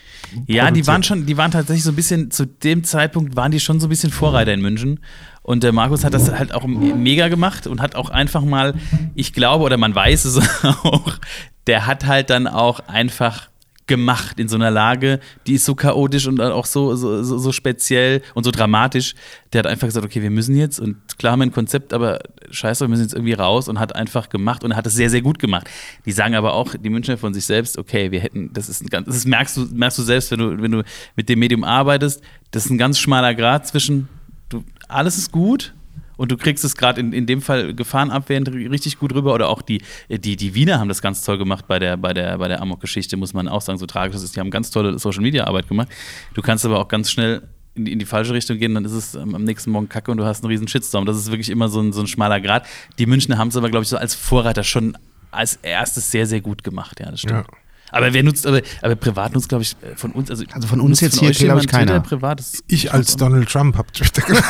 Ja, 0.48 0.72
die 0.72 0.88
waren 0.88 1.04
schon, 1.04 1.28
die 1.28 1.38
waren 1.38 1.52
tatsächlich 1.52 1.84
so 1.84 1.92
ein 1.92 1.96
bisschen, 1.96 2.32
zu 2.32 2.48
dem 2.48 2.84
Zeitpunkt 2.84 3.36
waren 3.36 3.52
die 3.52 3.60
schon 3.60 3.80
so 3.80 3.86
ein 3.86 3.90
bisschen 3.90 4.10
Vorreiter 4.12 4.52
in 4.52 4.62
München. 4.62 5.00
Und 5.44 5.62
der 5.62 5.74
Markus 5.74 6.04
hat 6.04 6.14
das 6.16 6.32
halt 6.32 6.54
auch 6.56 6.66
mega 6.66 7.28
gemacht 7.28 7.68
und 7.68 7.82
hat 7.82 7.94
auch 7.96 8.10
einfach 8.10 8.42
mal, 8.44 8.74
ich 9.14 9.34
glaube, 9.34 9.64
oder 9.66 9.78
man 9.78 9.94
weiß 9.94 10.26
es 10.26 10.38
auch, 10.64 11.20
der 11.68 11.86
hat 11.86 12.06
halt 12.08 12.30
dann 12.32 12.48
auch 12.48 12.80
einfach 12.88 13.50
gemacht 13.88 14.40
in 14.40 14.48
so 14.48 14.56
einer 14.56 14.72
Lage, 14.72 15.20
die 15.46 15.54
ist 15.54 15.66
so 15.66 15.76
chaotisch 15.76 16.28
und 16.28 16.40
auch 16.40 16.66
so, 16.66 16.96
so, 16.96 17.24
so, 17.24 17.38
so 17.38 17.52
speziell 17.52 18.22
und 18.34 18.44
so 18.44 18.52
dramatisch. 18.52 19.16
Der 19.52 19.60
hat 19.60 19.68
einfach 19.68 19.88
gesagt, 19.88 20.06
okay, 20.06 20.22
wir 20.22 20.30
müssen 20.30 20.56
jetzt 20.56 20.80
und 20.80 20.98
klar 21.18 21.34
haben 21.34 21.40
wir 21.40 21.48
ein 21.48 21.52
Konzept, 21.52 21.94
aber 21.94 22.20
scheiße, 22.50 22.86
wir 22.86 22.90
müssen 22.90 23.04
jetzt 23.04 23.14
irgendwie 23.14 23.34
raus 23.34 23.68
und 23.68 23.80
hat 23.80 23.96
einfach 23.96 24.30
gemacht 24.30 24.64
und 24.64 24.72
er 24.72 24.78
hat 24.78 24.88
es 24.88 24.94
sehr, 24.94 25.10
sehr 25.10 25.22
gut 25.22 25.40
gemacht. 25.40 25.70
Die 26.06 26.12
sagen 26.12 26.36
aber 26.36 26.54
auch, 26.54 26.76
die 26.76 26.90
Münchner 26.90 27.18
von 27.18 27.34
sich 27.34 27.46
selbst, 27.46 27.78
okay, 27.78 28.12
wir 28.12 28.22
hätten, 28.22 28.52
das 28.54 28.70
ist 28.70 28.82
ein 28.82 28.88
ganz, 28.88 29.08
das 29.08 29.26
merkst 29.26 29.58
du, 29.58 29.68
merkst 29.74 29.98
du 29.98 30.04
selbst, 30.04 30.32
wenn 30.32 30.40
du, 30.40 30.62
wenn 30.62 30.72
du 30.72 30.84
mit 31.16 31.28
dem 31.30 31.40
Medium 31.40 31.64
arbeitest, 31.64 32.22
das 32.52 32.66
ist 32.66 32.72
ein 32.72 32.78
ganz 32.78 33.00
schmaler 33.00 33.36
Grad 33.36 33.68
zwischen, 33.68 34.08
du, 34.50 34.64
alles 34.88 35.18
ist 35.18 35.32
gut, 35.32 35.74
und 36.18 36.32
du 36.32 36.38
kriegst 36.38 36.64
es 36.64 36.76
gerade 36.76 37.00
in, 37.00 37.14
in 37.14 37.26
dem 37.26 37.42
Fall 37.42 37.74
gefahrenabwehrend 37.74 38.50
richtig 38.50 39.00
gut 39.00 39.14
rüber. 39.14 39.34
Oder 39.34 39.50
auch 39.50 39.62
die, 39.62 39.82
die, 40.10 40.36
die 40.36 40.56
Wiener 40.56 40.80
haben 40.80 40.90
das 40.90 41.02
ganz 41.02 41.24
toll 41.24 41.38
gemacht 41.38 41.66
bei 41.68 41.80
der, 41.80 41.98
bei 41.98 42.14
der, 42.14 42.38
bei 42.38 42.48
der 42.48 42.62
Amok-Geschichte, 42.62 43.18
muss 43.18 43.34
man 43.34 43.48
auch 43.48 43.62
sagen, 43.62 43.80
so 43.80 43.86
tragisch 43.86 44.16
ist. 44.16 44.36
Die 44.36 44.40
haben 44.40 44.52
ganz 44.52 44.72
tolle 44.72 44.98
Social-Media-Arbeit 45.00 45.68
gemacht. 45.68 45.90
Du 46.34 46.42
kannst 46.42 46.66
aber 46.66 46.80
auch 46.80 46.88
ganz 46.88 47.12
schnell 47.12 47.42
in 47.76 47.86
die, 47.86 47.92
in 47.92 48.00
die 48.00 48.06
falsche 48.06 48.34
Richtung 48.34 48.60
gehen, 48.60 48.76
dann 48.76 48.86
ist 48.86 48.92
es 48.92 49.16
ähm, 49.16 49.34
am 49.34 49.44
nächsten 49.44 49.72
Morgen 49.72 49.90
kacke 49.90 50.12
und 50.12 50.18
du 50.18 50.26
hast 50.26 50.44
einen 50.44 50.52
riesen 50.52 50.68
Shitstorm. 50.68 51.06
Das 51.06 51.18
ist 51.18 51.32
wirklich 51.32 51.50
immer 51.50 51.70
so 51.70 51.82
ein, 51.82 51.92
so 51.92 52.02
ein 52.02 52.08
schmaler 52.08 52.40
Grad. 52.40 52.68
Die 53.00 53.08
Münchner 53.08 53.38
haben 53.38 53.48
es 53.48 53.58
aber, 53.58 53.70
glaube 53.70 53.84
ich, 53.84 53.90
so 53.90 53.98
als 53.98 54.14
Vorreiter 54.14 54.64
schon 54.64 54.96
als 55.32 55.56
erstes 55.64 56.12
sehr, 56.12 56.28
sehr 56.28 56.42
gut 56.42 56.64
gemacht. 56.64 57.00
Ja, 57.00 57.10
das 57.10 57.22
stimmt. 57.22 57.48
Ja. 57.48 57.63
Aber 57.94 58.12
wer 58.12 58.24
nutzt, 58.24 58.46
aber, 58.48 58.60
aber 58.82 58.96
privat 58.96 59.34
nutzt, 59.36 59.50
glaube 59.50 59.62
ich, 59.64 59.76
von 59.96 60.12
uns, 60.14 60.30
also, 60.32 60.44
Also 60.52 60.68
von 60.68 60.82
uns 60.82 61.00
jetzt 61.00 61.20
hier, 61.20 61.30
euch 61.30 61.38
glaub 61.38 61.62
ich, 61.62 61.68
keiner. 61.68 62.00
Privat? 62.00 62.42
Ich 62.68 62.92
als 62.92 63.16
Donald 63.16 63.48
Trump 63.50 63.78
habe 63.78 63.92
Twitter 63.92 64.22
gemacht. 64.28 64.44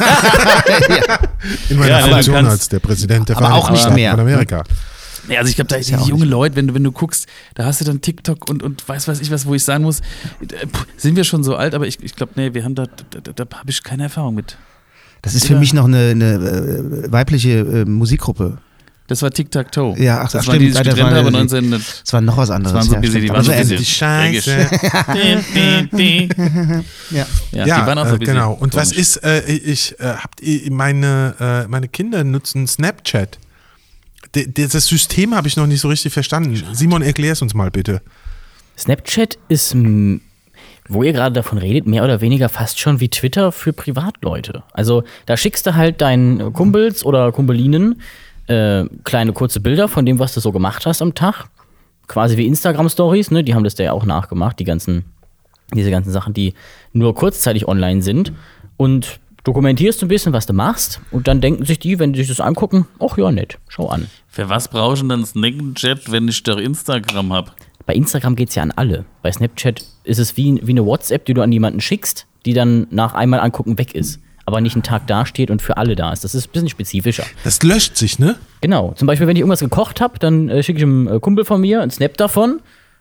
In 1.70 1.78
meiner 1.78 2.00
Ja, 2.00 2.08
Funktion 2.08 2.46
als 2.46 2.70
der 2.70 2.80
Präsident 2.80 3.30
der 3.30 3.38
Aber 3.38 3.54
auch 3.54 3.68
Vereinigten 3.68 3.74
nicht 3.74 3.82
Staaten 3.82 3.96
mehr. 3.96 4.12
von 4.12 4.20
Amerika. 4.22 4.64
Ja, 5.30 5.40
also 5.40 5.50
ich 5.50 5.56
glaube, 5.56 5.70
da 5.70 5.76
ist 5.78 5.90
ja 5.90 6.02
junge 6.02 6.26
Leute, 6.26 6.56
wenn 6.56 6.68
du, 6.68 6.74
wenn 6.74 6.84
du 6.84 6.92
guckst, 6.92 7.28
da 7.56 7.66
hast 7.66 7.80
du 7.82 7.86
dann 7.86 8.02
TikTok 8.02 8.50
und, 8.50 8.62
und 8.62 8.88
weiß 8.88 9.08
weiß 9.08 9.22
ich 9.22 9.32
was, 9.32 9.46
wo 9.46 9.54
ich 9.56 9.64
sagen 9.64 9.84
muss, 9.84 10.00
äh, 10.42 10.68
puh, 10.68 10.84
sind 10.98 11.16
wir 11.16 11.24
schon 11.24 11.44
so 11.46 11.56
alt, 11.56 11.74
aber 11.76 11.88
ich, 11.88 12.02
ich 12.04 12.16
glaube, 12.16 12.34
nee, 12.36 12.54
wir 12.54 12.64
haben 12.66 12.76
da, 12.76 12.86
da, 13.12 13.20
da, 13.22 13.32
da 13.46 13.58
habe 13.58 13.70
ich 13.70 13.84
keine 13.84 14.04
Erfahrung 14.04 14.36
mit. 14.36 14.58
Das 15.22 15.34
ist 15.36 15.46
für 15.48 15.54
Ja. 15.54 15.60
mich 15.60 15.74
noch 15.74 15.86
eine, 15.86 16.10
eine 16.10 16.34
äh, 16.34 17.12
weibliche 17.12 17.60
äh, 17.60 17.86
Musikgruppe. 17.86 18.58
Das 19.08 19.22
war 19.22 19.32
Tic-Tac-Toe. 19.32 20.00
Ja, 20.02 20.22
ach, 20.22 20.32
das 20.32 20.44
ach, 20.44 20.48
waren 20.48 20.60
die, 20.60 20.68
die 20.68 20.72
stimmt. 20.72 20.86
Ja, 20.86 20.92
das 20.92 20.96
getrennt 20.96 21.16
war- 21.18 21.26
haben 21.26 21.34
19... 21.34 21.72
Das 21.72 22.14
war 22.14 22.22
noch 22.22 22.38
was 22.38 22.50
anderes. 22.50 22.74
Das 22.74 22.90
waren 22.90 22.90
so 22.90 22.96
ja, 22.96 23.02
busy, 23.02 23.20
die 23.22 23.30
waren 23.30 23.44
so 23.44 23.52
busy. 23.52 23.76
Die 23.76 23.86
Scheiße. 23.86 24.68
Ja. 25.14 25.84
Ja, 27.12 27.26
Ja, 27.52 27.82
die 27.82 27.88
waren 27.88 27.98
auch 28.00 28.08
so 28.08 28.16
äh, 28.16 28.20
busy. 28.20 28.32
genau. 28.32 28.54
Und 28.54 28.76
was 28.76 28.92
ist, 28.92 29.18
äh, 29.18 29.42
ich, 29.52 30.00
äh, 30.00 30.14
habt 30.18 30.42
ihr, 30.42 30.72
meine, 30.72 31.36
äh, 31.40 31.68
meine 31.68 31.88
Kinder 31.90 32.24
nutzen 32.24 32.66
Snapchat. 32.68 33.40
D 34.36 34.48
das 34.48 34.88
System 34.88 35.36
habe 35.36 35.48
ich 35.48 35.58
noch 35.58 35.68
nicht 35.68 35.82
so 35.82 35.90
richtig 35.90 36.12
verstanden. 36.14 36.64
Simon, 36.74 37.02
erklär 37.04 37.34
es 37.34 37.42
uns 37.42 37.54
mal 37.54 37.70
bitte. 37.70 38.02
Snapchat 38.78 39.38
ist, 39.48 39.76
wo 40.88 41.04
ihr 41.04 41.14
gerade 41.14 41.34
davon 41.36 41.60
redet, 41.60 41.86
mehr 41.86 42.04
oder 42.04 42.20
weniger 42.22 42.50
fast 42.50 42.80
schon 42.80 43.00
wie 43.00 43.10
Twitter 43.10 43.52
für 43.52 43.74
Privatleute. 43.74 44.64
Also 44.74 45.04
da 45.28 45.38
schickst 45.38 45.68
du 45.68 45.76
halt 45.76 46.02
deinen 46.02 46.52
Kumpels 46.54 47.06
oder 47.06 47.32
Kumpelinen 47.32 48.02
äh, 48.48 48.86
kleine 49.04 49.34
kurze 49.34 49.60
Bilder 49.60 49.88
von 49.88 50.06
dem, 50.06 50.20
was 50.20 50.34
du 50.34 50.40
so 50.40 50.52
gemacht 50.52 50.86
hast 50.86 51.02
am 51.02 51.14
Tag. 51.14 51.46
quasi 52.08 52.38
wie 52.38 52.48
Instagram-Stories, 52.48 53.32
ne? 53.32 53.44
Die 53.44 53.56
haben 53.56 53.64
das 53.64 53.76
da 53.76 53.84
ja 53.84 53.92
auch 53.94 54.06
nachgemacht, 54.06 54.60
die 54.60 54.66
ganzen, 54.66 55.06
diese 55.74 55.90
ganzen 55.92 56.12
Sachen, 56.12 56.34
die 56.34 56.54
nur 56.92 57.16
kurzzeitig 57.16 57.68
online 57.68 58.02
sind. 58.02 58.34
Und 58.78 59.20
dokumentierst 59.44 60.02
ein 60.02 60.08
bisschen, 60.08 60.34
was 60.34 60.46
du 60.46 60.54
machst. 60.54 61.02
Und 61.12 61.28
dann 61.28 61.42
denken 61.42 61.66
sich 61.66 61.80
die, 61.80 62.00
wenn 62.00 62.14
die 62.14 62.20
sich 62.20 62.30
das 62.30 62.40
angucken, 62.40 62.88
ach 63.00 63.18
ja, 63.18 63.32
nett, 63.32 63.60
schau 63.68 63.88
an. 63.88 64.08
Für 64.28 64.50
was 64.50 64.68
brauche 64.68 64.94
ich 64.94 65.00
denn 65.00 65.10
dann 65.10 65.26
Snapchat, 65.26 66.12
wenn 66.12 66.28
ich 66.28 66.44
doch 66.44 66.58
Instagram 66.58 67.34
habe? 67.34 67.52
Bei 67.86 67.94
Instagram 67.94 68.36
geht 68.36 68.50
es 68.50 68.56
ja 68.56 68.64
an 68.64 68.72
alle. 68.72 69.06
Bei 69.22 69.32
Snapchat 69.32 69.84
ist 70.04 70.20
es 70.20 70.38
wie, 70.38 70.60
wie 70.64 70.72
eine 70.72 70.86
WhatsApp, 70.86 71.26
die 71.26 71.34
du 71.34 71.42
an 71.42 71.52
jemanden 71.52 71.82
schickst, 71.82 72.26
die 72.46 72.54
dann 72.54 72.88
nach 72.90 73.14
einmal 73.14 73.42
angucken 73.42 73.78
weg 73.78 73.94
ist. 73.94 74.20
Aber 74.46 74.60
nicht 74.60 74.76
einen 74.76 74.84
Tag 74.84 75.08
dasteht 75.08 75.50
und 75.50 75.62
für 75.62 75.78
alle 75.78 75.96
da 75.96 76.12
ist. 76.12 76.24
Das 76.24 76.36
ist 76.36 76.48
ein 76.48 76.52
bisschen 76.52 76.70
spezifischer. 76.70 77.24
Das 77.46 77.64
löscht 77.64 77.96
sich, 77.96 78.20
ne? 78.20 78.36
Genau. 78.62 78.94
Zum 78.98 79.06
Beispiel, 79.08 79.26
wenn 79.28 79.36
ich 79.38 79.42
irgendwas 79.42 79.62
gekocht 79.62 80.02
habe, 80.02 80.20
dann 80.20 80.50
äh, 80.50 80.62
schicke 80.64 80.80
ich 80.80 80.84
einem 80.84 81.08
äh, 81.08 81.20
Kumpel 81.20 81.46
von 81.46 81.62
mir 81.62 81.82
einen 81.82 81.92
Snap 81.92 82.18
davon 82.18 82.60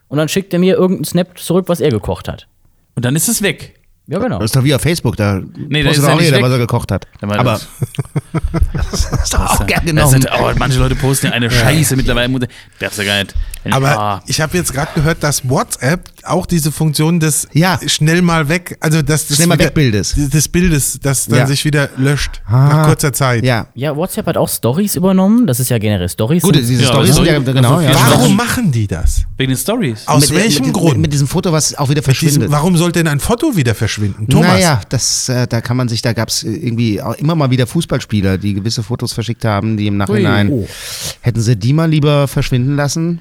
und 0.09 0.18
dann 0.18 0.28
schickt 0.28 0.52
er 0.52 0.61
mir 0.61 0.74
irgendeinen 0.76 1.05
Snap 1.05 1.38
zurück, 1.38 1.64
was 1.68 1.81
er 1.81 1.90
gekocht 1.90 2.28
hat. 2.28 2.46
Und 2.94 3.05
dann 3.05 3.16
ist 3.16 3.28
es 3.28 3.42
weg. 3.42 3.74
Ja, 4.09 4.18
genau. 4.18 4.38
Das 4.38 4.46
ist 4.46 4.57
doch 4.57 4.64
wie 4.64 4.74
auf 4.74 4.83
Facebook, 4.83 5.16
da 5.16 5.40
Nee, 5.57 5.85
postet 5.85 6.02
ist 6.05 6.09
auch 6.11 6.16
nicht 6.16 6.24
jeder, 6.24 6.37
weg. 6.38 6.44
was 6.44 6.52
er 6.52 6.59
gekocht 6.59 6.90
hat. 6.90 7.07
Aber 7.20 7.42
das- 8.72 9.12
ist 9.22 9.33
doch 9.35 9.40
auch 9.61 9.66
gern 9.66 9.81
Das 9.81 9.87
genommen. 9.87 10.11
sind, 10.11 10.28
oh, 10.38 10.50
manche 10.59 10.78
Leute 10.78 10.96
posten 10.96 11.26
ja 11.26 11.33
eine 11.33 11.50
Scheiße 11.50 11.96
mittlerweile. 11.96 12.48
Das 12.81 12.92
ist 12.92 12.98
ja 12.98 13.05
geil. 13.05 13.26
Wenn- 13.62 13.72
Aber 13.72 13.98
ah. 13.98 14.22
ich 14.26 14.40
habe 14.40 14.57
jetzt 14.57 14.72
gerade 14.72 14.90
gehört, 14.94 15.22
dass 15.22 15.48
WhatsApp 15.48 16.09
auch 16.24 16.46
diese 16.46 16.72
Funktion 16.72 17.20
des 17.20 17.48
Ja. 17.52 17.78
schnell 17.87 18.22
mal 18.22 18.48
weg, 18.48 18.76
also 18.80 19.02
das 19.02 19.26
Schnell 19.35 19.46
mal 19.46 19.58
wegbildes. 19.58 20.14
des 20.16 20.48
Bildes, 20.48 20.98
das 21.02 21.26
dann 21.26 21.40
Ja. 21.40 21.46
sich 21.46 21.64
wieder 21.64 21.90
löscht 21.96 22.40
Ah. 22.46 22.68
nach 22.68 22.87
kurzer 22.87 23.12
Zeit. 23.12 23.44
Ja. 23.44 23.66
Ja, 23.74 23.96
WhatsApp 23.96 24.26
hat 24.26 24.37
auch 24.37 24.48
Stories 24.48 24.96
übernommen. 24.96 25.46
Das 25.46 25.61
ist 25.61 25.68
ja 25.70 25.78
generell 25.78 26.08
Stories. 26.08 26.42
Gut, 26.42 26.56
diese 26.56 26.74
Ja, 26.82 26.88
Storys 26.88 27.14
sind 27.14 27.24
ja, 27.26 27.40
Story- 27.40 27.52
genau, 27.54 27.74
also 27.76 27.88
ja. 27.88 27.94
Warum 28.11 28.37
machen 28.37 28.70
die 28.72 28.87
das? 28.87 29.22
Wegen 29.37 29.50
den 29.52 29.58
Stories. 29.58 30.06
Aus 30.06 30.30
mit, 30.30 30.38
welchem 30.40 30.66
mit, 30.66 30.74
Grund? 30.74 30.92
Mit, 30.94 31.00
mit 31.02 31.12
diesem 31.12 31.26
Foto, 31.28 31.52
was 31.52 31.74
auch 31.76 31.88
wieder 31.88 32.00
Diesem, 32.02 32.14
verschwindet. 32.14 32.50
warum 32.50 32.76
sollte 32.76 33.00
denn 33.00 33.08
ein 33.08 33.20
Foto 33.20 33.56
wieder 33.56 33.74
verschwinden? 33.74 34.28
Thomas, 34.28 34.48
Naja, 34.52 34.80
das, 34.88 35.28
äh, 35.28 35.46
da 35.46 35.61
kann 35.61 35.76
man 35.76 35.88
sich, 35.88 36.02
da 36.02 36.12
gab 36.12 36.28
es 36.28 36.42
irgendwie 36.42 37.00
auch 37.02 37.14
immer 37.14 37.35
mal 37.35 37.50
wieder 37.50 37.66
Fußballspieler, 37.66 38.38
die 38.38 38.54
gewisse 38.54 38.82
Fotos 38.82 39.12
verschickt 39.12 39.44
haben, 39.44 39.76
die 39.76 39.87
im 39.87 39.96
Nachhinein, 39.96 40.50
Oh. 40.50 40.66
hätten 41.20 41.40
sie 41.40 41.56
die 41.56 41.72
mal 41.72 41.88
lieber 41.90 42.28
verschwinden 42.28 42.76
lassen? 42.76 43.20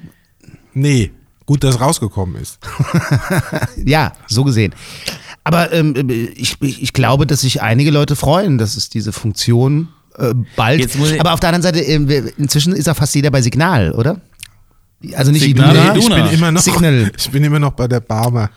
nee, 0.74 1.10
gut, 1.46 1.64
dass 1.64 1.80
rausgekommen 1.80 2.36
ist. 2.36 2.58
Ja, 3.84 4.12
so 4.28 4.44
gesehen. 4.44 4.74
Aber 5.44 5.72
ähm, 5.72 5.94
ich, 6.36 6.56
ich, 6.60 6.82
ich 6.82 6.92
glaube, 6.92 7.26
dass 7.26 7.40
sich 7.40 7.62
einige 7.62 7.90
Leute 7.90 8.14
freuen, 8.16 8.58
dass 8.58 8.76
es 8.76 8.88
diese 8.88 9.12
Funktion 9.12 9.88
äh, 10.18 10.34
bald. 10.56 10.80
Jetzt 10.80 10.96
muss 10.98 11.10
ich- 11.10 11.20
Aber 11.20 11.32
auf 11.32 11.40
der 11.40 11.48
anderen 11.52 11.62
Seite, 11.62 11.80
äh, 11.80 12.32
inzwischen 12.38 12.72
ist 12.74 12.86
ja 12.86 12.94
fast 12.94 13.14
jeder 13.14 13.30
bei 13.30 13.42
Signal, 13.42 13.92
oder? 13.92 14.20
Also 15.16 15.32
nicht 15.32 15.42
Signal, 15.42 15.74
Iduna. 15.74 15.96
Iduna. 15.96 16.16
Ich 16.24 16.30
bin 16.30 16.38
immer 16.38 16.52
noch, 16.52 16.60
Signal. 16.62 17.10
ich 17.18 17.30
bin 17.30 17.42
immer 17.42 17.58
noch 17.58 17.72
bei 17.72 17.88
der 17.88 17.98
Barmer. 18.00 18.50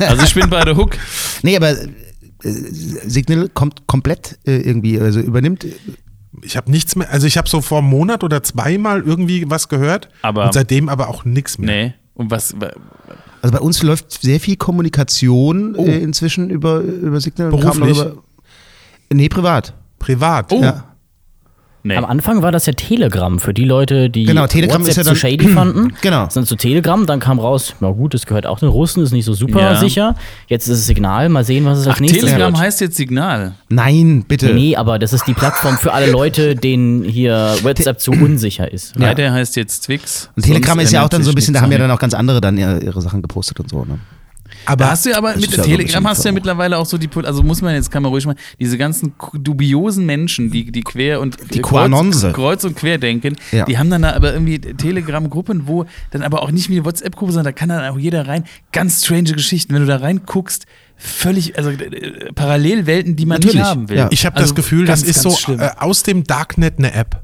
Also 0.00 0.24
ich 0.24 0.34
bin 0.34 0.50
bei 0.50 0.64
der 0.64 0.76
Hook. 0.76 0.96
Nee, 1.42 1.56
aber 1.56 1.70
äh, 1.70 1.88
Signal 2.42 3.48
kommt 3.50 3.86
komplett 3.86 4.36
äh, 4.46 4.56
irgendwie, 4.56 4.98
also 4.98 5.20
übernimmt. 5.20 5.64
Ich 6.42 6.56
habe 6.56 6.70
nichts 6.70 6.94
mehr, 6.96 7.10
also 7.10 7.26
ich 7.26 7.36
habe 7.36 7.48
so 7.48 7.60
vor 7.60 7.78
einem 7.78 7.88
Monat 7.88 8.22
oder 8.22 8.42
zweimal 8.42 9.00
irgendwie 9.02 9.48
was 9.50 9.68
gehört 9.68 10.08
Aber- 10.22 10.44
und 10.46 10.54
seitdem 10.54 10.88
aber 10.88 11.08
auch 11.08 11.24
nichts 11.24 11.58
mehr. 11.58 11.70
Nee. 11.84 11.94
Und 12.14 12.30
was? 12.30 12.54
Also 13.42 13.52
bei 13.56 13.60
uns 13.60 13.82
läuft 13.82 14.20
sehr 14.22 14.38
viel 14.40 14.56
Kommunikation 14.56 15.74
Oh. 15.76 15.86
äh, 15.86 15.98
inzwischen 15.98 16.50
über, 16.50 16.80
über 16.80 17.20
Signal. 17.20 17.50
Beruflich? 17.50 17.98
Über, 17.98 18.14
nee, 19.12 19.28
privat. 19.28 19.74
Privat. 19.98 20.52
Oh. 20.52 20.62
Ja. 20.62 20.89
Nee. 21.82 21.96
Am 21.96 22.04
Anfang 22.04 22.42
war 22.42 22.52
das 22.52 22.66
ja 22.66 22.74
Telegram 22.74 23.38
für 23.38 23.54
die 23.54 23.64
Leute, 23.64 24.10
die 24.10 24.24
Genau, 24.24 24.46
Telegram 24.46 24.80
WhatsApp 24.80 24.90
ist 24.90 24.96
ja 24.98 25.02
zu 25.02 25.08
dann- 25.10 25.16
shady 25.16 25.48
fanden. 25.54 25.94
Genau. 26.02 26.28
Sind 26.28 26.46
zu 26.46 26.56
Telegram, 26.56 27.06
dann 27.06 27.20
kam 27.20 27.38
raus, 27.38 27.74
na 27.80 27.90
gut, 27.90 28.12
das 28.12 28.26
gehört 28.26 28.44
auch 28.46 28.58
den 28.58 28.68
Russen, 28.68 29.02
ist 29.02 29.12
nicht 29.12 29.24
so 29.24 29.32
super 29.32 29.60
Ja. 29.60 29.74
sicher. 29.76 30.14
Jetzt 30.48 30.68
ist 30.68 30.78
es 30.80 30.86
Signal, 30.86 31.28
mal 31.30 31.42
sehen, 31.44 31.64
was 31.64 31.78
es 31.78 31.86
als 31.86 31.96
Ach, 31.96 32.00
nächstes 32.00 32.24
Telegram 32.24 32.52
wird. 32.52 32.62
heißt 32.62 32.80
jetzt 32.82 32.96
Signal. 32.96 33.52
Nein, 33.70 34.24
bitte. 34.28 34.52
Nee, 34.52 34.76
aber 34.76 34.98
das 34.98 35.12
ist 35.14 35.26
die 35.26 35.32
Plattform 35.34 35.78
für 35.78 35.92
alle 35.92 36.10
Leute, 36.10 36.54
denen 36.54 37.02
hier 37.04 37.54
WhatsApp 37.62 37.98
zu 38.00 38.10
unsicher 38.12 38.70
ist. 38.70 38.94
Ja. 38.96 39.06
Leider 39.06 39.32
heißt 39.32 39.56
jetzt 39.56 39.80
Twix. 39.86 40.28
Und 40.36 40.44
Telegram 40.44 40.78
ist 40.80 40.92
ja 40.92 41.04
auch 41.04 41.08
dann 41.08 41.22
so 41.22 41.30
ein 41.30 41.34
bisschen, 41.34 41.54
da 41.54 41.60
haben 41.62 41.70
ja 41.72 41.76
an 41.76 41.82
dann 41.82 41.90
auch 41.92 41.98
ganz 41.98 42.12
andere 42.14 42.40
dann 42.42 42.58
ihre, 42.58 42.80
ihre 42.82 43.00
Sachen 43.00 43.22
gepostet 43.22 43.58
und 43.60 43.70
so. 43.70 43.84
Ne? 43.84 43.98
Aber 44.66 44.84
Da 44.84 44.90
hast 44.90 45.06
du 45.06 45.10
ja 45.10 45.18
aber 45.18 45.34
mit 45.36 45.46
ist 45.46 45.56
ja 45.56 45.62
Telegram 45.62 46.06
hast 46.08 46.24
du 46.24 46.28
ja 46.28 46.32
mittlerweile 46.32 46.76
auch 46.78 46.86
so 46.86 46.98
die, 46.98 47.08
Pol- 47.08 47.26
also 47.26 47.42
muss 47.42 47.62
man 47.62 47.74
jetzt, 47.74 47.90
kann 47.90 48.02
man 48.02 48.10
ruhig 48.10 48.26
mal, 48.26 48.34
diese 48.58 48.76
ganzen 48.78 49.14
dubiosen 49.34 50.06
Menschen, 50.06 50.50
die, 50.50 50.70
die 50.70 50.82
quer 50.82 51.20
und 51.20 51.36
Die 51.54 51.58
äh, 51.58 51.62
kreuz, 51.62 52.20
kreuz 52.32 52.64
und 52.64 52.76
quer 52.76 52.98
denken, 52.98 53.36
Ja. 53.52 53.64
die 53.64 53.78
haben 53.78 53.90
dann 53.90 54.02
da 54.02 54.12
aber 54.12 54.32
irgendwie 54.32 54.58
Telegram-Gruppen, 54.60 55.66
wo 55.66 55.86
dann 56.10 56.22
aber 56.22 56.42
auch 56.42 56.50
nicht 56.50 56.68
wie 56.68 56.76
eine 56.76 56.84
WhatsApp-Gruppe, 56.84 57.32
sondern 57.32 57.52
da 57.52 57.58
kann 57.58 57.68
dann 57.68 57.84
auch 57.90 57.98
jeder 57.98 58.26
rein. 58.28 58.44
Ganz 58.72 59.04
strange 59.04 59.32
Geschichten. 59.32 59.72
Wenn 59.74 59.80
du 59.82 59.86
da 59.86 59.96
reinguckst, 59.96 60.66
völlig, 60.96 61.56
also 61.56 61.70
äh, 61.70 62.32
Parallelwelten, 62.34 63.16
die 63.16 63.26
man 63.26 63.36
Natürlich, 63.36 63.56
nicht 63.56 63.64
haben 63.66 63.88
will. 63.88 63.96
ja. 63.96 64.08
ich 64.10 64.26
habe 64.26 64.36
Also 64.36 64.48
das 64.48 64.54
Gefühl, 64.54 64.84
das 64.86 65.00
ganz, 65.02 65.16
ist 65.16 65.22
ganz 65.24 65.34
so 65.34 65.40
schlimm. 65.40 65.60
äh, 65.60 65.70
aus 65.78 66.02
dem 66.02 66.24
Darknet 66.24 66.74
eine 66.78 66.92
App. 66.92 67.22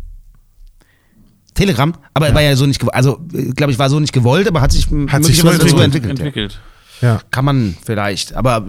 Telegram, 1.55 1.95
aber 2.13 2.35
war 2.35 2.43
ja 2.43 2.55
so 2.55 2.67
nicht 2.67 2.79
gewollt. 2.81 2.95
Also, 2.95 3.19
glaube 3.55 3.73
ich, 3.73 3.79
war 3.79 3.89
so 3.89 3.99
nicht 3.99 4.13
gewollt, 4.13 4.47
aber 4.47 4.61
hat 4.61 4.73
sich 4.73 4.89
Hat 5.09 5.25
sich 5.25 5.39
so 5.41 5.49
entwickelt. 5.49 5.81
entwickelt. 5.83 6.11
entwickelt. 6.21 6.61
Ja. 7.01 7.21
Kann 7.31 7.45
man 7.45 7.77
vielleicht, 7.85 8.35
aber 8.35 8.65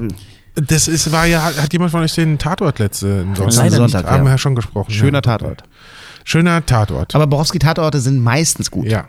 Das 0.55 0.87
ist, 0.87 1.11
war 1.11 1.25
ja, 1.25 1.43
hat 1.43 1.71
jemand 1.71 1.91
von 1.91 2.01
euch 2.01 2.15
den 2.15 2.39
Tatort 2.39 2.79
letzte 2.79 3.25
Sonntag? 3.35 3.71
Sonntag, 3.71 4.05
Haben 4.05 4.17
ja. 4.17 4.23
wir 4.23 4.31
ja 4.31 4.37
schon 4.37 4.55
gesprochen. 4.55 4.91
schöner 4.91 5.19
ja. 5.19 5.21
Tatort. 5.21 5.63
Schöner 6.23 6.65
Tatort. 6.65 7.15
Aber 7.15 7.27
Borowski-Tatorte 7.27 8.01
sind 8.01 8.21
meistens 8.21 8.69
gut. 8.71 8.87
Ja. 8.87 9.07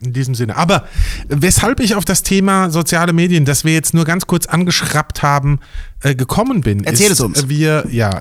In 0.00 0.12
diesem 0.12 0.34
Sinne. 0.34 0.56
Aber 0.56 0.84
weshalb 1.28 1.80
ich 1.80 1.94
auf 1.94 2.04
das 2.04 2.22
Thema 2.22 2.70
soziale 2.70 3.12
Medien, 3.12 3.44
das 3.44 3.64
wir 3.64 3.72
jetzt 3.72 3.94
nur 3.94 4.04
ganz 4.04 4.26
kurz 4.26 4.46
angeschraubt 4.46 5.22
haben, 5.22 5.60
äh, 6.02 6.14
gekommen 6.14 6.60
bin. 6.60 6.84
Erzähl 6.84 7.06
ist, 7.06 7.12
es 7.12 7.20
uns. 7.20 7.48
Wir, 7.48 7.86
ja, 7.90 8.20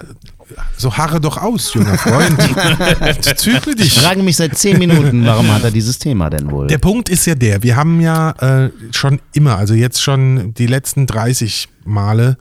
so 0.77 0.95
harre 0.95 1.19
doch 1.19 1.37
aus, 1.37 1.73
junger 1.73 1.97
Freund. 1.97 2.39
Zügle 3.37 3.75
dich. 3.75 3.87
Ich 3.87 3.99
frage 3.99 4.21
mich 4.21 4.37
seit 4.37 4.57
zehn 4.57 4.77
Minuten, 4.77 5.25
warum 5.25 5.51
hat 5.51 5.63
er 5.63 5.71
dieses 5.71 5.97
Thema 5.99 6.29
denn 6.29 6.51
wohl? 6.51 6.67
Der 6.67 6.77
Punkt 6.77 7.09
ist 7.09 7.25
ja 7.25 7.35
der, 7.35 7.63
wir 7.63 7.75
haben 7.75 7.99
ja 8.01 8.31
äh, 8.65 8.69
schon 8.91 9.19
immer, 9.33 9.57
also 9.57 9.73
jetzt 9.73 10.01
schon 10.01 10.53
die 10.53 10.67
letzten 10.67 11.07
30 11.07 11.69
Male, 11.83 12.37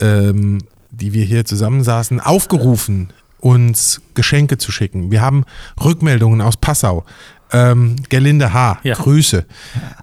ähm, 0.00 0.58
die 0.90 1.12
wir 1.12 1.24
hier 1.24 1.44
zusammensaßen, 1.44 2.20
aufgerufen, 2.20 3.12
uns 3.38 4.00
Geschenke 4.14 4.56
zu 4.58 4.72
schicken. 4.72 5.10
Wir 5.10 5.20
haben 5.20 5.44
Rückmeldungen 5.82 6.40
aus 6.40 6.56
Passau. 6.56 7.04
Ähm, 7.52 7.96
Gerlinde 8.08 8.52
H., 8.52 8.78
Ja. 8.84 8.94
Grüße. 8.94 9.44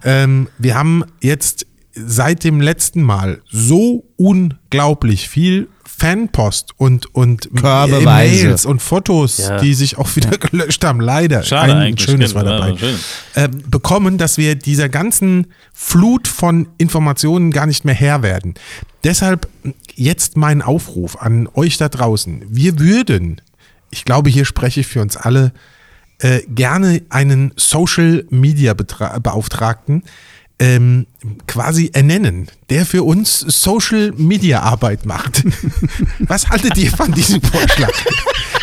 Ähm, 0.04 0.48
wir 0.58 0.76
haben 0.76 1.04
jetzt 1.22 1.66
seit 1.94 2.44
dem 2.44 2.62
letzten 2.62 3.02
Mal 3.02 3.42
so 3.50 4.06
unglaublich 4.16 5.28
viel 5.28 5.68
Fanpost 5.98 6.74
und, 6.78 7.14
und 7.14 7.50
Körbeweise. 7.56 8.46
Mails 8.48 8.66
und 8.66 8.82
Fotos, 8.82 9.38
Ja. 9.38 9.60
die 9.60 9.74
sich 9.74 9.98
auch 9.98 10.16
wieder 10.16 10.30
gelöscht 10.38 10.84
haben, 10.84 11.00
leider. 11.00 11.44
Schade 11.44 11.74
Ein 11.74 11.78
eigentlich, 11.80 12.10
schönes 12.10 12.34
genau, 12.34 12.46
war 12.46 12.58
dabei 12.60 12.70
ja, 12.72 12.78
schön. 12.78 12.96
äh, 13.36 13.50
bekommen, 13.70 14.18
dass 14.18 14.38
wir 14.38 14.56
dieser 14.56 14.90
ganzen 14.90 15.48
Flut 15.74 16.28
von 16.28 16.68
Informationen 16.78 17.52
gar 17.52 17.66
nicht 17.68 17.86
mehr 17.86 17.94
Herr 17.96 18.24
werden. 18.24 18.56
Deshalb 19.04 19.48
jetzt 19.96 20.38
mein 20.38 20.62
Aufruf 20.62 21.22
an 21.22 21.48
euch 21.54 21.78
da 21.78 21.90
draußen. 21.90 22.44
Wir 22.50 22.80
würden, 22.80 23.42
ich 23.92 24.06
glaube, 24.06 24.30
hier 24.30 24.46
spreche 24.46 24.80
ich 24.80 24.88
für 24.88 25.02
uns 25.02 25.18
alle, 25.18 25.52
äh, 26.20 26.42
gerne 26.48 27.02
einen 27.10 27.52
Social 27.58 28.26
Media 28.30 28.74
Betra 28.74 29.18
Beauftragten 29.20 30.04
ähm, 30.60 31.08
quasi 31.48 31.92
ernennen, 31.94 32.48
der 32.70 32.86
für 32.86 33.04
uns 33.04 33.40
Social 33.42 34.12
Media 34.18 34.62
Arbeit 34.62 35.06
macht. 35.06 35.44
Was 36.20 36.50
haltet 36.50 36.78
ihr 36.78 36.90
von 36.92 37.12
diesem 37.12 37.42
Vorschlag? 37.42 37.92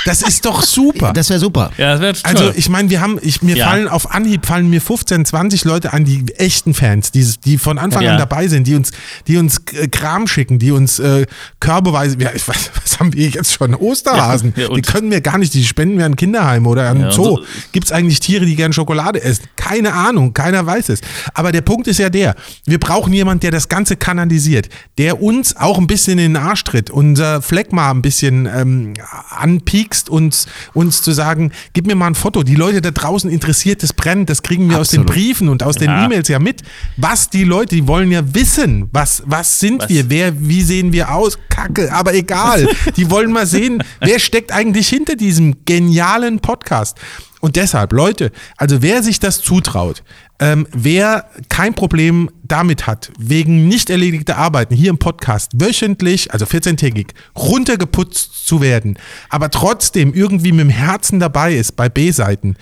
Das 0.05 0.23
ist 0.23 0.45
doch 0.45 0.63
super. 0.63 1.13
Das 1.13 1.29
wäre 1.31 1.39
super. 1.39 1.71
Ja, 1.77 1.93
das 1.97 2.01
wäre 2.01 2.13
toll. 2.15 2.23
Also 2.49 2.53
ich 2.59 2.69
meine, 2.69 2.89
wir 2.91 3.01
haben, 3.01 3.19
ich, 3.23 3.43
mir 3.43 3.57
Ja. 3.57 3.69
fallen 3.69 3.87
auf 3.89 4.11
Anhieb 4.13 4.47
fallen 4.47 4.71
mir 4.71 4.81
15, 4.81 5.25
20 5.25 5.65
Leute 5.65 5.93
an, 5.93 6.05
die 6.05 6.25
echten 6.37 6.73
Fans, 6.75 7.13
die, 7.13 7.25
die 7.45 7.59
von 7.59 7.79
Anfang 7.79 8.03
Ja. 8.03 8.13
an 8.13 8.19
dabei 8.19 8.49
sind, 8.49 8.67
die 8.67 8.75
uns, 8.75 8.91
die 9.27 9.37
uns 9.37 9.59
äh, 9.75 9.87
Kram 9.89 10.27
schicken, 10.27 10.59
die 10.59 10.71
uns 10.73 10.99
äh, 10.99 11.27
Körbeweise, 11.61 12.17
ja, 12.19 12.31
ich 12.35 12.47
weiß, 12.49 12.71
was 12.83 12.99
haben 12.99 13.13
wir 13.13 13.29
jetzt 13.29 13.53
schon? 13.53 13.75
Osterhasen. 13.75 14.55
Ja, 14.59 14.69
die 14.69 14.83
können 14.83 15.11
wir 15.11 15.21
gar 15.21 15.39
nicht, 15.39 15.55
die 15.55 15.65
spenden 15.65 15.99
wir 15.99 16.07
an 16.07 16.17
Kinderheime 16.17 16.69
oder 16.69 16.89
an 16.89 17.11
Zoo. 17.13 17.25
so- 17.37 17.45
Gibt 17.73 17.87
es 17.87 17.93
eigentlich 17.93 18.19
Tiere, 18.19 18.45
die 18.47 18.57
gern 18.57 18.73
Schokolade 18.73 19.23
essen? 19.23 19.45
Keine 19.57 19.93
Ahnung, 19.93 20.33
keiner 20.35 20.65
weiß 20.67 20.89
es. 20.89 21.01
Aber 21.35 21.53
der 21.53 21.61
Punkt 21.61 21.87
ist 21.87 21.99
ja 21.99 22.09
der, 22.11 22.35
wir 22.67 22.79
brauchen 22.79 23.13
jemanden, 23.13 23.41
der 23.41 23.51
das 23.51 23.69
Ganze 23.69 23.97
kanalisiert, 23.97 24.69
der 24.99 25.23
uns 25.23 25.57
auch 25.57 25.79
ein 25.79 25.87
bisschen 25.87 26.19
in 26.19 26.35
den 26.35 26.37
Arsch 26.43 26.65
tritt, 26.65 26.91
unser 26.91 27.43
Phlegma 27.43 27.91
ein 27.91 28.03
bisschen 28.03 28.47
ähm, 28.47 28.95
anpiekst, 29.31 30.09
uns, 30.09 30.47
uns 30.75 31.03
zu 31.03 31.13
sagen, 31.13 31.53
gib 31.73 31.87
mir 31.87 31.95
mal 31.95 32.09
ein 32.09 32.15
Foto. 32.15 32.43
Die 32.43 32.55
Leute 32.55 32.81
da 32.81 32.91
draußen 32.91 33.31
interessiert, 33.31 33.83
das 33.83 33.93
brennt, 33.93 34.31
das 34.31 34.43
kriegen 34.43 34.69
wir 34.71 34.79
aus 34.79 34.91
den 34.91 35.03
Absolut. 35.03 35.23
Briefen 35.25 35.49
und 35.49 35.63
aus 35.63 35.77
den 35.77 35.89
Ja. 35.89 36.05
E-Mails 36.05 36.29
ja 36.29 36.39
mit. 36.39 36.63
Was 36.97 37.31
die 37.31 37.45
Leute, 37.45 37.75
die 37.77 37.87
wollen 37.87 38.11
ja 38.11 38.23
wissen, 38.35 38.89
was, 38.93 39.23
was 39.27 39.59
sind 39.59 39.83
Was? 39.83 39.89
wir, 39.89 40.11
wer, 40.11 40.41
wie 40.41 40.63
sehen 40.63 40.93
wir 40.93 41.13
aus? 41.15 41.39
Kacke, 41.49 41.93
aber 41.93 42.15
egal. 42.15 42.69
Die 42.97 43.11
wollen 43.11 43.33
mal 43.33 43.47
sehen, 43.47 43.83
wer 44.01 44.19
steckt 44.19 44.53
eigentlich 44.53 44.89
hinter 44.89 45.17
diesem 45.17 45.65
genialen 45.65 46.41
Podcast. 46.41 46.97
Und 47.41 47.57
deshalb, 47.57 47.93
Leute, 47.93 48.33
also 48.57 48.83
wer 48.83 49.03
sich 49.03 49.21
das 49.21 49.41
zutraut, 49.41 50.03
Ähm, 50.41 50.67
wer 50.73 51.29
kein 51.49 51.75
Problem 51.75 52.31
damit 52.45 52.87
hat, 52.87 53.11
wegen 53.19 53.67
nicht 53.67 53.91
erledigter 53.91 54.39
Arbeiten 54.39 54.75
hier 54.75 54.91
im 54.91 54.99
Podcast 54.99 55.53
wöchentlich, 55.55 56.33
also 56.33 56.45
14-tägig, 56.45 57.09
runtergeputzt 57.37 58.47
zu 58.47 58.61
werden, 58.61 58.99
aber 59.31 59.51
trotzdem 59.51 60.15
irgendwie 60.15 60.53
mit 60.53 60.61
dem 60.61 60.71
Herzen 60.71 61.19
dabei 61.19 61.55
ist 61.55 61.75
bei 61.75 61.89
B-Seiten, 61.89 62.57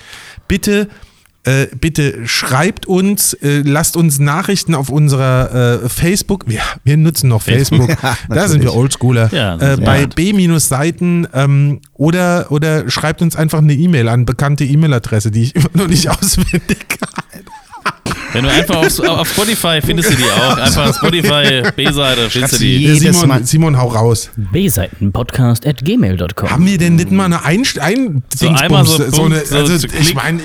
bitte 0.48 0.88
äh, 1.46 1.68
bitte 1.80 2.26
schreibt 2.26 2.86
uns, 2.86 3.32
äh, 3.34 3.62
lasst 3.64 3.96
uns 3.96 4.18
Nachrichten 4.18 4.74
auf 4.74 4.88
unserer 4.88 5.84
äh, 5.84 5.88
Facebook, 5.88 6.42
wir, 6.48 6.60
wir 6.82 6.96
nutzen 6.96 7.28
noch 7.28 7.42
Facebook, 7.42 7.88
Ja, 8.02 8.18
da 8.28 8.48
sind 8.48 8.64
wir. 8.64 8.74
Oldschooler, 8.74 9.32
Ja, 9.32 9.54
äh, 9.74 9.76
bei. 9.76 10.06
B-Seiten 10.06 11.28
ähm, 11.32 11.80
oder, 11.92 12.46
oder 12.50 12.90
schreibt 12.90 13.22
uns 13.22 13.36
einfach 13.36 13.58
eine 13.58 13.74
E-Mail 13.74 14.08
an 14.08 14.26
bekannte 14.26 14.64
E-Mail-Adresse, 14.64 15.30
die 15.30 15.42
ich 15.44 15.54
immer 15.54 15.70
noch 15.74 15.86
nicht 15.86 16.10
auswendig 16.10 16.78
habe. 17.00 17.44
Wenn 18.32 18.44
du 18.44 18.50
einfach 18.50 18.76
auf, 18.76 18.98
auf 19.00 19.28
Spotify 19.28 19.80
findest 19.84 20.10
du 20.10 20.16
die 20.16 20.24
auch. 20.24 20.56
Einfach 20.58 20.94
Spotify, 20.94 21.62
B-Seite, 21.74 22.30
findest 22.30 22.54
du 22.54 22.58
die. 22.58 22.98
Simon, 22.98 23.28
Mal. 23.28 23.44
Simon, 23.44 23.78
hau 23.78 23.88
raus. 23.88 24.30
B-Seitenpodcast 24.36 25.66
at 25.66 25.84
gmail.com. 25.84 26.50
Haben 26.50 26.66
wir 26.66 26.78
denn 26.78 26.96
nicht 26.96 27.10
mal 27.10 27.24
eine 27.24 27.44
Einst 27.44 27.78
ein 27.78 28.22
So 28.34 28.48
einmal 28.48 28.84
so 28.84 28.98
Punkt, 28.98 29.34
eine, 29.34 29.44
so 29.44 29.56
also 29.56 29.78
zu 29.78 29.88
ich 29.98 30.14
meine, 30.14 30.40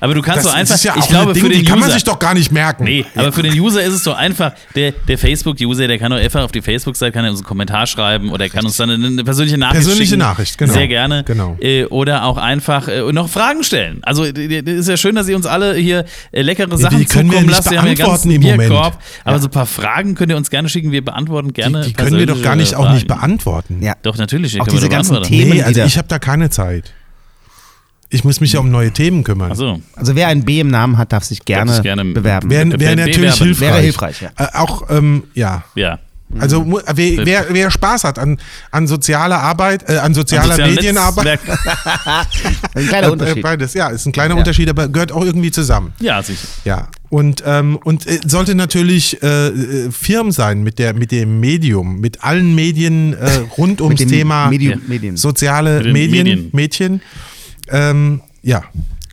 Aber 0.00 0.14
du 0.14 0.22
kannst 0.22 0.44
so 0.44 0.50
einfach, 0.50 0.78
ja 0.82 0.94
ich 0.98 1.08
glaube 1.08 1.30
ein 1.30 1.34
Ding, 1.34 1.44
für 1.44 1.50
den 1.50 1.60
die 1.60 1.64
kann 1.64 1.78
man 1.78 1.88
User, 1.88 1.94
sich 1.94 2.04
doch 2.04 2.18
gar 2.18 2.34
nicht 2.34 2.52
merken. 2.52 2.84
Nee, 2.84 3.04
aber 3.14 3.32
für 3.32 3.42
den 3.42 3.58
User 3.58 3.82
ist 3.82 3.94
es 3.94 4.02
doch 4.02 4.16
einfach, 4.16 4.52
der, 4.74 4.92
der 4.92 5.18
Facebook-User, 5.18 5.86
der 5.88 5.98
kann 5.98 6.10
doch 6.10 6.18
einfach 6.18 6.42
auf 6.42 6.52
die 6.52 6.62
Facebook-Seite, 6.62 7.12
kann 7.12 7.24
er 7.24 7.30
uns 7.30 7.40
einen 7.40 7.46
Kommentar 7.46 7.86
schreiben 7.86 8.30
oder 8.30 8.44
er 8.44 8.50
kann 8.50 8.64
uns 8.64 8.76
dann 8.76 8.90
eine, 8.90 9.06
eine 9.06 9.24
persönliche 9.24 9.58
Nachricht 9.58 9.84
Persönliche 9.84 10.10
schicken. 10.10 10.20
Nachricht, 10.20 10.58
genau. 10.58 10.72
Sehr 10.72 10.88
gerne. 10.88 11.24
Genau. 11.24 11.56
Äh, 11.60 11.84
oder 11.86 12.24
auch 12.24 12.36
einfach 12.36 12.88
äh, 12.88 13.12
noch 13.12 13.28
Fragen 13.28 13.62
stellen. 13.62 13.98
Also 14.02 14.24
ist 14.24 14.88
ja 14.88 14.96
schön, 14.96 15.14
dass 15.14 15.28
ihr 15.28 15.36
uns 15.36 15.46
alle 15.46 15.74
hier 15.74 16.04
äh, 16.32 16.42
leckere 16.42 16.76
Sachen 16.76 16.98
die 16.98 17.06
können 17.28 17.48
wir 17.48 17.56
nicht 17.56 17.68
beantworten 17.68 18.30
im 18.30 18.42
Moment. 18.42 18.70
Bierkorb. 18.70 18.98
Aber 19.24 19.38
so 19.38 19.48
ein 19.48 19.50
paar 19.50 19.66
Fragen 19.66 20.14
könnt 20.14 20.30
ihr 20.30 20.36
uns 20.36 20.50
gerne 20.50 20.68
schicken. 20.68 20.92
Wir 20.92 21.04
beantworten 21.04 21.52
gerne 21.52 21.82
die, 21.82 21.88
die 21.88 21.92
können 21.94 22.16
wir 22.18 22.26
doch 22.26 22.40
gar 22.42 22.56
nicht 22.56 22.74
auch 22.74 22.92
nicht 22.92 23.06
beantworten. 23.06 23.82
Ja. 23.82 23.94
Doch, 24.02 24.16
natürlich. 24.16 24.60
Auch 24.60 24.66
diese 24.66 24.88
ganzen 24.88 25.12
beantworten. 25.12 25.34
Themen. 25.34 25.56
Nee, 25.56 25.62
also 25.62 25.82
ich 25.82 25.98
habe 25.98 26.08
da 26.08 26.18
keine 26.18 26.50
Zeit. 26.50 26.94
Ich 28.12 28.24
muss 28.24 28.40
mich 28.40 28.52
ja 28.54 28.60
um 28.60 28.70
neue 28.70 28.90
Themen 28.90 29.22
kümmern. 29.22 29.54
So. 29.54 29.80
Also 29.94 30.16
wer 30.16 30.26
ein 30.28 30.44
B 30.44 30.58
im 30.58 30.68
Namen 30.68 30.98
hat, 30.98 31.12
darf 31.12 31.22
sich 31.22 31.44
gerne, 31.44 31.74
sich 31.74 31.82
gerne 31.82 32.04
bewerben. 32.04 32.50
Wäre 32.50 32.68
wär 32.72 32.76
Be- 32.76 32.96
natürlich 32.96 33.16
bewerben. 33.16 33.44
hilfreich. 33.44 33.60
Wäre 33.60 33.80
hilfreich, 33.80 34.20
ja. 34.22 34.30
Äh, 34.36 34.48
auch, 34.56 34.90
ähm, 34.90 35.24
ja. 35.34 35.62
Ja. 35.76 36.00
Also 36.38 36.62
mu- 36.64 36.78
wer, 36.94 37.26
wer, 37.26 37.46
wer 37.50 37.70
Spaß 37.70 38.04
hat 38.04 38.18
an, 38.18 38.38
an 38.70 38.86
sozialer 38.86 39.40
Arbeit, 39.40 39.88
äh, 39.88 39.96
an 39.98 40.14
sozialer 40.14 40.50
Soziale 40.52 40.72
Medienarbeit, 40.74 41.40
Ein 42.74 42.86
kleiner 42.86 43.08
äh, 43.08 43.10
Unterschied. 43.10 43.42
beides, 43.42 43.74
ja, 43.74 43.88
ist 43.88 44.06
ein 44.06 44.12
kleiner 44.12 44.36
Unterschied, 44.36 44.68
aber 44.68 44.88
gehört 44.88 45.12
auch 45.12 45.24
irgendwie 45.24 45.50
zusammen. 45.50 45.92
Ja, 46.00 46.22
sicher. 46.22 46.46
Ja, 46.64 46.88
und, 47.08 47.42
ähm, 47.44 47.76
und 47.82 48.06
äh, 48.06 48.20
sollte 48.26 48.54
natürlich 48.54 49.22
äh, 49.22 49.48
äh, 49.48 49.90
firm 49.90 50.30
sein 50.30 50.62
mit, 50.62 50.78
der, 50.78 50.94
mit 50.94 51.10
dem 51.10 51.40
Medium, 51.40 52.00
mit 52.00 52.22
allen 52.22 52.54
Medien 52.54 53.14
äh, 53.14 53.38
rund 53.58 53.80
ums 53.80 54.04
Thema 54.06 54.48
Medium- 54.50 54.80
Ja. 54.80 54.88
Medien. 54.88 55.16
soziale 55.16 55.82
Medien, 55.92 56.24
Medien. 56.26 56.48
Mädchen. 56.52 57.02
Ähm, 57.68 58.20
ja, 58.42 58.62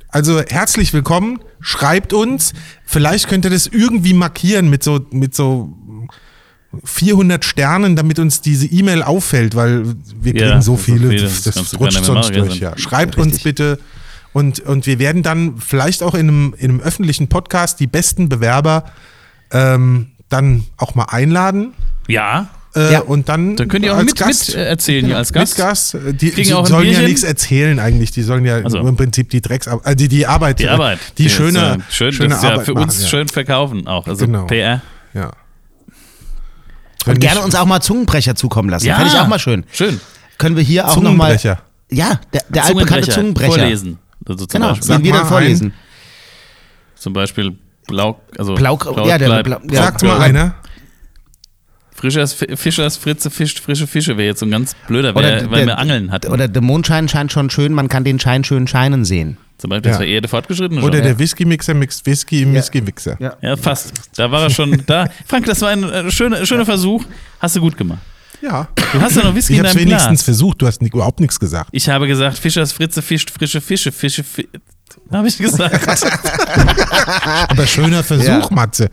also 0.09 0.41
herzlich 0.47 0.93
willkommen, 0.93 1.39
schreibt 1.59 2.13
uns. 2.13 2.53
Vielleicht 2.86 3.28
könnt 3.28 3.43
ihr 3.45 3.51
das 3.51 3.68
irgendwie 3.68 4.13
markieren 4.13 4.70
mit 4.70 4.84
so, 4.84 5.05
mit 5.11 5.36
so 5.36 5.74
400 6.84 7.43
Sternen, 7.45 7.95
damit 7.95 8.20
uns 8.20 8.41
diese 8.41 8.65
E-Mail 8.68 9.01
auffällt, 9.03 9.55
weil 9.55 9.84
wir 10.22 10.34
kriegen 10.34 10.45
Ja, 10.49 10.61
so 10.61 10.76
ist 10.76 10.84
viele, 10.86 11.09
viele, 11.09 11.22
das, 11.24 11.41
das 11.43 11.80
rutscht 11.80 12.03
sonst 12.03 12.30
machen, 12.32 12.34
durch. 12.36 12.59
ja. 12.59 12.72
Ja. 12.72 12.78
Schreibt 12.78 13.18
uns 13.18 13.28
Richtig. 13.36 13.43
bitte 13.43 13.80
und, 14.34 14.59
und 14.59 14.86
wir 14.86 14.99
werden 14.99 15.24
dann 15.24 15.57
vielleicht 15.57 16.03
auch 16.03 16.13
in 16.13 16.28
einem, 16.28 16.55
in 16.57 16.70
einem 16.72 16.80
öffentlichen 16.82 17.28
Podcast 17.30 17.80
die 17.80 17.88
besten 17.88 18.30
Bewerber 18.30 18.84
ähm, 19.51 20.07
dann 20.30 20.65
auch 20.78 20.93
mal 20.95 21.05
einladen. 21.05 21.74
Ja, 22.07 22.49
Äh, 22.76 22.91
Ja. 22.93 22.99
Und 22.99 23.30
dann, 23.30 23.55
dann 23.55 23.70
könnt 23.70 23.86
ihr 23.86 23.93
auch 23.93 23.97
als 23.97 24.07
mit, 24.07 24.18
Gast, 24.20 24.47
mit 24.49 24.57
äh, 24.57 24.65
erzählen 24.65 25.05
hier 25.05 25.18
als 25.18 25.32
Gast. 25.34 25.57
Mit 25.57 25.65
Gast. 25.65 25.93
äh, 25.95 26.13
Die, 26.13 26.32
die 26.32 26.43
sollen 26.43 26.91
ja 26.91 26.99
nichts 27.01 27.24
erzählen 27.24 27.80
eigentlich. 27.80 28.11
Die 28.11 28.22
sollen 28.24 28.43
ja 28.45 28.59
Ach 28.63 28.70
so. 28.70 28.80
nur 28.80 28.89
im 28.89 28.97
Prinzip 28.97 29.30
die 29.30 29.39
Drecks, 29.41 29.68
äh, 29.68 29.95
die, 29.95 30.09
die 30.09 30.28
Arbeit, 30.28 30.59
Die 30.59 30.65
äh, 30.65 30.70
Arbeit. 30.70 30.99
die 31.18 31.26
ist, 31.28 31.32
schöne, 31.32 31.78
äh, 31.80 31.91
schön, 31.91 32.11
schöne 32.11 32.36
ist 32.36 32.43
ja 32.43 32.51
Arbeit 32.51 32.65
für 32.65 32.74
machen, 32.74 32.84
uns 32.84 33.01
ja. 33.01 33.07
schön 33.07 33.28
verkaufen 33.30 33.88
auch. 33.88 34.05
Also 34.05 34.26
Genau. 34.26 34.45
PR. 34.45 34.82
Ja. 35.13 35.32
Und 37.15 37.19
gerne 37.19 37.41
uns 37.41 37.55
auch 37.55 37.65
mal 37.65 37.81
Zungenbrecher 37.81 38.35
zukommen 38.35 38.69
lassen. 38.69 38.85
Ja. 38.87 38.95
Fände 38.97 39.11
ich 39.13 39.19
auch 39.19 39.27
mal 39.27 39.39
schön. 39.39 39.63
Schön. 39.71 39.99
Können 40.37 40.55
wir 40.55 40.63
hier 40.63 40.87
auch 40.87 40.95
nochmal. 40.97 41.37
Zungenbrecher. 41.39 41.61
Ja, 41.89 42.19
der, 42.33 42.41
der 42.49 42.65
altbekannte 42.65 43.09
Zungenbrecher. 43.09 43.53
Vorlesen. 43.53 43.99
Also 44.27 44.45
zum 44.45 44.47
Genau, 44.59 44.69
Beispiel. 44.69 44.87
Sag 44.87 44.97
den 44.97 45.03
wir 45.05 45.13
dann 45.13 45.25
vorlesen. 45.27 45.73
Zum 46.95 47.13
Beispiel 47.13 47.55
Blau, 47.87 48.19
also 48.37 48.55
Blau- 48.55 48.77
ja, 49.07 49.17
der 49.17 49.43
Blau- 49.43 49.61
ja. 49.69 49.83
Sagt 49.83 50.03
mal 50.03 50.19
einer. 50.19 50.55
Fischers, 51.93 52.33
Fischers 52.55 52.97
Fritze 52.97 53.31
fischt 53.31 53.59
frische 53.59 53.87
Fische 53.87 54.17
wäre 54.17 54.27
jetzt 54.27 54.39
so 54.41 54.45
ein 54.45 54.51
ganz 54.51 54.75
blöder, 54.87 55.15
wär, 55.15 55.49
weil 55.49 55.59
der- 55.59 55.67
wir 55.67 55.77
Angeln 55.79 56.11
hatten. 56.11 56.31
Oder 56.31 56.47
der 56.47 56.61
Mondschein 56.61 57.07
scheint 57.09 57.31
schon 57.31 57.49
schön, 57.49 57.73
man 57.73 57.87
kann 57.87 58.03
den 58.03 58.19
Schein 58.19 58.43
schön 58.43 58.67
scheinen 58.67 59.03
sehen. 59.05 59.37
Zum 59.57 59.69
Beispiel, 59.69 59.89
das 59.91 59.97
Ja. 59.97 59.99
war 60.01 60.05
eher 60.07 60.21
der 60.21 60.29
fortgeschrittene 60.29 60.81
Oder 60.83 60.97
schon. 60.99 61.03
der 61.07 61.17
Whisky-Mixer 61.19 61.73
mixt 61.73 62.05
Whisky 62.05 62.43
im 62.43 62.53
Whisky-Mixer. 62.53 63.17
Ja. 63.19 63.37
Ja, 63.41 63.57
fast. 63.57 63.91
Da 64.15 64.29
war 64.31 64.43
er 64.43 64.49
schon 64.51 64.83
da. 64.85 65.09
Frank, 65.25 65.45
das 65.47 65.61
war 65.61 65.69
ein 65.69 65.83
äh, 65.83 66.11
schöner, 66.11 66.45
schöner 66.45 66.65
Versuch. 66.65 67.03
Hast 67.39 67.55
du 67.55 67.61
gut 67.61 67.75
gemacht. 67.77 67.99
Ja. 68.39 68.67
Du 68.93 69.01
hast 69.01 69.15
ja 69.15 69.23
noch 69.23 69.33
Whisky 69.33 69.53
Ich 69.53 69.59
in 69.59 69.65
deinem 69.65 69.75
wenigstens 69.79 70.19
Glas. 70.19 70.23
versucht, 70.23 70.61
du 70.61 70.67
hast 70.67 70.79
ni- 70.83 70.89
überhaupt 70.89 71.19
nichts 71.19 71.39
gesagt. 71.39 71.69
Ich 71.71 71.89
habe 71.89 72.05
gesagt, 72.07 72.37
Fischers 72.37 72.71
Fritze 72.71 73.01
fischt 73.01 73.31
frische 73.31 73.59
Fische. 73.61 73.91
Fische, 73.91 74.23
fi 74.23 74.47
habe 75.11 75.27
ich 75.27 75.37
gesagt. 75.39 75.87
Aber 77.49 77.65
schöner 77.65 78.03
Versuch, 78.03 78.25
Ja. 78.27 78.47
Matze. 78.51 78.89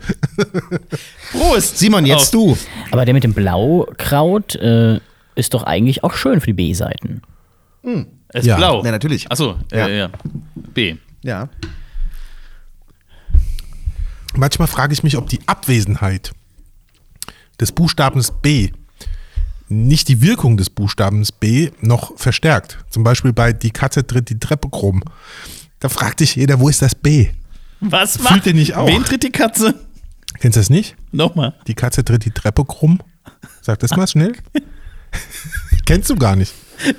Prost. 1.31 1.77
Simon, 1.77 2.05
jetzt 2.05 2.27
Auf. 2.27 2.31
du. 2.31 2.57
Aber 2.91 3.05
der 3.05 3.13
mit 3.13 3.23
dem 3.23 3.33
Blaukraut 3.33 4.55
äh, 4.55 4.99
ist 5.35 5.53
doch 5.53 5.63
eigentlich 5.63 6.03
auch 6.03 6.13
schön 6.15 6.39
für 6.41 6.47
die 6.47 6.53
B-Seiten. 6.53 7.21
Es 8.35 8.41
ist 8.41 8.47
Ja. 8.47 8.57
blau. 8.57 8.83
Ja, 8.83 8.91
natürlich. 8.91 9.31
Achso, 9.31 9.57
Ja. 9.71 9.87
äh, 9.87 9.97
ja. 9.97 10.09
B. 10.73 10.95
Ja. 11.23 11.47
Manchmal 14.35 14.67
frage 14.67 14.93
ich 14.93 15.03
mich, 15.03 15.17
ob 15.17 15.29
die 15.29 15.39
Abwesenheit 15.47 16.31
des 17.59 17.71
Buchstabens 17.71 18.33
B 18.41 18.71
nicht 19.69 20.09
die 20.09 20.21
Wirkung 20.21 20.57
des 20.57 20.69
Buchstabens 20.69 21.31
B 21.31 21.71
noch 21.79 22.17
verstärkt. 22.17 22.79
Zum 22.89 23.03
Beispiel 23.03 23.31
bei 23.31 23.53
Die 23.53 23.71
Katze 23.71 24.05
tritt 24.05 24.29
die 24.29 24.37
Treppe 24.37 24.69
krumm. 24.69 25.01
Da 25.79 25.87
fragt 25.89 26.19
sich 26.19 26.35
jeder, 26.35 26.59
wo 26.59 26.67
ist 26.69 26.81
das 26.81 26.93
B? 26.93 27.29
Was 27.79 28.17
Fühlt 28.17 28.23
macht? 28.29 28.45
ihr 28.47 28.53
nicht 28.53 28.75
auch? 28.75 28.87
Wen 28.87 29.03
tritt 29.03 29.23
die 29.23 29.31
Katze? 29.31 29.73
Kennst 30.39 30.57
du 30.57 30.59
das 30.59 30.69
nicht? 30.69 30.95
Nochmal. 31.13 31.53
Die 31.67 31.73
Katze 31.73 32.03
tritt 32.03 32.25
die 32.25 32.31
Treppe 32.31 32.65
krumm. 32.65 32.99
Sag 33.61 33.79
das 33.79 33.91
mal 33.95 34.07
schnell. 34.07 34.33
Kennst 35.85 36.09
du 36.09 36.15
gar 36.15 36.35
nicht. 36.35 36.53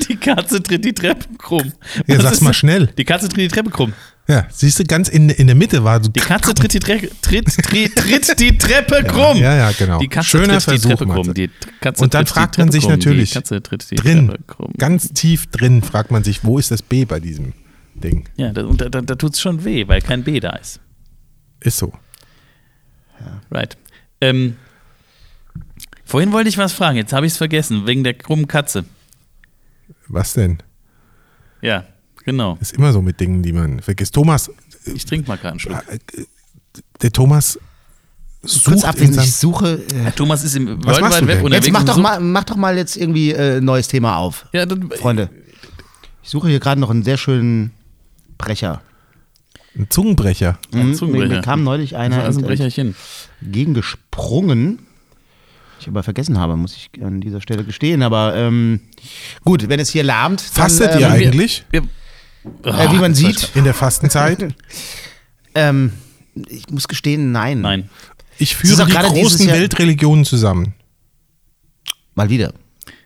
Die 0.09 0.16
Katze 0.16 0.62
tritt 0.62 0.85
die 0.85 0.93
Treppe 0.93 1.27
krumm. 1.39 1.72
Ja, 2.07 2.16
Was 2.16 2.22
sag's 2.24 2.37
ist 2.37 2.41
mal 2.43 2.55
schnell. 2.55 2.87
Die 2.99 3.05
Katze 3.05 3.29
tritt 3.29 3.39
die 3.39 3.49
Treppe 3.49 3.70
krumm. 3.70 3.93
Ja, 4.29 4.47
siehst 4.51 4.79
du, 4.81 4.85
ganz 4.85 5.09
in, 5.09 5.29
in 5.31 5.47
der 5.47 5.55
Mitte 5.55 5.85
war 5.85 6.03
so. 6.03 6.11
Die 6.11 6.18
Katze 6.18 6.53
tritt 6.53 6.72
die, 6.74 6.81
Tre 6.81 6.99
tritt, 7.22 7.47
tritt, 7.47 7.95
tritt 7.95 8.41
die 8.41 8.59
Treppe 8.59 9.05
krumm. 9.05 9.37
ja, 9.39 9.55
ja, 9.55 9.70
genau. 9.70 9.99
Die 10.01 10.09
Katze 10.09 10.29
Schöner 10.31 10.55
tritt 10.59 10.81
Versuch, 10.81 10.91
die 10.91 10.97
Treppe 10.97 11.07
krumm. 11.12 11.35
Die 11.35 11.51
Katze 11.81 12.03
Und 12.03 12.14
dann 12.14 12.27
fragt 12.27 12.59
man 12.59 12.72
sich 12.72 12.83
krumm. 12.83 12.93
natürlich 12.95 13.31
Die 13.31 13.35
Katze 13.35 13.62
tritt 13.62 13.89
die 13.91 13.95
drin, 13.97 14.27
Treppe 14.29 14.43
krumm. 14.49 14.72
ganz 14.79 15.09
tief 15.12 15.47
drin, 15.47 15.83
fragt 15.83 16.11
man 16.11 16.24
sich, 16.24 16.43
wo 16.45 16.59
ist 16.59 16.70
das 16.72 16.83
B 16.83 17.05
bei 17.05 17.20
diesem 17.20 17.53
Ding? 17.95 18.29
Ja, 18.37 18.51
da, 18.53 18.64
und 18.64 18.81
da, 18.81 18.89
da, 18.89 19.01
da 19.01 19.14
tut 19.14 19.35
es 19.35 19.41
schon 19.41 19.64
weh, 19.64 19.87
weil 19.87 20.01
kein 20.03 20.24
B 20.24 20.41
da 20.41 20.57
ist. 20.57 20.81
Ist 21.61 21.79
so. 21.79 21.93
Right. 23.51 23.77
Ähm, 24.20 24.57
vorhin 26.05 26.33
wollte 26.33 26.49
ich 26.49 26.59
was 26.59 26.72
fragen, 26.72 26.97
jetzt 26.97 27.12
habe 27.12 27.27
ich 27.27 27.33
es 27.33 27.39
vergessen, 27.39 27.87
wegen 27.87 28.03
der 28.05 28.14
krummen 28.14 28.49
Katze. 28.49 28.85
Was 30.09 30.34
denn? 30.34 30.59
Ja, 31.62 31.84
genau. 32.24 32.59
Ist 32.61 32.74
immer 32.74 32.92
so 32.92 33.02
mit 33.02 33.18
Dingen, 33.20 33.42
die 33.42 33.52
man 33.52 33.80
vergisst. 33.80 34.14
Thomas, 34.14 34.50
Ich 34.84 35.04
trinke 35.04 35.28
mal 35.28 35.36
gerade 35.36 35.50
einen 35.52 35.61
Schluck. 35.61 35.82
der 37.02 37.12
Thomas 37.12 37.59
Kurz 38.42 38.62
sucht 38.62 38.84
abwesend, 38.84 39.16
ich 39.24 39.34
suche. 39.34 39.82
Äh, 40.07 40.12
Thomas 40.12 40.44
ist 40.44 40.54
im 40.54 40.78
Was 40.84 40.86
World 40.86 41.00
machst 41.00 41.20
du 41.20 41.26
Web 41.26 41.36
denn? 41.38 41.44
unterwegs. 41.46 41.66
jetzt 41.66 41.72
mach 41.72 41.82
doch, 41.84 41.96
mal, 41.96 42.20
mach 42.20 42.44
doch 42.44 42.54
mal 42.57 42.76
jetzt 42.76 42.96
irgendwie 42.96 43.32
äh, 43.32 43.57
ein 43.59 43.64
neues 43.64 43.88
Thema 43.88 44.18
auf. 44.18 44.46
Ja, 44.52 44.64
dann, 44.66 44.88
Freunde. 44.92 45.30
Ich 46.22 46.30
suche 46.30 46.48
hier 46.48 46.61
gerade 46.61 46.80
noch 46.80 46.90
einen 46.90 47.02
sehr 47.02 47.16
schönen 47.16 47.72
Brecher. 48.38 48.82
ein 49.76 49.90
Zungenbrecher. 49.90 50.59
Ein 50.72 50.90
Mhm, 50.90 50.94
Zungenbrecher. 50.94 51.34
Mir 51.36 51.40
kam 51.42 51.64
neulich 51.64 51.96
einer 51.96 52.22
Also 52.22 52.38
ein 52.38 52.44
ent- 52.44 52.48
Brecherchen. 52.48 52.94
gegengesprungen. 53.42 54.86
Ich 55.81 55.89
aber 55.89 56.03
vergessen 56.03 56.39
habe, 56.39 56.57
muss 56.57 56.74
ich 56.74 56.91
an 57.03 57.20
dieser 57.20 57.41
Stelle 57.41 57.64
gestehen. 57.64 58.03
Aber 58.03 58.35
ähm, 58.35 58.81
gut, 59.45 59.68
wenn 59.68 59.79
es 59.81 59.91
hier 59.91 60.03
lahmt, 60.05 60.41
dann, 60.57 60.62
Fastet 60.64 60.95
ähm, 60.95 61.01
ihr 61.01 61.11
eigentlich 61.11 61.64
Wir, 61.70 61.83
Äh, 62.64 62.93
wie 62.93 62.99
man 62.99 63.14
sieht, 63.14 63.51
in 63.55 63.64
der 63.64 63.74
Fastenzeit? 63.74 64.55
ähm, 65.55 65.93
ich 66.49 66.68
muss 66.70 66.89
gestehen, 66.89 67.33
nein. 67.33 67.61
Nein. 67.61 67.91
Ich 68.39 68.55
führe 68.57 68.87
die 68.87 68.93
großen 68.93 69.47
Weltreligionen 69.49 70.24
zusammen. 70.24 70.74
Mal 72.14 72.29
wieder. 72.31 72.53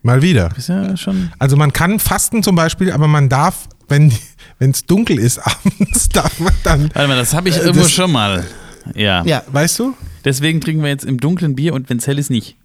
Mal 0.02 0.22
wieder. 0.22 0.50
Ja 0.66 0.96
schon. 0.96 1.30
Also 1.38 1.56
man 1.56 1.72
kann 1.72 1.98
fasten 1.98 2.42
zum 2.42 2.56
Beispiel, 2.56 2.90
aber 2.92 3.06
man 3.08 3.28
darf 3.28 3.68
wenn 3.88 4.12
es 4.60 4.86
dunkel 4.86 5.18
ist 5.18 5.38
abends, 5.44 6.08
darf 6.10 6.38
man 6.38 6.54
dann. 6.62 6.90
Warte 6.94 7.08
mal, 7.08 7.16
das 7.16 7.34
habe 7.34 7.48
ich 7.48 7.56
Äh, 7.56 7.60
irgendwo 7.60 7.82
das- 7.82 7.92
schon 7.92 8.12
mal. 8.12 8.46
Ja. 8.94 9.24
Ja, 9.24 9.42
Weißt 9.48 9.78
du? 9.78 9.94
Deswegen 10.24 10.60
trinken 10.60 10.82
wir 10.82 10.90
jetzt 10.90 11.04
im 11.04 11.18
dunklen 11.18 11.54
Bier 11.54 11.74
und 11.74 11.88
wenn 11.90 11.98
es 11.98 12.06
hell 12.06 12.18
ist, 12.18 12.30
nicht. 12.30 12.56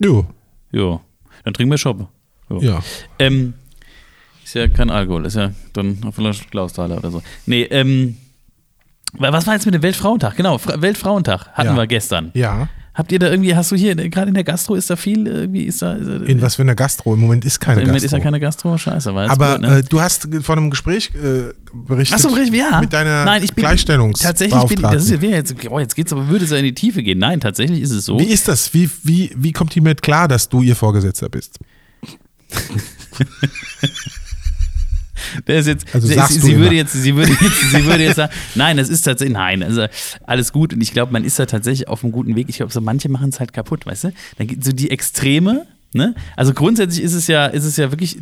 Jo. 0.00 0.26
Jo. 0.72 1.00
Dann 1.44 1.54
trinken 1.54 1.70
wir 1.70 1.78
Schoppe. 1.78 2.08
Jo. 2.48 2.60
Ja. 2.60 2.82
Ähm, 3.18 3.54
ist 4.44 4.54
ja 4.54 4.66
kein 4.68 4.90
Alkohol, 4.90 5.26
ist 5.26 5.36
ja 5.36 5.52
dann 5.72 5.98
vielleicht 6.12 6.50
Klausthaler 6.50 6.96
oder 6.98 7.10
so. 7.10 7.22
Nee, 7.46 7.62
ähm, 7.64 8.16
wa- 9.12 9.32
was 9.32 9.46
war 9.46 9.54
jetzt 9.54 9.66
mit 9.66 9.74
dem 9.74 9.82
Weltfrauentag? 9.82 10.36
Genau, 10.36 10.58
Fra 10.58 10.80
Weltfrauentag 10.82 11.48
hatten 11.52 11.68
Ja. 11.70 11.76
wir 11.76 11.86
gestern. 11.86 12.30
Ja. 12.34 12.68
Habt 12.92 13.12
ihr 13.12 13.20
da 13.20 13.30
irgendwie, 13.30 13.54
hast 13.54 13.70
du 13.70 13.76
hier, 13.76 13.94
gerade 13.94 14.28
in 14.28 14.34
der 14.34 14.42
Gastro, 14.42 14.74
ist 14.74 14.90
da 14.90 14.96
viel, 14.96 15.26
irgendwie 15.26 15.62
ist 15.62 15.80
da, 15.80 15.92
ist 15.94 16.08
In 16.28 16.42
was 16.42 16.56
für 16.56 16.62
einer 16.62 16.74
Gastro? 16.74 17.14
Im 17.14 17.20
Moment 17.20 17.44
ist 17.44 17.60
keine 17.60 17.82
Im 17.82 17.86
Moment 17.86 18.02
Gastro. 18.02 18.16
ist 18.16 18.20
ja 18.20 18.24
keine 18.24 18.40
Gastro, 18.40 18.76
scheiße, 18.76 19.14
weil 19.14 19.28
Aber 19.28 19.52
gut, 19.52 19.60
ne? 19.62 19.78
äh, 19.78 19.82
du 19.82 20.00
hast 20.00 20.28
von 20.42 20.58
einem 20.58 20.70
Gespräch 20.70 21.12
äh, 21.14 21.52
berichtet. 21.72 22.16
Achso, 22.16 22.36
ja. 22.36 22.80
Mit 22.80 22.92
deiner 22.92 23.24
Nein, 23.24 23.44
ich 23.44 23.54
bin, 23.54 23.62
Gleichstellungs 23.62 24.20
Tatsächlich 24.20 24.64
bin 24.64 24.82
das 24.82 25.04
ist 25.04 25.22
ja 25.22 25.30
jetzt, 25.30 25.54
oh, 25.70 25.78
jetzt 25.78 25.94
geht's 25.94 26.12
aber, 26.12 26.28
würde 26.28 26.44
es 26.44 26.50
ja 26.50 26.56
in 26.56 26.64
die 26.64 26.74
Tiefe 26.74 27.04
gehen. 27.04 27.18
Nein, 27.18 27.40
tatsächlich 27.40 27.80
ist 27.80 27.92
es 27.92 28.06
so. 28.06 28.18
Wie 28.18 28.24
ist 28.24 28.48
das? 28.48 28.74
Wie, 28.74 28.90
wie, 29.04 29.30
wie 29.36 29.52
kommt 29.52 29.74
die 29.74 29.80
mit 29.80 30.02
klar, 30.02 30.26
dass 30.26 30.48
du 30.48 30.60
ihr 30.60 30.74
Vorgesetzter 30.74 31.28
bist? 31.28 31.58
Der 35.46 35.58
ist 35.58 35.66
jetzt, 35.66 35.86
Also 35.94 36.06
sie, 36.06 36.14
sagst 36.14 36.34
sie, 36.34 36.40
du 36.40 36.46
sie 36.46 36.58
würde 36.58 36.74
jetzt, 36.74 36.92
sie 36.92 37.14
würde 37.16 37.32
jetzt, 37.32 37.70
sie 37.70 37.84
würde 37.84 38.04
jetzt 38.04 38.16
sagen, 38.16 38.32
nein, 38.54 38.76
das 38.76 38.88
ist 38.88 39.02
tatsächlich, 39.02 39.36
nein, 39.36 39.62
also 39.62 39.86
alles 40.26 40.52
gut 40.52 40.72
und 40.72 40.80
ich 40.80 40.92
glaube, 40.92 41.12
man 41.12 41.24
ist 41.24 41.38
da 41.38 41.46
tatsächlich 41.46 41.88
auf 41.88 42.02
einem 42.04 42.12
guten 42.12 42.36
Weg. 42.36 42.48
Ich 42.48 42.56
glaube, 42.56 42.72
so 42.72 42.80
manche 42.80 43.08
machen 43.08 43.30
es 43.30 43.40
halt 43.40 43.52
kaputt, 43.52 43.86
weißt 43.86 44.04
du? 44.04 44.12
Dann 44.38 44.46
gibt 44.46 44.64
so 44.64 44.72
die 44.72 44.90
Extreme, 44.90 45.66
ne? 45.92 46.14
Also 46.36 46.52
grundsätzlich 46.52 47.04
ist 47.04 47.14
es 47.14 47.26
ja, 47.26 47.46
ist 47.46 47.64
es 47.64 47.76
ja 47.76 47.90
wirklich 47.90 48.18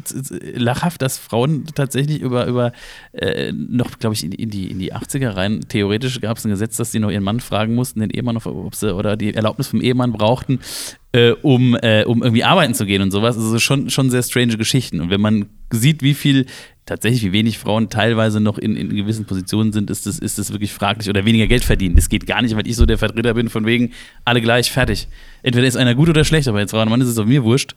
lachhaft, 0.54 1.02
dass 1.02 1.18
Frauen 1.18 1.66
tatsächlich 1.74 2.20
über, 2.20 2.46
über 2.46 2.72
äh, 3.12 3.52
noch, 3.52 3.98
glaube 3.98 4.14
ich, 4.14 4.24
in, 4.24 4.32
in, 4.32 4.50
die, 4.50 4.70
in 4.70 4.78
die 4.78 4.94
80er 4.94 5.36
rein, 5.36 5.60
theoretisch 5.68 6.20
gab 6.20 6.38
es 6.38 6.44
ein 6.44 6.50
Gesetz, 6.50 6.76
dass 6.76 6.92
sie 6.92 6.98
noch 6.98 7.10
ihren 7.10 7.24
Mann 7.24 7.40
fragen 7.40 7.74
mussten, 7.74 8.00
den 8.00 8.10
Ehemann, 8.10 8.36
ob 8.36 8.74
sie, 8.74 8.94
oder 8.94 9.16
die 9.16 9.34
Erlaubnis 9.34 9.68
vom 9.68 9.80
Ehemann 9.80 10.12
brauchten, 10.12 10.60
äh, 11.12 11.30
um, 11.30 11.74
äh, 11.76 12.04
um 12.04 12.22
irgendwie 12.22 12.44
arbeiten 12.44 12.74
zu 12.74 12.86
gehen 12.86 13.02
und 13.02 13.10
sowas. 13.10 13.36
Also 13.36 13.58
schon, 13.58 13.90
schon 13.90 14.10
sehr 14.10 14.22
strange 14.22 14.56
Geschichten. 14.56 15.00
Und 15.00 15.10
wenn 15.10 15.20
man 15.20 15.46
sieht, 15.70 16.02
wie 16.02 16.14
viel 16.14 16.46
tatsächlich, 16.86 17.22
wie 17.22 17.32
wenig 17.32 17.58
Frauen 17.58 17.90
teilweise 17.90 18.40
noch 18.40 18.58
in, 18.58 18.76
in 18.76 18.94
gewissen 18.94 19.26
Positionen 19.26 19.72
sind, 19.72 19.90
ist 19.90 20.06
das, 20.06 20.18
ist 20.18 20.38
das 20.38 20.52
wirklich 20.52 20.72
fraglich 20.72 21.08
oder 21.08 21.24
weniger 21.24 21.46
Geld 21.46 21.64
verdienen. 21.64 21.96
Das 21.96 22.08
geht 22.08 22.26
gar 22.26 22.42
nicht, 22.42 22.56
weil 22.56 22.66
ich 22.66 22.76
so 22.76 22.86
der 22.86 22.98
Vertreter 22.98 23.34
bin, 23.34 23.48
von 23.48 23.66
wegen 23.66 23.92
alle 24.24 24.40
gleich, 24.40 24.70
fertig. 24.70 25.08
Entweder 25.42 25.66
ist 25.66 25.76
einer 25.76 25.94
gut 25.94 26.08
oder 26.08 26.24
schlecht, 26.24 26.48
aber 26.48 26.60
jetzt 26.60 26.70
Frau 26.70 26.80
und 26.80 26.88
Mann 26.88 27.00
ist 27.00 27.08
es 27.08 27.18
auf 27.18 27.26
mir 27.26 27.44
wurscht. 27.44 27.74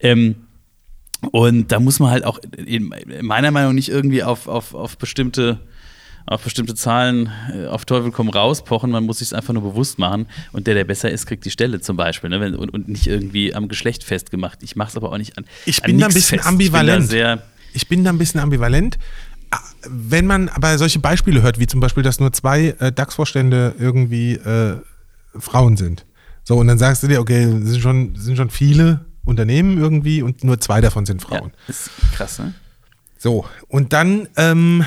Ähm, 0.00 0.36
und 1.32 1.70
da 1.70 1.80
muss 1.80 2.00
man 2.00 2.10
halt 2.10 2.24
auch 2.24 2.40
in 2.56 2.92
meiner 3.22 3.50
Meinung 3.50 3.74
nicht 3.74 3.88
irgendwie 3.88 4.22
auf, 4.22 4.48
auf, 4.48 4.74
auf 4.74 4.96
bestimmte 4.96 5.60
auf 6.30 6.42
bestimmte 6.44 6.76
Zahlen 6.76 7.28
äh, 7.52 7.66
auf 7.66 7.84
Teufel 7.84 8.12
komm 8.12 8.28
raus 8.28 8.62
pochen, 8.64 8.90
man 8.90 9.04
muss 9.04 9.18
sich 9.18 9.34
einfach 9.34 9.52
nur 9.52 9.64
bewusst 9.64 9.98
machen 9.98 10.26
und 10.52 10.68
der, 10.68 10.74
der 10.74 10.84
besser 10.84 11.10
ist, 11.10 11.26
kriegt 11.26 11.44
die 11.44 11.50
Stelle 11.50 11.80
zum 11.80 11.96
Beispiel 11.96 12.30
ne? 12.30 12.56
Und, 12.56 12.70
und 12.70 12.88
nicht 12.88 13.08
irgendwie 13.08 13.52
am 13.52 13.66
Geschlecht 13.68 14.04
festgemacht. 14.04 14.62
Ich 14.62 14.76
mache 14.76 14.90
es 14.90 14.96
aber 14.96 15.12
auch 15.12 15.18
nicht 15.18 15.36
an. 15.36 15.44
Ich 15.66 15.82
an 15.82 15.90
bin 15.90 15.98
da 15.98 16.06
ein 16.06 16.14
bisschen 16.14 16.38
fest. 16.38 16.48
ambivalent. 16.48 17.02
Ich 17.04 17.10
bin 17.10 17.18
da 17.18 17.36
sehr, 17.36 17.42
Ich 17.72 17.88
bin 17.88 18.04
da 18.04 18.10
ein 18.10 18.18
bisschen 18.18 18.40
ambivalent. 18.40 18.96
Ah, 19.50 19.58
Wenn 19.88 20.26
man 20.26 20.48
aber 20.48 20.78
solche 20.78 21.00
Beispiele 21.00 21.42
hört, 21.42 21.58
wie 21.58 21.66
zum 21.66 21.80
Beispiel, 21.80 22.04
dass 22.04 22.20
nur 22.20 22.32
zwei 22.32 22.76
äh, 22.78 22.92
DAX-Vorstände 22.92 23.74
irgendwie 23.80 24.34
äh, 24.34 24.76
Frauen 25.36 25.76
sind. 25.76 26.06
So, 26.44 26.56
und 26.58 26.68
dann 26.68 26.78
sagst 26.78 27.02
du 27.02 27.08
dir, 27.08 27.20
okay, 27.20 27.42
es 27.42 27.70
sind 27.70 27.80
schon, 27.82 28.14
sind 28.14 28.36
schon 28.36 28.50
viele 28.50 29.04
Unternehmen 29.24 29.78
irgendwie 29.78 30.22
und 30.22 30.44
nur 30.44 30.60
zwei 30.60 30.80
davon 30.80 31.06
sind 31.06 31.22
ja, 31.22 31.28
Frauen. 31.28 31.52
ist 31.66 31.90
krass, 32.14 32.38
ne? 32.38 32.54
So, 33.18 33.44
und 33.66 33.92
dann, 33.92 34.28
ähm, 34.36 34.84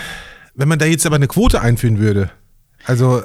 wenn 0.55 0.67
man 0.67 0.79
da 0.79 0.85
jetzt 0.85 1.05
aber 1.05 1.15
eine 1.17 1.27
Quote 1.27 1.61
einführen 1.61 1.99
würde, 1.99 2.31
also 2.85 3.19
äh, 3.19 3.23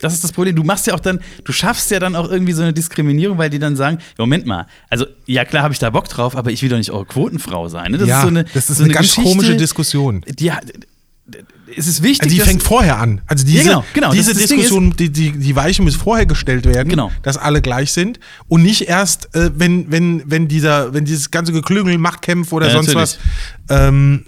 Das 0.00 0.12
ist 0.12 0.22
das 0.22 0.32
Problem. 0.32 0.54
Du 0.54 0.64
machst 0.64 0.86
ja 0.86 0.94
auch 0.94 1.00
dann, 1.00 1.20
du 1.44 1.52
schaffst 1.52 1.90
ja 1.90 1.98
dann 1.98 2.14
auch 2.14 2.30
irgendwie 2.30 2.52
so 2.52 2.62
eine 2.62 2.72
Diskriminierung, 2.72 3.38
weil 3.38 3.48
die 3.50 3.58
dann 3.58 3.74
sagen, 3.74 3.98
ja, 4.00 4.04
Moment 4.18 4.44
mal, 4.46 4.66
also 4.90 5.06
ja 5.26 5.44
klar 5.44 5.62
habe 5.62 5.72
ich 5.72 5.78
da 5.80 5.90
Bock 5.90 6.08
drauf, 6.08 6.36
aber 6.36 6.50
ich 6.52 6.62
will 6.62 6.68
doch 6.68 6.76
nicht 6.76 6.90
eure 6.90 7.06
Quotenfrau 7.06 7.68
sein. 7.68 7.92
Ne? 7.92 7.98
Das 7.98 8.08
ja, 8.08 8.18
ist 8.18 8.22
so 8.22 8.28
eine, 8.28 8.44
das 8.44 8.70
ist 8.70 8.78
so 8.78 8.84
eine, 8.84 8.92
ganz 8.92 9.08
Geschichte, 9.08 9.30
komische 9.30 9.56
Diskussion. 9.56 10.22
Die, 10.28 10.52
hat- 10.52 10.64
es 11.76 11.86
ist 11.86 12.02
wichtig, 12.02 12.24
Also 12.24 12.36
die 12.36 12.40
fängt 12.42 12.62
vorher 12.62 12.98
an. 12.98 13.20
Also 13.26 13.44
diese, 13.46 13.64
genau, 13.64 13.84
genau. 13.94 14.12
diese 14.12 14.32
Das- 14.32 14.40
das 14.42 14.50
Diskussion, 14.50 14.94
die, 14.96 15.10
die, 15.10 15.32
die 15.32 15.56
Weichen 15.56 15.84
muss 15.84 15.96
vorher 15.96 16.26
gestellt 16.26 16.66
werden, 16.66 16.88
Genau. 16.88 17.10
dass 17.22 17.36
alle 17.36 17.62
gleich 17.62 17.92
sind 17.92 18.20
und 18.48 18.62
nicht 18.62 18.82
erst, 18.82 19.34
äh, 19.34 19.50
wenn, 19.54 19.90
wenn, 19.90 20.22
wenn, 20.26 20.48
dieser, 20.48 20.92
wenn 20.94 21.04
dieses 21.04 21.30
ganze 21.30 21.52
Geklüngel, 21.52 21.96
Machtkämpfe 21.98 22.54
oder 22.54 22.66
Ja, 22.66 22.72
sonst 22.74 22.88
natürlich. 22.94 23.18
was 23.18 23.18
ähm, 23.70 24.24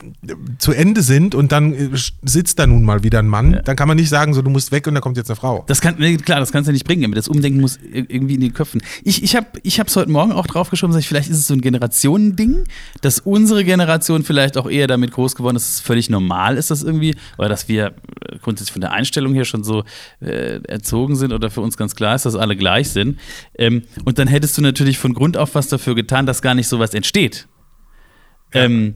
zu 0.58 0.72
Ende 0.72 1.02
sind 1.02 1.34
und 1.34 1.52
dann 1.52 1.74
äh, 1.74 1.90
sitzt 2.24 2.58
da 2.58 2.66
nun 2.66 2.84
mal 2.84 3.02
wieder 3.02 3.18
ein 3.18 3.28
Mann, 3.28 3.60
dann 3.64 3.76
kann 3.76 3.86
man 3.86 3.98
nicht 3.98 4.08
sagen, 4.08 4.32
so 4.32 4.40
du 4.40 4.48
musst 4.50 4.72
weg 4.72 4.86
und 4.86 4.94
da 4.94 5.00
kommt 5.00 5.18
jetzt 5.18 5.28
eine 5.30 5.36
Frau. 5.36 5.62
Das 5.66 5.82
kann, 5.82 5.96
klar, 6.22 6.40
das 6.40 6.52
kannst 6.52 6.68
du 6.68 6.72
nicht 6.72 6.86
bringen, 6.86 7.12
das 7.12 7.28
Umdenken 7.28 7.60
muss 7.60 7.76
ir- 7.78 8.06
irgendwie 8.08 8.34
in 8.36 8.40
den 8.40 8.54
Köpfen. 8.54 8.82
Ich, 9.04 9.22
ich 9.22 9.36
habe 9.36 9.48
es 9.62 9.96
heute 9.96 10.10
Morgen 10.10 10.32
auch 10.32 10.46
draufgeschoben, 10.46 10.96
ich, 10.98 11.06
vielleicht 11.06 11.28
ist 11.28 11.36
es 11.38 11.46
so 11.48 11.54
ein 11.54 11.60
Generationending, 11.60 12.64
dass 13.02 13.18
unsere 13.20 13.62
Generation 13.64 14.22
vielleicht 14.24 14.56
auch 14.56 14.70
eher 14.70 14.86
damit 14.86 15.10
groß 15.12 15.34
geworden 15.34 15.56
ist, 15.56 15.66
dass 15.66 15.74
es 15.74 15.80
völlig 15.80 16.08
normal 16.08 16.56
ist, 16.56 16.70
dass 16.70 16.82
irgendwie, 16.82 17.14
oder 17.38 17.48
dass 17.48 17.68
wir 17.68 17.94
äh, 18.20 18.38
grundsätzlich 18.40 18.72
von 18.72 18.80
der 18.80 18.92
Einstellung 18.92 19.34
her 19.34 19.44
schon 19.44 19.64
so 19.64 19.84
äh, 20.20 20.60
erzogen 20.64 21.16
sind 21.16 21.32
oder 21.32 21.50
für 21.50 21.60
uns 21.60 21.76
ganz 21.76 21.94
klar 21.94 22.14
ist, 22.14 22.26
dass 22.26 22.34
alle 22.34 22.56
gleich 22.56 22.90
sind. 22.90 23.18
Ähm, 23.58 23.82
und 24.04 24.18
dann 24.18 24.28
hättest 24.28 24.56
du 24.58 24.62
natürlich 24.62 24.98
von 24.98 25.14
Grund 25.14 25.36
auf 25.36 25.54
was 25.54 25.68
dafür 25.68 25.94
getan, 25.94 26.26
dass 26.26 26.42
gar 26.42 26.54
nicht 26.54 26.68
sowas 26.68 26.94
entsteht. 26.94 27.46
Ähm, 28.52 28.94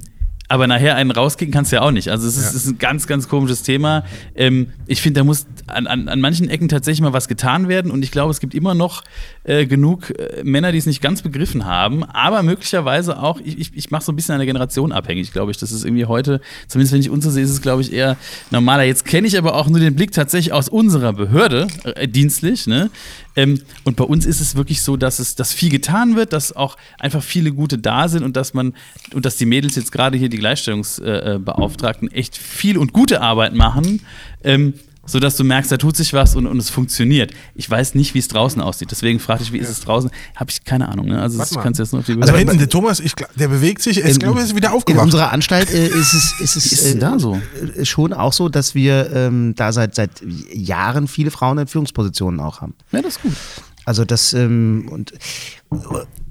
aber 0.51 0.67
nachher 0.67 0.97
einen 0.97 1.13
rauskicken 1.13 1.53
kannst 1.55 1.71
du 1.71 1.77
ja 1.77 1.83
auch 1.83 1.93
nicht. 1.93 2.09
Also 2.09 2.27
es 2.27 2.37
ist, 2.37 2.51
Ja. 2.51 2.57
ist 2.57 2.67
ein 2.67 2.79
ganz, 2.79 3.07
ganz 3.07 3.29
komisches 3.29 3.63
Thema. 3.63 4.03
Ähm, 4.35 4.67
ich 4.89 5.01
finde, 5.01 5.21
da 5.21 5.25
muss 5.25 5.47
an, 5.69 5.87
an, 5.87 6.09
an 6.09 6.21
manchen 6.21 6.49
Ecken 6.51 6.69
tatsächlich 6.69 7.01
mal 7.03 7.13
was 7.13 7.29
getan 7.29 7.69
werden. 7.69 7.93
Und 7.93 8.03
ich 8.03 8.11
glaube, 8.11 8.33
es 8.33 8.41
gibt 8.41 8.53
immer 8.57 8.75
noch 8.75 9.05
äh, 9.45 9.65
genug 9.67 10.11
äh, 10.11 10.43
Männer, 10.43 10.73
die 10.73 10.79
es 10.79 10.87
nicht 10.87 11.01
ganz 11.01 11.23
begriffen 11.23 11.67
haben. 11.67 12.03
Aber 12.03 12.43
möglicherweise 12.43 13.23
auch, 13.23 13.41
ich, 13.45 13.61
ich, 13.61 13.71
ich 13.77 13.91
mache 13.93 14.03
so 14.03 14.11
ein 14.11 14.17
bisschen 14.17 14.33
an 14.33 14.41
der 14.41 14.47
Generation 14.47 14.91
abhängig, 14.91 15.33
glaube 15.33 15.53
ich. 15.53 15.59
Das 15.59 15.71
ist 15.71 15.85
irgendwie 15.85 16.07
heute, 16.07 16.41
zumindest 16.67 16.95
wenn 16.95 17.01
ich 17.01 17.11
uns 17.11 17.23
so 17.25 17.31
sehe, 17.31 17.45
ist 17.45 17.51
es, 17.51 17.63
glaube 17.63 17.83
ich, 17.83 17.93
eher 17.93 18.17
normaler. 18.51 18.83
Jetzt 18.83 19.05
kenne 19.05 19.29
ich 19.29 19.39
aber 19.39 19.55
auch 19.55 19.69
nur 19.69 19.79
den 19.79 19.95
Blick 19.95 20.11
tatsächlich 20.11 20.53
aus 20.53 20.69
unserer 20.69 21.13
Behörde, 21.13 21.69
äh, 21.85 22.09
dienstlich. 22.09 22.67
Ne? 22.67 22.91
Ähm, 23.37 23.61
und 23.85 23.97
bei 23.97 24.05
uns 24.05 24.27
ist 24.27 24.41
es 24.41 24.57
wirklich 24.57 24.83
so, 24.83 24.97
dass 24.97 25.19
es 25.19 25.35
dass 25.35 25.53
viel 25.53 25.71
getan 25.71 26.17
wird, 26.17 26.33
dass 26.33 26.55
auch 26.55 26.77
einfach 26.99 27.23
viele 27.23 27.53
gute 27.53 27.79
da 27.79 28.09
sind 28.09 28.25
und 28.25 28.37
dass 28.37 28.55
man 28.55 28.75
und 29.15 29.25
dass 29.25 29.37
die 29.37 29.47
Mädels 29.47 29.77
jetzt 29.77 29.93
gerade 29.93 30.19
hier 30.19 30.29
die 30.29 30.39
Gleichstellungsbeauftragten 30.39 32.11
echt 32.11 32.37
viel 32.37 32.77
und 32.79 32.93
gute 32.93 33.21
Arbeit 33.21 33.55
machen. 33.55 34.01
Ähm, 34.43 34.75
sodass 35.11 35.37
du 35.37 35.45
merkst, 35.45 35.71
da 35.73 35.77
tut 35.77 35.97
sich 35.97 36.13
was 36.13 36.37
und, 36.37 36.47
und 36.47 36.59
es 36.59 36.71
funktioniert. 36.71 37.33
Ich 37.55 37.69
weiß 37.69 37.95
nicht, 37.95 38.15
wie 38.15 38.19
es 38.19 38.29
draußen 38.29 38.61
aussieht. 38.63 38.91
Deswegen 38.91 39.19
fragte 39.21 39.45
ich, 39.45 39.53
wie 39.53 39.59
ist 39.59 39.69
es 39.69 39.81
draußen? 39.81 40.11
Habe 40.37 40.51
ich 40.51 40.65
keine 40.65 40.89
Ahnung. 40.89 41.07
Ne? 41.07 41.21
Also 41.21 41.39
Warte 41.39 41.55
ich 41.55 41.61
kann 41.61 41.73
es 41.73 41.79
jetzt 41.79 41.93
nur 41.93 42.01
auf 42.01 42.07
die 42.07 42.13
Also 42.13 42.23
Behörde- 42.33 42.39
hinten, 42.39 42.59
der 42.59 42.69
Thomas, 42.69 43.01
ich, 43.01 43.15
der 43.37 43.49
bewegt 43.49 43.83
sich, 43.83 43.99
ich 43.99 44.05
In- 44.05 44.19
glaube, 44.19 44.39
er 44.41 44.45
ist 44.45 44.55
wieder 44.57 44.69
In 44.71 44.75
aufgewacht. 44.75 45.05
unserer 45.05 45.33
Anstalt 45.33 45.71
äh, 45.71 45.87
ist 45.89 46.13
es, 46.15 46.41
ist 46.41 46.57
es 46.57 46.73
ist 46.73 46.85
denn 46.87 47.01
da 47.01 47.19
so? 47.19 47.41
äh, 47.77 47.85
schon 47.85 48.13
auch 48.13 48.33
so, 48.33 48.49
dass 48.49 48.75
wir 48.75 49.11
ähm, 49.15 49.55
da 49.57 49.73
seit, 49.73 49.95
seit 49.95 50.11
Jahren 50.53 51.09
viele 51.09 51.31
Frauen 51.31 51.59
in 51.59 51.67
Führungspositionen 51.67 52.41
auch 52.41 52.61
haben. 52.61 52.75
ja, 52.93 53.03
das 53.03 53.17
ist 53.17 53.23
gut. 53.23 53.33
Also 53.87 54.05
das 54.05 54.35
ähm, 54.35 54.89
und 54.91 55.13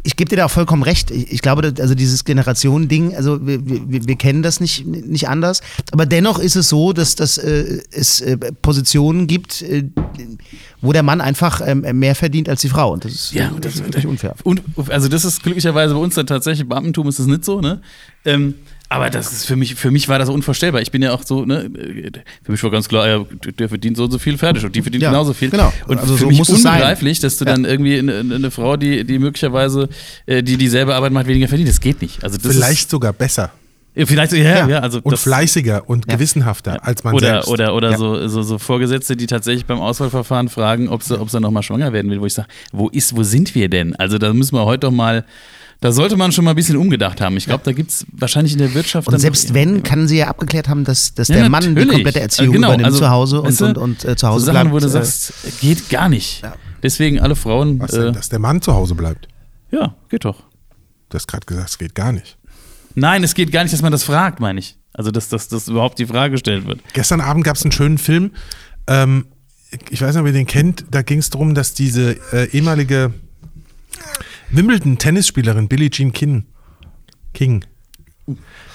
ich 0.04 0.16
gebe 0.16 0.30
dir 0.30 0.38
da 0.38 0.46
auch 0.46 0.52
vollkommen 0.52 0.84
recht. 0.84 1.12
Ich, 1.12 1.42
glaube, 1.42 1.74
also 1.80 1.96
dieses 1.96 2.24
Generationending, 2.24 3.16
also 3.16 3.46
wir, 3.46 3.60
wir, 3.68 4.08
wir 4.08 4.16
kennen 4.16 4.44
das 4.44 4.60
nicht, 4.60 4.86
nicht 4.86 5.28
anders. 5.28 5.62
Aber 5.92 6.06
dennoch 6.06 6.40
ist 6.40 6.56
es 6.56 6.70
so, 6.70 6.94
dass, 6.94 7.16
dass 7.16 7.38
äh, 7.38 7.82
es 7.92 8.22
äh, 8.22 8.38
Positionen 8.62 9.28
gibt, 9.28 9.62
äh, 9.62 9.86
wo 10.82 10.94
der 10.94 11.04
Mann 11.04 11.22
einfach 11.22 11.62
ähm, 11.66 11.86
mehr 12.00 12.16
verdient 12.16 12.48
als 12.50 12.62
die 12.62 12.70
Frau. 12.70 12.94
Und 12.94 13.06
das 13.06 13.14
ist, 13.14 13.34
Ja, 13.34 13.50
äh, 13.50 13.52
und 13.52 13.66
das 13.66 13.76
ist 13.76 13.82
natürlich 13.82 14.08
unfair. 14.08 14.36
Und 14.44 14.62
also 14.88 15.10
das 15.10 15.26
ist 15.26 15.44
glücklicherweise 15.44 15.94
bei 15.94 16.00
uns 16.00 16.16
dann 16.16 16.28
tatsächlich, 16.28 16.68
Beamtentum 16.68 17.08
ist 17.08 17.20
das 17.20 17.28
nicht 17.28 17.44
so, 17.44 17.60
ne? 17.60 17.82
Ähm, 18.26 18.56
aber 18.90 19.12
das 19.12 19.32
ist 19.32 19.46
für 19.46 19.56
mich, 19.56 19.76
für 19.76 19.92
mich 19.92 20.10
war 20.10 20.18
das 20.18 20.30
unvorstellbar. 20.30 20.82
Ich 20.82 20.92
bin 20.92 21.02
ja 21.04 21.14
auch 21.14 21.24
so, 21.24 21.46
ne, 21.46 21.70
für 22.44 22.52
mich 22.52 22.64
war 22.64 22.72
ganz 22.72 22.90
klar, 22.90 23.08
ja, 23.08 23.26
der 23.58 23.70
verdient 23.70 23.98
so 23.98 24.06
und 24.06 24.12
so 24.12 24.18
viel 24.18 24.38
fertig 24.38 24.66
und 24.66 24.76
die 24.76 24.82
verdient 24.82 25.04
Ja, 25.04 25.12
genauso 25.12 25.34
viel. 25.34 25.52
genau. 25.52 25.72
Und 25.88 26.00
Also 26.00 26.14
für 26.14 26.22
so 26.22 26.28
mich 26.28 26.40
muss 26.40 26.50
unbegreiflich, 26.50 27.20
dass 27.20 27.38
du 27.38 27.46
dann 27.46 27.66
irgendwie 27.66 28.00
eine, 28.00 28.20
eine 28.20 28.52
Frau, 28.52 28.78
die, 28.78 29.04
die 29.04 29.20
möglicherweise, 29.20 29.90
äh, 30.26 30.42
die 30.42 30.58
dieselbe 30.58 30.96
Arbeit 30.96 31.12
macht, 31.12 31.28
weniger 31.28 31.48
verdient. 31.48 31.70
Das 31.70 31.80
geht 31.80 32.02
nicht. 32.02 32.24
Also 32.24 32.40
Vielleicht 32.40 32.90
sogar 32.90 33.14
besser 33.14 33.52
ja, 33.54 33.59
vielleicht, 34.06 34.34
ja, 34.34 34.40
ja, 34.40 34.68
Ja. 34.68 34.80
also 34.80 35.00
und 35.04 35.12
das, 35.12 35.24
fleißiger 35.24 35.90
und 35.90 36.08
gewissenhafter 36.08 36.86
als 36.86 37.04
man 37.04 37.14
oder, 37.16 37.28
selbst. 37.28 37.48
Oder, 37.50 37.74
oder 37.76 37.92
Ja. 37.92 37.98
so, 37.98 38.28
so, 38.28 38.42
so 38.44 38.58
Vorgesetzte, 38.58 39.16
die 39.16 39.28
tatsächlich 39.28 39.66
beim 39.66 39.80
Auswahlverfahren 39.80 40.50
fragen, 40.50 40.88
ob 40.90 41.04
sie, 41.04 41.20
ob 41.20 41.30
sie 41.30 41.40
nochmal 41.40 41.64
schwanger 41.64 41.94
werden 41.94 42.10
will, 42.12 42.22
wo 42.22 42.26
ich 42.26 42.34
sage, 42.34 42.48
wo 42.72 42.90
ist, 42.90 43.16
wo 43.16 43.24
sind 43.24 43.56
wir 43.56 43.70
denn? 43.70 43.96
Also 43.96 44.18
da 44.18 44.34
müssen 44.34 44.56
wir 44.56 44.66
heute 44.66 44.82
doch 44.88 44.92
mal, 44.92 45.26
da 45.82 45.92
sollte 45.94 46.18
man 46.18 46.32
schon 46.34 46.44
mal 46.44 46.52
ein 46.52 46.56
bisschen 46.58 46.76
umgedacht 46.76 47.22
haben. 47.22 47.38
Ich 47.38 47.46
glaube, 47.46 47.62
da 47.64 47.72
gibt 47.72 47.92
es 47.92 48.06
wahrscheinlich 48.12 48.52
in 48.54 48.60
der 48.60 48.74
Wirtschaft. 48.74 49.08
Und 49.08 49.18
selbst 49.20 49.54
wenn, 49.54 49.82
kann 49.82 50.08
sie 50.10 50.18
ja 50.18 50.28
abgeklärt 50.28 50.68
haben, 50.68 50.84
dass, 50.84 51.14
dass 51.14 51.30
Ja, 51.30 51.36
der 51.38 51.50
Mann 51.50 51.62
die 51.64 51.70
natürlich. 51.70 51.92
komplette 51.94 52.20
Erziehung 52.20 52.50
Äh, 52.50 52.54
genau, 52.56 52.68
übernimmt 52.70 52.86
also, 52.88 53.00
zu 53.00 53.10
Hause 53.10 53.42
und, 53.42 53.62
und, 53.62 53.78
und 53.78 54.06
äh, 54.06 54.16
zu 54.18 54.28
Hause 54.28 54.46
so 54.48 54.52
Sachen, 54.52 54.70
bleibt. 54.72 54.76
wo 54.76 54.80
du 54.80 54.86
äh, 54.88 54.90
sagst, 54.90 55.34
geht 55.62 55.90
gar 55.90 56.10
nicht. 56.10 56.44
Ja. 56.44 56.54
Deswegen 56.84 57.20
alle 57.20 57.36
Frauen, 57.36 57.80
Was 57.80 57.94
äh, 57.94 58.04
denn, 58.06 58.14
dass 58.14 58.28
der 58.30 58.40
Mann 58.40 58.62
zu 58.62 58.74
Hause 58.74 58.96
bleibt? 58.96 59.28
ja, 59.72 59.96
geht 60.10 60.26
doch. 60.26 60.44
Du 61.10 61.16
hast 61.16 61.28
gerade 61.28 61.46
gesagt, 61.46 61.70
es 61.70 61.78
geht 61.78 61.96
gar 61.96 62.12
nicht. 62.12 62.38
Nein, 62.96 63.24
es 63.24 63.34
geht 63.36 63.52
gar 63.52 63.64
nicht, 63.64 63.74
dass 63.74 63.82
man 63.82 63.92
das 63.92 64.04
fragt, 64.04 64.40
meine 64.40 64.60
ich. 64.60 64.78
Also, 64.94 65.12
dass, 65.12 65.30
dass 65.30 65.68
überhaupt 65.68 66.00
die 66.00 66.06
Frage 66.06 66.32
gestellt 66.32 66.66
wird. 66.66 66.82
Gestern 66.94 67.22
Abend 67.22 67.46
gab 67.46 67.56
es 67.56 67.64
einen 67.64 67.72
schönen 67.72 67.98
Film. 67.98 68.32
Ähm, 68.88 69.28
ich 69.90 70.02
weiß 70.02 70.16
nicht, 70.16 70.22
ob 70.22 70.28
ihr 70.28 70.34
den 70.34 70.48
kennt. 70.48 70.86
Da 70.92 71.02
ging 71.02 71.20
es 71.20 71.30
darum, 71.30 71.54
dass 71.54 71.74
diese 71.74 72.18
äh, 72.34 72.50
ehemalige 72.52 73.14
Wimbledon-Tennisspielerin 74.50 75.68
Billie 75.68 75.90
Jean 75.90 76.12
King, 76.12 76.46
King 77.34 77.64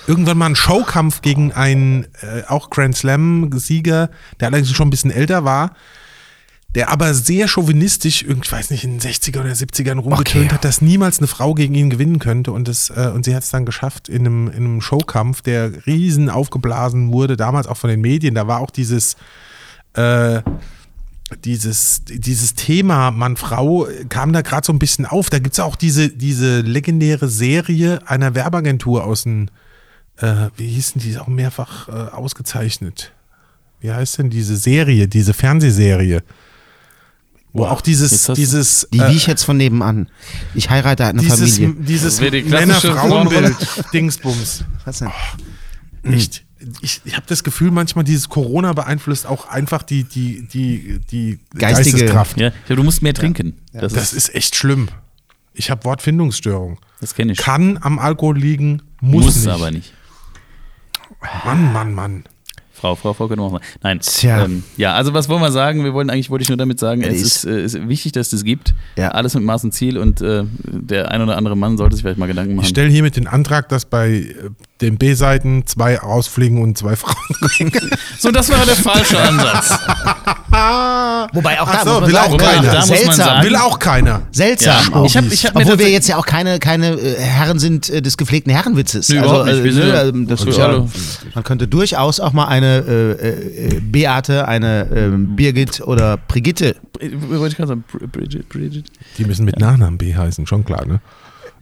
irgendwann 0.07 0.39
mal 0.39 0.47
einen 0.47 0.57
Showkampf 0.57 1.21
gegen 1.21 1.53
einen 1.53 2.05
äh, 2.23 2.43
auch 2.47 2.71
Grand 2.71 2.97
Slam-Sieger, 2.97 4.11
der 4.39 4.49
allerdings 4.49 4.71
schon 4.73 4.89
ein 4.89 4.91
bisschen 4.91 5.11
älter 5.11 5.45
war, 5.45 5.75
der 6.75 6.91
aber 6.91 7.15
sehr 7.15 7.47
chauvinistisch, 7.47 8.23
ich 8.25 8.53
weiß 8.53 8.71
nicht, 8.71 8.83
in 8.85 8.99
den 8.99 9.01
60er 9.01 9.41
oder 9.41 9.53
70ern 9.53 9.99
rumgetönt 9.99 10.47
Okay. 10.47 10.55
hat, 10.55 10.65
dass 10.65 10.83
niemals 10.83 11.19
eine 11.19 11.29
Frau 11.29 11.55
gegen 11.55 11.75
ihn 11.75 11.89
gewinnen 11.91 12.19
könnte. 12.19 12.51
Und, 12.53 12.67
das, 12.67 12.91
äh, 12.91 13.11
und 13.15 13.25
sie 13.25 13.35
hat 13.35 13.45
es 13.45 13.51
dann 13.51 13.65
geschafft 13.65 14.09
in 14.09 14.27
einem, 14.27 14.49
in 14.49 14.57
einem 14.65 14.81
Showkampf, 14.81 15.43
der 15.43 15.87
riesen 15.87 16.29
aufgeblasen 16.31 17.13
wurde, 17.13 17.37
damals 17.37 17.67
auch 17.69 17.77
von 17.77 17.91
den 17.91 18.01
Medien. 18.01 18.35
Da 18.35 18.49
war 18.49 18.61
auch 18.61 18.71
dieses, 18.71 19.17
äh, 19.95 20.43
dieses, 21.45 22.03
dieses 22.07 22.55
Thema 22.55 23.11
Mann-Frau 23.11 23.87
kam 24.09 24.33
da 24.33 24.43
gerade 24.43 24.67
so 24.67 24.73
ein 24.73 24.79
bisschen 24.79 25.07
auf. 25.07 25.31
Da 25.31 25.39
gibt 25.39 25.55
es 25.55 25.61
auch 25.61 25.77
diese, 25.77 26.09
diese 26.09 26.61
legendäre 26.61 27.29
Serie 27.29 28.01
einer 28.07 28.35
Werbeagentur 28.35 29.05
aus 29.05 29.23
den, 29.23 29.51
äh, 30.19 30.49
wie 30.57 30.67
hießen 30.67 31.01
die, 31.01 31.19
auch 31.19 31.29
mehrfach 31.29 31.89
äh, 31.89 31.93
ausgezeichnet. 31.93 33.13
Wie 33.81 33.93
heißt 33.93 34.19
denn 34.19 34.31
diese 34.31 34.57
Serie, 34.57 35.09
diese 35.09 35.35
Fernsehserie? 35.35 36.23
Wo 37.57 37.67
auch 37.67 37.81
dieses, 37.81 38.27
dieses, 38.35 38.89
Die 38.93 38.99
äh, 38.99 39.11
wie 39.11 39.17
ich 39.17 39.29
jetzt 39.29 39.45
von 39.45 39.57
nebenan. 39.57 40.09
Ich 40.55 40.71
heirate 40.71 41.07
eine 41.07 41.21
dieses, 41.21 41.57
Familie. 41.57 41.83
dieses 41.85 42.17
die 42.19 42.43
Männer-Frauen-Bild, 42.43 43.55
Dingsbums. 43.93 44.65
Was 44.85 44.99
denn? 44.99 45.11
Nicht. 46.03 46.45
Ich, 46.81 47.01
ich 47.05 47.15
habe 47.15 47.27
das 47.29 47.45
Gefühl, 47.45 47.71
manchmal 47.71 48.05
dieses 48.05 48.29
Corona 48.29 48.73
beeinflusst 48.73 49.27
auch 49.27 49.47
einfach 49.49 49.85
die, 49.85 50.03
die, 50.03 50.49
die, 50.49 50.99
die 51.11 51.39
Geistige- 51.57 51.93
Geisteskraft. 51.99 52.41
Ja, 52.41 52.51
du 52.69 52.83
musst 52.83 53.03
mehr 53.03 53.15
trinken. 53.15 53.55
Das, 53.73 53.93
Das 53.93 54.13
ist, 54.13 54.29
ist 54.29 54.35
echt 54.35 54.57
schlimm. 54.57 54.89
Ich 55.53 55.71
habe 55.71 55.85
Wortfindungsstörung. 55.85 56.81
das 57.01 57.15
kenne 57.15 57.33
ich. 57.33 57.39
Kann 57.39 57.79
am 57.81 58.01
Alkohol 58.01 58.37
liegen, 58.37 58.83
muss, 59.01 59.27
muss 59.27 59.37
nicht. 59.37 59.49
aber 59.49 59.71
nicht. 59.71 59.93
Mann, 61.45 61.73
Mann, 61.73 61.95
Mann. 61.95 62.25
Frau, 62.75 62.97
Frau, 62.97 63.13
Frau, 63.15 63.29
können 63.29 63.41
wir 63.41 63.47
auch 63.47 63.53
mal. 63.53 63.61
Nein. 63.83 64.01
Tja. 64.01 64.45
Ähm, 64.45 64.63
ja, 64.77 64.95
also 64.95 65.15
was 65.15 65.29
wollen 65.29 65.41
wir 65.41 65.53
sagen? 65.53 65.85
Wir 65.85 65.95
wollen 65.95 66.11
eigentlich, 66.11 66.29
wollte 66.29 66.43
ich 66.43 66.49
nur 66.49 66.59
damit 66.59 66.79
sagen, 66.81 67.03
es 67.03 67.23
ist- 67.23 67.45
äh, 67.47 67.65
ist 67.65 67.89
wichtig, 67.89 68.13
dass 68.13 68.27
es 68.27 68.31
das 68.33 68.45
gibt. 68.45 68.75
Ja. 68.97 69.09
Alles 69.13 69.35
mit 69.35 69.45
Maß 69.45 69.65
und 69.65 69.73
Ziel 69.73 69.97
und 69.97 70.21
äh, 70.21 70.43
der 70.65 71.11
ein 71.11 71.23
oder 71.23 71.37
andere 71.37 71.57
Mann 71.57 71.79
sollte 71.79 71.95
sich 71.97 72.03
vielleicht 72.03 72.19
mal 72.19 72.27
Gedanken 72.27 72.51
Ich 72.53 72.57
machen. 72.57 72.67
stelle 72.69 72.91
hiermit 72.91 73.17
den 73.17 73.27
Antrag, 73.29 73.69
dass 73.69 73.85
bei 73.87 74.11
äh, 74.11 74.51
den 74.81 74.99
B-Seiten 74.99 75.67
zwei 75.67 75.97
rausfliegen 75.97 76.61
und 76.61 76.77
zwei 76.77 76.97
Frauen. 76.97 77.15
So, 78.19 78.31
das 78.31 78.49
war 78.51 78.65
der 78.65 78.75
falsche 78.75 79.19
Ansatz. 79.21 79.71
Wobei 81.35 81.61
auch 81.61 81.71
da 81.71 81.85
so, 81.85 82.01
muss 82.01 82.01
man 82.01 82.07
will 82.07 82.15
sagen, 82.15 82.33
auch 82.33 82.39
keiner. 82.39 82.65
ja, 82.65 82.73
Da 82.73 82.81
muss 82.81 82.89
man 82.89 82.97
seltsam. 82.99 83.15
sagen- 83.27 83.45
Will 83.47 83.57
auch 83.57 83.79
keiner. 83.79 84.23
Seltsam. 84.31 84.77
Ja, 84.95 85.05
ich 85.05 85.17
hab- 85.17 85.25
ich 85.33 85.47
hab 85.47 85.57
Obwohl 85.57 85.79
wir 85.79 85.91
jetzt 85.91 86.09
ja 86.09 86.17
auch 86.17 86.27
keine, 86.27 86.59
keine 86.59 86.93
äh, 86.99 87.17
Herren 87.21 87.59
sind 87.59 87.91
äh, 87.91 88.01
des 88.03 88.17
gepflegten 88.17 88.53
Herrenwitzes. 88.53 89.09
Nee, 89.09 89.19
überhaupt 89.19 89.47
nicht. 89.47 89.77
Ja- 89.77 90.05
ähm, 90.09 90.27
das 90.27 90.41
sind 90.41 90.57
ja, 90.57 90.85
man 91.35 91.45
könnte 91.45 91.69
durchaus 91.69 92.21
auch 92.21 92.33
mal 92.33 92.47
eine 92.47 92.79
äh, 92.79 93.67
äh, 93.77 93.81
Beate, 93.81 94.49
eine 94.49 94.89
ähm, 94.95 95.37
Birgit 95.37 95.81
oder 95.83 96.17
Brigitte. 96.17 96.77
Wollte 97.29 97.49
ich 97.49 97.57
gerade 97.57 97.69
sagen, 97.69 97.85
Bri- 97.93 98.07
Bridget, 98.07 98.49
Bridget. 98.49 98.87
Die 99.19 99.25
müssen 99.25 99.45
mit 99.45 99.59
Nachnamen 99.59 99.99
B 99.99 100.15
heißen, 100.15 100.47
schon 100.47 100.65
klar, 100.65 100.87
ne? 100.87 101.01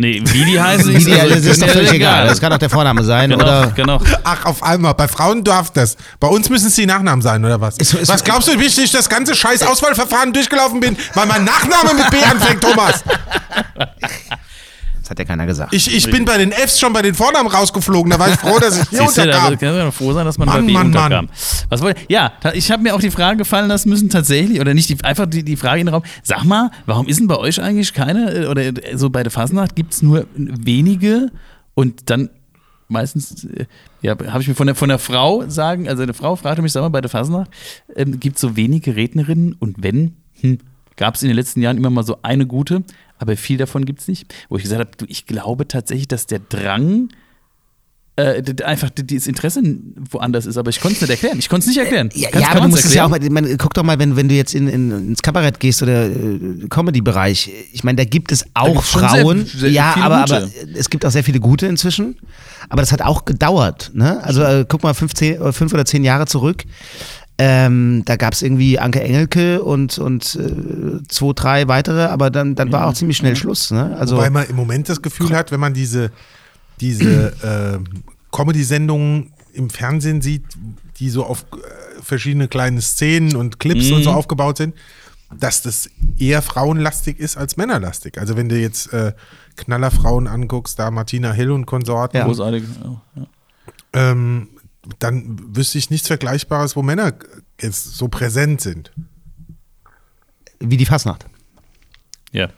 Nee, 0.02 0.20
wie 0.24 0.44
die 0.44 0.60
heißen, 0.60 0.92
Wie 0.92 0.98
die, 1.04 1.12
also, 1.12 1.34
das 1.36 1.44
ist 1.44 1.62
doch 1.62 1.68
völlig 1.68 1.92
egal. 1.92 2.26
Das 2.26 2.40
kann 2.40 2.52
auch 2.52 2.58
der 2.58 2.68
Vorname 2.68 3.04
sein. 3.04 3.30
Genau, 3.30 3.44
Oder 3.44 3.66
genau. 3.74 4.00
Ach, 4.24 4.44
auf 4.46 4.60
einmal. 4.64 4.94
Bei 4.94 5.06
Frauen 5.06 5.44
darf 5.44 5.70
das. 5.70 5.96
Bei 6.18 6.26
uns 6.26 6.48
müssen 6.50 6.66
es 6.66 6.74
die 6.74 6.86
Nachnamen 6.86 7.22
sein, 7.22 7.44
oder 7.44 7.60
was? 7.60 7.76
Ist- 7.78 7.94
ist- 7.94 8.08
was 8.08 8.24
glaubst 8.24 8.48
du, 8.48 8.58
wie 8.58 8.64
ich 8.64 8.74
durch 8.74 8.90
das 8.90 9.08
ganze 9.08 9.34
scheiß 9.36 9.62
Auswahlverfahren 9.62 10.32
durchgelaufen 10.32 10.80
bin, 10.80 10.96
weil 11.14 11.26
mein 11.26 11.44
Nachname 11.44 11.94
mit 11.94 12.10
B 12.10 12.16
anfängt, 12.24 12.60
Thomas? 12.62 13.04
Hat 15.12 15.18
ja 15.18 15.24
keiner 15.24 15.46
gesagt. 15.46 15.72
Ich, 15.72 15.94
ich 15.94 16.10
bin 16.10 16.24
bei 16.24 16.38
den 16.38 16.52
Fs 16.52 16.80
schon 16.80 16.92
bei 16.92 17.02
den 17.02 17.14
Vornamen 17.14 17.48
rausgeflogen. 17.48 18.10
Da 18.10 18.18
war 18.18 18.28
ich 18.28 18.36
froh, 18.36 18.58
dass 18.58 18.82
ich 18.82 18.88
hier 18.88 18.98
Siehst 19.06 19.18
du, 19.18 19.26
da 19.26 19.46
unterkam. 19.46 19.58
kann 19.58 19.76
man 19.76 19.92
froh 19.92 20.12
sein, 20.12 20.24
dass 20.24 20.38
man 20.38 20.48
Mann, 20.48 20.60
bei 20.60 20.66
B 20.66 20.72
Mann, 20.72 20.86
unterkam. 20.86 21.26
Mann. 21.26 21.28
Was 21.68 21.80
wollte 21.82 22.00
Ja, 22.08 22.32
ich 22.54 22.70
habe 22.70 22.82
mir 22.82 22.94
auch 22.94 23.00
die 23.00 23.10
Frage 23.10 23.38
gefallen 23.38 23.68
lassen 23.68 23.88
müssen, 23.88 24.10
tatsächlich, 24.10 24.60
oder 24.60 24.74
nicht, 24.74 24.88
die, 24.88 25.02
einfach 25.04 25.26
die, 25.26 25.44
die 25.44 25.56
Frage 25.56 25.80
in 25.80 25.86
den 25.86 25.94
Raum, 25.94 26.02
sag 26.22 26.44
mal, 26.44 26.70
warum 26.86 27.06
ist 27.06 27.20
denn 27.20 27.28
bei 27.28 27.36
euch 27.36 27.60
eigentlich 27.60 27.94
keine, 27.94 28.44
äh, 28.44 28.46
oder 28.46 28.62
äh, 28.62 28.96
so 28.96 29.10
bei 29.10 29.22
der 29.22 29.30
Fasnacht 29.30 29.76
gibt 29.76 29.94
es 29.94 30.02
nur 30.02 30.26
wenige 30.34 31.30
und 31.74 32.10
dann 32.10 32.30
meistens, 32.88 33.44
äh, 33.44 33.66
ja, 34.02 34.12
habe 34.12 34.42
ich 34.42 34.48
mir 34.48 34.54
von 34.54 34.66
der, 34.66 34.76
von 34.76 34.88
der 34.88 34.98
Frau 34.98 35.44
sagen, 35.48 35.88
also 35.88 36.02
eine 36.02 36.14
Frau 36.14 36.36
fragte 36.36 36.62
mich, 36.62 36.72
sag 36.72 36.82
mal, 36.82 36.88
bei 36.88 37.00
der 37.00 37.10
Fasnacht 37.10 37.50
ähm, 37.94 38.20
gibt 38.20 38.36
es 38.36 38.40
so 38.42 38.56
wenige 38.56 38.96
Rednerinnen 38.96 39.54
und 39.58 39.76
wenn, 39.82 40.16
hm, 40.40 40.58
gab 40.96 41.14
es 41.14 41.22
in 41.22 41.28
den 41.28 41.36
letzten 41.36 41.62
Jahren 41.62 41.76
immer 41.76 41.90
mal 41.90 42.04
so 42.04 42.18
eine 42.22 42.46
gute, 42.46 42.82
aber 43.22 43.36
viel 43.36 43.56
davon 43.56 43.84
gibt 43.86 44.00
es 44.00 44.08
nicht. 44.08 44.32
Wo 44.50 44.56
ich 44.56 44.62
gesagt 44.64 44.80
habe, 44.80 44.90
du, 44.98 45.06
ich 45.08 45.26
glaube 45.26 45.66
tatsächlich, 45.66 46.08
dass 46.08 46.26
der 46.26 46.40
Drang 46.40 47.08
äh, 48.16 48.42
einfach 48.64 48.90
dieses 48.90 49.26
Interesse 49.26 49.62
woanders 50.10 50.44
ist, 50.44 50.58
aber 50.58 50.68
ich 50.68 50.82
konnte 50.82 50.96
es 50.96 51.00
nicht 51.00 51.10
erklären. 51.10 51.38
Ich 51.38 51.48
konnte 51.48 51.62
es 51.62 51.68
nicht 51.68 51.78
erklären. 51.78 52.10
Ja, 52.12 52.28
Kannst- 52.28 52.42
ja 52.46 52.48
kann 52.52 52.58
aber 52.58 52.68
musst 52.68 52.84
es 52.84 52.92
ja 52.92 53.06
auch 53.06 53.10
erklären? 53.10 53.32
mal, 53.32 53.42
man, 53.42 53.56
guck 53.56 53.72
doch 53.72 53.82
mal, 53.84 53.98
wenn, 53.98 54.16
wenn 54.16 54.28
du 54.28 54.34
jetzt 54.34 54.54
in, 54.54 54.68
in, 54.68 54.90
ins 54.90 55.22
Kabarett 55.22 55.58
gehst 55.60 55.82
oder 55.82 56.08
äh, 56.10 56.66
Comedy-Bereich, 56.68 57.50
ich 57.72 57.84
meine, 57.84 57.96
da 57.96 58.04
gibt 58.04 58.30
es 58.30 58.44
auch 58.52 58.84
schon 58.84 59.00
sehr- 59.00 59.08
Frauen, 59.22 59.46
sehr 59.46 59.70
ja, 59.70 59.94
aber, 59.96 60.16
aber 60.24 60.46
es 60.74 60.90
gibt 60.90 61.06
auch 61.06 61.10
sehr 61.10 61.24
viele 61.24 61.40
gute 61.40 61.66
inzwischen, 61.66 62.16
aber 62.68 62.82
das 62.82 62.92
hat 62.92 63.00
auch 63.00 63.24
gedauert, 63.24 63.92
ne? 63.94 64.22
Also 64.22 64.42
äh, 64.42 64.66
guck 64.68 64.82
mal, 64.82 64.92
fünf, 64.92 65.14
zehn, 65.14 65.40
äh, 65.40 65.50
fünf 65.52 65.72
oder 65.72 65.86
zehn 65.86 66.04
Jahre 66.04 66.26
zurück, 66.26 66.64
ähm, 67.38 68.02
da 68.04 68.16
gab 68.16 68.34
es 68.34 68.42
irgendwie 68.42 68.78
Anke 68.78 69.00
Engelke 69.02 69.62
und, 69.62 69.98
und 69.98 70.34
äh, 70.36 71.02
zwei, 71.08 71.32
drei 71.34 71.68
weitere, 71.68 72.04
aber 72.04 72.30
dann, 72.30 72.54
dann 72.54 72.70
war 72.72 72.86
auch 72.86 72.94
ziemlich 72.94 73.16
schnell 73.16 73.34
Schluss, 73.36 73.70
ne? 73.70 73.96
Also, 73.98 74.16
Wobei 74.16 74.30
man 74.30 74.46
im 74.48 74.56
Moment 74.56 74.88
das 74.88 75.00
Gefühl 75.02 75.34
hat, 75.34 75.50
wenn 75.50 75.60
man 75.60 75.74
diese, 75.74 76.12
diese 76.80 77.32
äh, 77.42 77.78
Comedy-Sendungen 78.36 79.32
im 79.54 79.70
Fernsehen 79.70 80.20
sieht, 80.22 80.44
die 80.98 81.10
so 81.10 81.24
auf 81.24 81.44
äh, 81.52 82.02
verschiedene 82.02 82.48
kleine 82.48 82.80
Szenen 82.80 83.34
und 83.36 83.58
Clips 83.60 83.90
und 83.90 84.02
so 84.02 84.10
Mhm. 84.10 84.16
aufgebaut 84.16 84.56
sind, 84.58 84.74
dass 85.38 85.62
das 85.62 85.88
eher 86.18 86.42
frauenlastig 86.42 87.18
ist 87.18 87.36
als 87.36 87.56
männerlastig. 87.56 88.18
Also 88.18 88.36
wenn 88.36 88.48
du 88.48 88.58
jetzt 88.58 88.92
äh, 88.92 89.12
Knallerfrauen 89.56 90.26
anguckst, 90.26 90.78
da 90.78 90.90
Martina 90.90 91.32
Hill 91.32 91.50
und 91.50 91.66
Konsorten, 91.66 92.18
Ja. 92.18 92.26
Großartig. 92.26 92.64
Ja, 92.84 93.00
ja. 93.16 93.26
ähm, 93.94 94.48
dann 94.98 95.56
wüsste 95.56 95.78
ich 95.78 95.90
nichts 95.90 96.08
Vergleichbares, 96.08 96.76
wo 96.76 96.82
Männer 96.82 97.12
jetzt 97.60 97.96
so 97.96 98.08
präsent 98.08 98.60
sind. 98.60 98.92
wie 100.60 100.76
die 100.76 100.86
Fasnacht. 100.86 101.26
ja. 102.32 102.48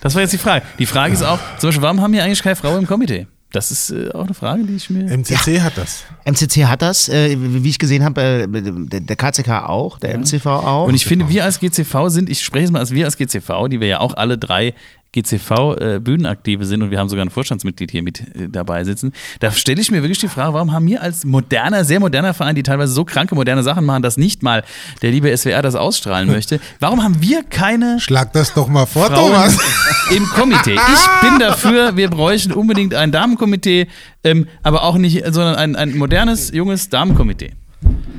Das 0.00 0.14
war 0.14 0.22
jetzt 0.22 0.32
die 0.32 0.38
Frage. 0.38 0.64
Die 0.78 0.86
Frage 0.86 1.12
ist 1.12 1.22
auch, 1.22 1.38
zum 1.58 1.68
Beispiel, 1.68 1.82
warum 1.82 2.00
haben 2.00 2.12
wir 2.12 2.24
eigentlich 2.24 2.42
keine 2.42 2.56
Frau 2.56 2.78
im 2.78 2.86
Komitee? 2.86 3.26
Das 3.52 3.70
ist 3.70 3.90
äh, 3.90 4.10
auch 4.12 4.24
eine 4.24 4.34
Frage, 4.34 4.64
die 4.64 4.74
ich 4.74 4.90
mir. 4.90 5.04
MCC 5.04 5.60
hat 5.60 5.76
das. 5.76 6.02
MCC 6.24 6.64
hat 6.64 6.82
das, 6.82 7.08
äh, 7.08 7.36
wie 7.38 7.68
ich 7.68 7.78
gesehen 7.78 8.02
habe, 8.02 8.20
äh, 8.22 8.48
der, 8.48 9.00
der 9.00 9.16
KCK 9.16 9.68
auch, 9.68 9.98
der 10.00 10.18
MCV 10.18 10.46
auch. 10.46 10.88
Und 10.88 10.94
ich 10.94 11.04
finde, 11.04 11.28
wir 11.28 11.44
als 11.44 11.60
GCV 11.60 12.08
sind, 12.08 12.28
ich 12.30 12.42
spreche 12.42 12.64
es 12.64 12.70
mal 12.72 12.80
als 12.80 12.90
wir 12.90 13.04
als 13.04 13.16
GCV, 13.16 13.68
die 13.68 13.80
wir 13.80 13.86
ja 13.86 14.00
auch 14.00 14.14
alle 14.14 14.38
drei 14.38 14.74
GCV-Bühnenaktive 15.14 16.62
äh, 16.62 16.66
sind 16.66 16.82
und 16.82 16.90
wir 16.90 16.98
haben 16.98 17.08
sogar 17.08 17.24
ein 17.24 17.30
Vorstandsmitglied 17.30 17.90
hier 17.90 18.02
mit 18.02 18.20
äh, 18.20 18.48
dabei 18.48 18.84
sitzen. 18.84 19.12
Da 19.40 19.52
stelle 19.52 19.80
ich 19.80 19.90
mir 19.90 20.02
wirklich 20.02 20.18
die 20.18 20.28
Frage, 20.28 20.54
warum 20.54 20.72
haben 20.72 20.86
wir 20.86 21.02
als 21.02 21.24
moderner, 21.24 21.84
sehr 21.84 22.00
moderner 22.00 22.34
Verein, 22.34 22.54
die 22.54 22.62
teilweise 22.62 22.92
so 22.92 23.04
kranke 23.04 23.34
moderne 23.34 23.62
Sachen 23.62 23.84
machen, 23.84 24.02
dass 24.02 24.16
nicht 24.16 24.42
mal 24.42 24.64
der 25.02 25.10
liebe 25.10 25.34
SWR 25.36 25.62
das 25.62 25.74
ausstrahlen 25.76 26.28
möchte, 26.28 26.60
warum 26.80 27.02
haben 27.02 27.20
wir 27.22 27.44
keine 27.44 28.00
Schlag 28.00 28.32
das 28.32 28.52
doch 28.54 28.68
mal 28.68 28.86
vor, 28.86 29.06
Frauen 29.06 29.32
Thomas. 29.32 29.58
im 30.10 30.24
Komitee. 30.26 30.74
Ich 30.74 31.28
bin 31.28 31.38
dafür, 31.38 31.96
wir 31.96 32.10
bräuchten 32.10 32.52
unbedingt 32.52 32.94
ein 32.94 33.12
Damenkomitee, 33.12 33.86
ähm, 34.24 34.48
aber 34.62 34.82
auch 34.82 34.96
nicht, 34.96 35.24
sondern 35.32 35.56
ein, 35.56 35.76
ein 35.76 35.96
modernes, 35.96 36.50
junges 36.52 36.88
Damenkomitee. 36.88 37.52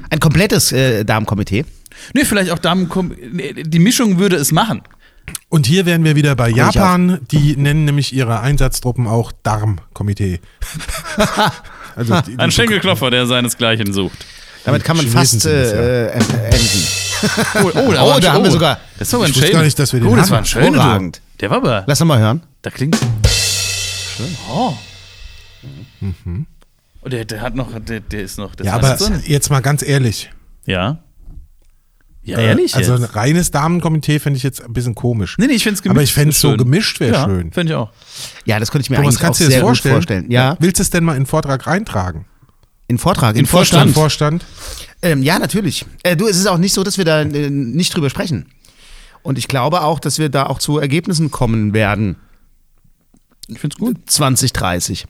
Ein 0.09 0.19
komplettes 0.19 0.71
äh, 0.71 1.03
Damenkomitee. 1.03 1.65
Nee, 2.13 2.25
vielleicht 2.25 2.51
auch 2.51 2.59
Damenkomitee. 2.59 3.63
Die 3.63 3.79
Mischung 3.79 4.19
würde 4.19 4.35
es 4.35 4.51
machen. 4.51 4.81
Und 5.49 5.65
hier 5.67 5.85
wären 5.85 6.03
wir 6.03 6.15
wieder 6.15 6.35
bei 6.35 6.49
ich 6.49 6.55
Japan. 6.55 7.19
Die 7.31 7.55
nennen 7.55 7.85
nämlich 7.85 8.13
ihre 8.13 8.39
Einsatztruppen 8.41 9.07
auch 9.07 9.31
Darmkomitee. 9.43 10.39
also 11.95 12.21
die, 12.21 12.37
Ein 12.37 12.51
Schenkelklopfer, 12.51 13.09
der 13.09 13.25
seinesgleichen 13.25 13.93
sucht. 13.93 14.25
Damit 14.65 14.83
kann 14.83 14.97
man 14.97 15.05
Chinesen 15.05 15.39
fast 15.39 15.41
sind 15.41 15.53
das, 15.53 15.71
ja. 15.71 15.77
äh, 15.77 16.05
äh, 16.07 16.55
enden. 16.55 16.87
Oh, 17.55 17.71
oh, 17.73 17.91
da, 17.93 18.03
Oh, 18.03 18.19
da 18.19 18.33
haben 18.33 18.43
wir 18.43 18.51
sogar- 18.51 18.79
Das 18.99 19.11
war 19.13 19.21
ein 19.21 19.29
Ich 19.29 19.35
wusste 19.37 19.51
gar 19.51 19.63
nicht, 19.63 19.79
dass 19.79 19.93
wir 19.93 20.01
den 20.01 20.09
Oh, 20.09 20.15
das 20.15 20.29
war 20.29 20.39
ein 20.39 20.45
schöner. 20.45 21.11
Der 21.39 21.49
war 21.49 21.57
aber. 21.57 21.83
Lass 21.87 21.99
doch 21.99 22.05
mal 22.05 22.19
hören. 22.19 22.41
Da 22.61 22.69
klingt. 22.69 22.97
Oh. 24.49 24.73
Und 26.01 27.13
der, 27.13 27.25
der 27.25 27.41
hat 27.41 27.55
noch, 27.55 27.69
der, 27.79 27.99
der 28.01 28.21
ist 28.21 28.37
noch. 28.37 28.55
Das 28.55 28.67
Ja, 28.67 28.73
aber 28.73 28.97
jetzt 29.25 29.49
mal 29.49 29.61
ganz 29.61 29.81
ehrlich. 29.81 30.29
ja. 30.65 30.99
Ja, 32.25 32.39
ehrlich 32.39 32.75
Also 32.75 32.93
ein 32.93 33.01
jetzt? 33.01 33.15
reines 33.15 33.51
Damenkomitee 33.51 34.19
fände 34.19 34.37
ich 34.37 34.43
jetzt 34.43 34.63
ein 34.63 34.73
bisschen 34.73 34.95
komisch. 34.95 35.37
Nee, 35.37 35.47
nee, 35.47 35.53
ich 35.53 35.63
find's 35.63 35.81
gemischt. 35.81 35.95
Aber 35.95 36.03
ich 36.03 36.13
fände 36.13 36.31
es 36.31 36.41
so 36.41 36.57
gemischt 36.57 36.99
wäre 36.99 37.13
ja, 37.13 37.25
schön. 37.25 37.51
Finde 37.51 37.73
ich 37.73 37.77
auch. 37.77 37.91
Ja, 38.45 38.59
das 38.59 38.71
könnte 38.71 38.83
ich 38.83 38.89
mir 38.89 38.95
Thomas, 38.97 39.15
eigentlich 39.15 39.19
auch 39.19 39.25
kannst 39.25 39.39
du 39.39 39.43
dir 39.45 39.49
sehr 39.51 39.59
das 39.59 39.63
gut 39.63 39.67
vorstellen? 39.69 39.95
vorstellen. 39.95 40.31
Ja, 40.31 40.57
Willst 40.59 40.79
du 40.79 40.81
es 40.83 40.89
denn 40.89 41.03
mal 41.03 41.13
in 41.13 41.21
den 41.21 41.25
Vortrag 41.27 41.65
reintragen? 41.67 42.25
in 42.87 42.97
Vortrag, 42.99 43.33
in, 43.35 43.41
In 43.41 43.45
Vorstand. 43.47 43.87
Im 43.87 43.93
Vorstand? 43.93 44.45
Ähm, 45.01 45.23
ja, 45.23 45.39
natürlich. 45.39 45.85
Äh, 46.03 46.15
du, 46.15 46.27
es 46.27 46.37
ist 46.37 46.45
auch 46.47 46.57
nicht 46.59 46.73
so, 46.73 46.83
dass 46.83 46.97
wir 46.99 47.05
da 47.05 47.21
äh, 47.21 47.49
nicht 47.49 47.95
drüber 47.95 48.09
sprechen. 48.09 48.45
Und 49.23 49.37
ich 49.39 49.47
glaube 49.47 49.81
auch, 49.81 49.99
dass 49.99 50.19
wir 50.19 50.29
da 50.29 50.45
auch 50.45 50.59
zu 50.59 50.77
Ergebnissen 50.77 51.31
kommen 51.31 51.73
werden. 51.73 52.15
Ich 53.47 53.59
finde 53.59 53.75
es 53.75 53.79
gut. 53.79 53.97
2030. 54.07 55.05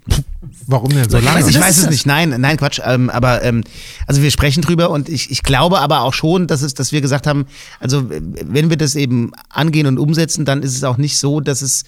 Warum 0.68 0.90
denn 0.90 1.10
so 1.10 1.18
lange? 1.20 1.38
Also 1.38 1.48
ich 1.50 1.56
das 1.56 1.64
weiß 1.64 1.78
es 1.78 1.82
das. 1.84 1.92
nicht, 1.92 2.06
nein, 2.06 2.36
nein, 2.40 2.58
Quatsch. 2.58 2.82
Ähm, 2.84 3.10
aber 3.10 3.44
ähm, 3.44 3.64
also 4.08 4.22
wir 4.22 4.30
sprechen 4.32 4.62
drüber 4.62 4.90
und 4.90 5.08
ich, 5.08 5.32
ich 5.32 5.42
glaube 5.44 5.80
aber 5.80 6.02
auch 6.02 6.14
schon, 6.14 6.48
dass 6.48 6.62
es, 6.62 6.74
dass 6.74 6.92
wir 6.92 7.00
gesagt 7.02 7.28
haben, 7.28 7.46
also 7.80 8.10
wenn 8.10 8.70
wir 8.70 8.78
das 8.78 8.96
eben 8.96 9.32
angehen 9.50 9.88
und 9.88 9.98
umsetzen, 9.98 10.44
dann 10.44 10.64
ist 10.64 10.76
es 10.76 10.84
auch 10.84 10.98
nicht 10.98 11.18
so, 11.18 11.40
dass 11.40 11.62
es 11.62 11.84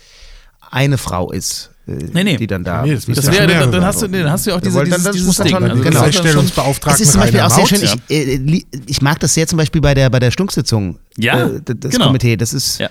eine 0.72 0.98
Frau 0.98 1.32
ist, 1.32 1.72
äh, 1.88 1.91
Nee, 2.14 2.24
nee. 2.24 2.38
die 2.38 2.48
dann 2.48 2.64
da. 2.64 2.84
Nee, 2.84 2.95
das 2.95 3.06
Das 3.06 3.26
Ja, 3.26 3.32
wäre, 3.34 3.48
dann, 3.48 3.72
dann, 3.72 3.86
hast 3.86 4.02
du, 4.02 4.08
nee, 4.08 4.22
dann 4.22 4.32
hast 4.32 4.45
du 4.45 4.52
ja 4.52 4.58
auch 4.58 4.62
diese, 4.62 4.74
wollen 4.76 4.89
dann- 4.89 5.00
dieses, 5.00 5.06
das 5.06 5.16
dieses 5.16 5.36
dann 5.38 5.48
Ding. 5.48 5.56
schon- 5.56 5.64
Also 5.64 5.76
das 5.76 5.84
genau. 5.91 6.02
dann 6.02 6.12
Gleichstellungsbeauftragten 6.12 7.02
Es 7.02 7.08
ist 7.08 7.12
zum 7.14 7.22
Beispiel 7.22 7.39
auch 7.41 7.50
sehr 7.50 7.68
schön, 7.68 7.82
Mautz, 7.82 7.95
ich, 8.10 8.16
äh, 8.16 8.62
ich 8.88 9.02
mag 9.02 9.20
das 9.20 9.34
sehr 9.34 9.48
zum 9.48 9.58
Beispiel 9.58 9.82
bei 9.82 9.93
der, 9.93 10.10
bei 10.10 10.20
der 10.20 10.32
Stunksitzung. 10.32 10.98
Ja, 11.18 11.48
äh, 11.48 11.62
das 11.64 11.91
genau. 11.91 12.08
Komitee. 12.08 12.36
Das 12.38 12.54
ist 12.54 12.80
Ja. 12.80 12.89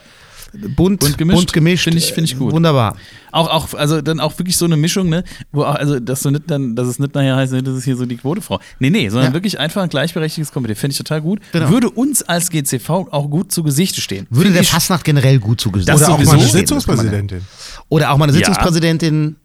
Bunt, 0.52 1.00
Bunt 1.00 1.18
gemischt. 1.18 1.36
bunt 1.38 1.52
gemischt. 1.52 1.84
Finde 1.84 1.98
ich- 1.98 2.12
finde 2.12 2.30
ich 2.30 2.38
gut. 2.38 2.52
Wunderbar. 2.52 2.96
Auch, 3.32 3.48
auch, 3.48 3.74
also 3.74 4.00
dann 4.00 4.20
auch 4.20 4.38
wirklich 4.38 4.56
so 4.56 4.64
eine 4.64 4.76
Mischung, 4.76 5.08
ne, 5.08 5.24
wo 5.52 5.64
auch, 5.64 5.74
also, 5.74 6.00
dass 6.00 6.22
du 6.22 6.30
nicht 6.30 6.50
dann, 6.50 6.74
dass 6.76 6.88
es 6.88 6.98
nicht 6.98 7.14
nachher 7.14 7.36
heißt, 7.36 7.52
ne, 7.52 7.62
das 7.62 7.76
ist 7.76 7.84
hier 7.84 7.96
so 7.96 8.06
die 8.06 8.16
Quotefrau. 8.16 8.60
Nee, 8.78 8.90
nee, 8.90 9.08
sondern 9.08 9.30
Ja. 9.30 9.34
wirklich 9.34 9.58
einfach 9.58 9.82
ein 9.82 9.88
gleichberechtigtes 9.88 10.52
Komitee. 10.52 10.74
Finde 10.74 10.92
ich 10.92 10.98
total 10.98 11.20
gut. 11.20 11.40
Genau. 11.52 11.68
Würde 11.70 11.90
uns 11.90 12.22
als 12.22 12.50
GCV 12.50 13.08
auch 13.10 13.28
gut 13.28 13.52
zu 13.52 13.62
Gesichte 13.62 14.00
stehen. 14.00 14.26
Würde 14.30 14.44
Find 14.50 14.56
der 14.56 14.64
Fastnacht 14.64 15.04
generell 15.04 15.38
gut 15.38 15.60
zugesagt. 15.60 15.88
Das 15.88 16.02
Oder 16.02 16.12
auch 16.14 16.16
sowieso. 16.18 16.32
mal 16.32 16.38
eine 16.38 16.48
stehen, 16.48 16.58
Sitzungspräsidentin. 16.60 17.40
Oder 17.88 18.10
auch 18.12 18.16
mal 18.16 18.24
eine. 18.24 18.32
Sitzungspräsidentin. 18.32 19.36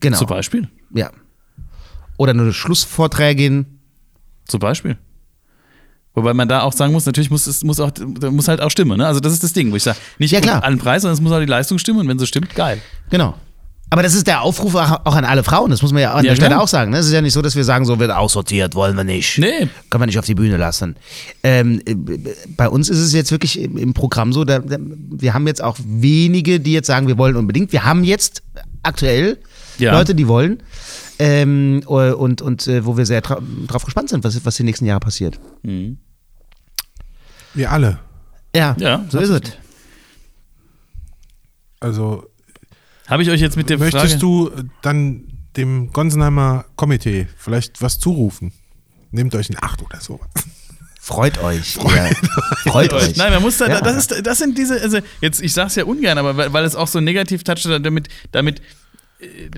Genau. 0.00 0.18
Zum 0.18 0.26
Beispiel. 0.26 0.68
Ja. 0.94 1.10
Oder 2.18 2.32
eine 2.32 2.52
Schlussvorträgin. 2.52 3.66
Zum 4.46 4.60
Beispiel. 4.60 4.98
Wobei 6.14 6.34
man 6.34 6.48
da 6.48 6.62
auch 6.62 6.72
sagen 6.72 6.92
muss, 6.92 7.06
natürlich 7.06 7.30
muss 7.30 7.46
es 7.46 7.62
muss 7.62 7.78
auch 7.80 7.90
muss 8.30 8.48
halt 8.48 8.60
auch 8.60 8.70
stimmen. 8.70 8.98
Ne? 8.98 9.06
Also 9.06 9.20
das 9.20 9.32
ist 9.32 9.42
das 9.44 9.52
Ding, 9.52 9.70
wo 9.70 9.76
ich 9.76 9.82
sage, 9.84 9.98
nicht 10.18 10.32
Ja, 10.32 10.40
klar. 10.40 10.64
allen 10.64 10.78
Preis, 10.78 11.02
sondern 11.02 11.14
es 11.14 11.20
muss 11.20 11.32
auch 11.32 11.38
die 11.40 11.46
Leistung 11.46 11.78
stimmen 11.78 12.00
und 12.00 12.08
wenn 12.08 12.18
sie 12.18 12.26
stimmt, 12.26 12.54
geil. 12.54 12.80
Genau. 13.10 13.34
Aber 13.90 14.02
das 14.02 14.12
ist 14.14 14.26
der 14.26 14.42
Aufruf 14.42 14.74
auch 14.74 15.14
an 15.16 15.24
alle 15.24 15.42
Frauen, 15.44 15.70
das 15.70 15.80
muss 15.80 15.92
man 15.94 16.02
ja 16.02 16.12
an 16.12 16.22
Ja, 16.22 16.30
der 16.32 16.36
Stelle 16.36 16.50
klar. 16.50 16.62
auch 16.62 16.68
sagen. 16.68 16.90
ne? 16.90 16.98
Es 16.98 17.06
ist 17.06 17.12
ja 17.12 17.22
nicht 17.22 17.32
so, 17.32 17.40
dass 17.40 17.56
wir 17.56 17.64
sagen, 17.64 17.86
so 17.86 17.98
wird 17.98 18.10
aussortiert, 18.10 18.74
wollen 18.74 18.96
wir 18.98 19.04
nicht. 19.04 19.38
Nee. 19.38 19.68
Können 19.88 20.02
wir 20.02 20.06
nicht 20.06 20.18
auf 20.18 20.26
die 20.26 20.34
Bühne 20.34 20.58
lassen. 20.58 20.96
Ähm, 21.42 21.80
äh, 21.86 21.94
bei 22.54 22.68
uns 22.68 22.90
ist 22.90 22.98
es 22.98 23.14
jetzt 23.14 23.30
wirklich 23.30 23.58
im, 23.58 23.78
im 23.78 23.94
Programm 23.94 24.34
so, 24.34 24.44
da, 24.44 24.58
da, 24.58 24.76
wir 24.78 25.32
haben 25.32 25.46
jetzt 25.46 25.62
auch 25.64 25.78
wenige, 25.82 26.60
die 26.60 26.72
jetzt 26.72 26.86
sagen, 26.86 27.06
wir 27.08 27.16
wollen 27.16 27.36
unbedingt. 27.36 27.72
Wir 27.72 27.84
haben 27.84 28.04
jetzt 28.04 28.42
aktuell 28.82 29.38
Ja. 29.78 29.92
Leute, 29.92 30.14
die 30.14 30.28
wollen. 30.28 30.62
Ähm, 31.18 31.82
und 31.86 32.40
und 32.42 32.66
äh, 32.68 32.84
wo 32.86 32.96
wir 32.96 33.04
sehr 33.06 33.20
dra 33.20 33.40
drauf 33.66 33.84
gespannt 33.84 34.08
sind, 34.10 34.22
was, 34.24 34.44
was 34.44 34.56
die 34.56 34.62
nächsten 34.62 34.86
Jahre 34.86 35.00
passiert. 35.00 35.40
Wir 37.54 37.72
alle. 37.72 37.98
Ja, 38.54 38.76
Ja, 38.78 39.04
so 39.08 39.18
ist 39.18 39.30
es. 39.30 39.40
Also 41.80 42.24
Habe 43.06 43.22
ich 43.22 43.30
euch 43.30 43.40
jetzt 43.40 43.56
mit 43.56 43.70
der 43.70 43.78
möchtest 43.78 44.04
Frage 44.06 44.18
du 44.18 44.50
dann 44.82 45.24
dem 45.56 45.92
Gonsenheimer 45.92 46.64
Komitee 46.76 47.26
vielleicht 47.36 47.82
was 47.82 47.98
zurufen? 47.98 48.52
Nehmt 49.10 49.34
euch 49.34 49.48
in 49.50 49.56
Acht 49.60 49.82
oder 49.82 50.00
so. 50.00 50.20
Freut 51.00 51.42
euch. 51.42 51.74
Freut, 51.74 52.16
Freut 52.66 52.92
euch. 52.92 53.16
Nein, 53.16 53.32
man 53.32 53.40
muss 53.42 53.56
da, 53.56 53.66
Ja. 53.66 53.80
das, 53.80 53.96
ist, 53.96 54.26
das 54.26 54.38
sind 54.38 54.58
diese, 54.58 54.78
also 54.80 54.98
jetzt, 55.22 55.40
ich 55.40 55.54
sag's 55.54 55.74
ja 55.76 55.84
ungern, 55.84 56.18
aber 56.18 56.36
weil, 56.36 56.52
weil 56.52 56.64
es 56.64 56.76
auch 56.76 56.86
so 56.88 57.00
negativ 57.00 57.44
toucht, 57.44 57.64
damit, 57.64 58.08
damit 58.32 58.60
äh, 58.60 58.62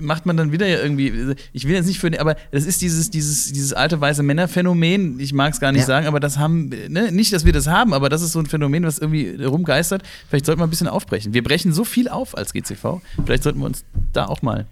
macht 0.01 0.25
man 0.25 0.37
dann 0.37 0.51
wieder 0.51 0.65
ja 0.67 0.79
irgendwie, 0.81 1.35
ich 1.53 1.67
will 1.67 1.75
jetzt 1.75 1.85
nicht 1.85 1.99
für, 1.99 2.19
aber 2.19 2.35
das 2.51 2.65
ist 2.65 2.81
dieses, 2.81 3.11
dieses, 3.11 3.51
dieses 3.53 3.73
alte 3.73 4.01
weiße 4.01 4.23
Männerphänomen, 4.23 5.19
ich 5.19 5.33
mag 5.33 5.53
es 5.53 5.59
gar 5.59 5.71
nicht 5.71 5.81
Ja. 5.81 5.85
sagen, 5.87 6.07
aber 6.07 6.19
das 6.19 6.37
haben, 6.39 6.69
ne, 6.89 7.11
nicht, 7.11 7.31
dass 7.31 7.45
wir 7.45 7.53
das 7.53 7.67
haben, 7.67 7.93
aber 7.93 8.09
das 8.09 8.23
ist 8.23 8.31
so 8.31 8.39
ein 8.39 8.47
Phänomen, 8.47 8.83
was 8.85 8.97
irgendwie 8.97 9.43
rumgeistert. 9.43 10.01
Vielleicht 10.29 10.45
sollten 10.47 10.59
wir 10.61 10.65
ein 10.65 10.71
bisschen 10.71 10.87
aufbrechen. 10.87 11.33
Wir 11.35 11.43
brechen 11.43 11.73
so 11.73 11.83
viel 11.83 12.09
auf 12.09 12.35
als 12.35 12.53
GCV, 12.53 13.01
vielleicht 13.25 13.43
sollten 13.43 13.59
wir 13.59 13.67
uns 13.67 13.83
da 14.13 14.25
auch 14.25 14.41
mal 14.41 14.65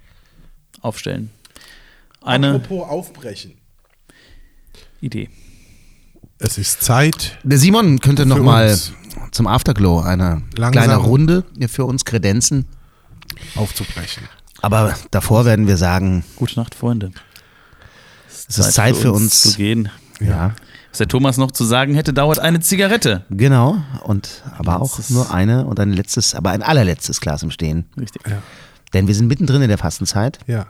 aufstellen. 0.82 1.30
Eine 2.22 2.56
Apropos 2.56 2.90
aufbrechen. 2.90 3.54
Idee. 5.02 5.30
Es 6.40 6.58
ist 6.58 6.82
Zeit. 6.84 7.38
Der 7.44 7.58
Simon 7.58 8.00
könnte 8.00 8.26
noch 8.26 8.42
mal 8.42 8.78
zum 9.32 9.46
Afterglow 9.48 10.00
eine 10.02 10.42
Langsam. 10.58 10.72
kleine 10.72 10.96
Runde 10.98 11.44
für 11.68 11.86
uns 11.86 12.06
kredenzen. 12.06 12.66
aufzubrechen. 13.56 14.24
Aber 14.62 14.94
davor 15.12 15.46
werden 15.46 15.68
wir 15.68 15.78
sagen, 15.78 16.24
Gute 16.36 16.60
Nacht, 16.60 16.76
Freunde. 16.76 17.12
es 18.48 18.58
ist 18.58 18.74
Zeit 18.74 18.96
für 18.96 19.12
uns. 19.12 19.42
zu 19.42 19.58
gehen. 19.58 19.90
Ja, 20.20 20.54
Was 20.92 20.98
der 20.98 21.08
Thomas 21.08 21.38
noch 21.38 21.52
zu 21.52 21.64
sagen 21.64 21.94
hätte, 21.96 22.14
dauert 22.14 22.40
eine 22.40 22.60
Zigarette. 22.60 23.24
genau. 23.30 23.78
Und 24.04 24.44
aber 24.58 24.82
auch 24.82 25.00
nur 25.10 25.34
eine 25.34 25.66
und 25.66 25.80
ein 25.80 25.94
letztes, 25.94 26.36
aber 26.36 26.50
ein 26.52 26.62
allerletztes 26.64 27.22
Glas 27.22 27.42
im 27.44 27.52
Stehen. 27.52 27.86
Richtig. 28.00 28.22
Denn 28.94 29.08
wir 29.08 29.16
sind 29.16 29.28
mittendrin 29.28 29.62
in 29.62 29.70
der 29.70 29.78
Fastenzeit 29.78 30.40
Ja. 30.48 30.66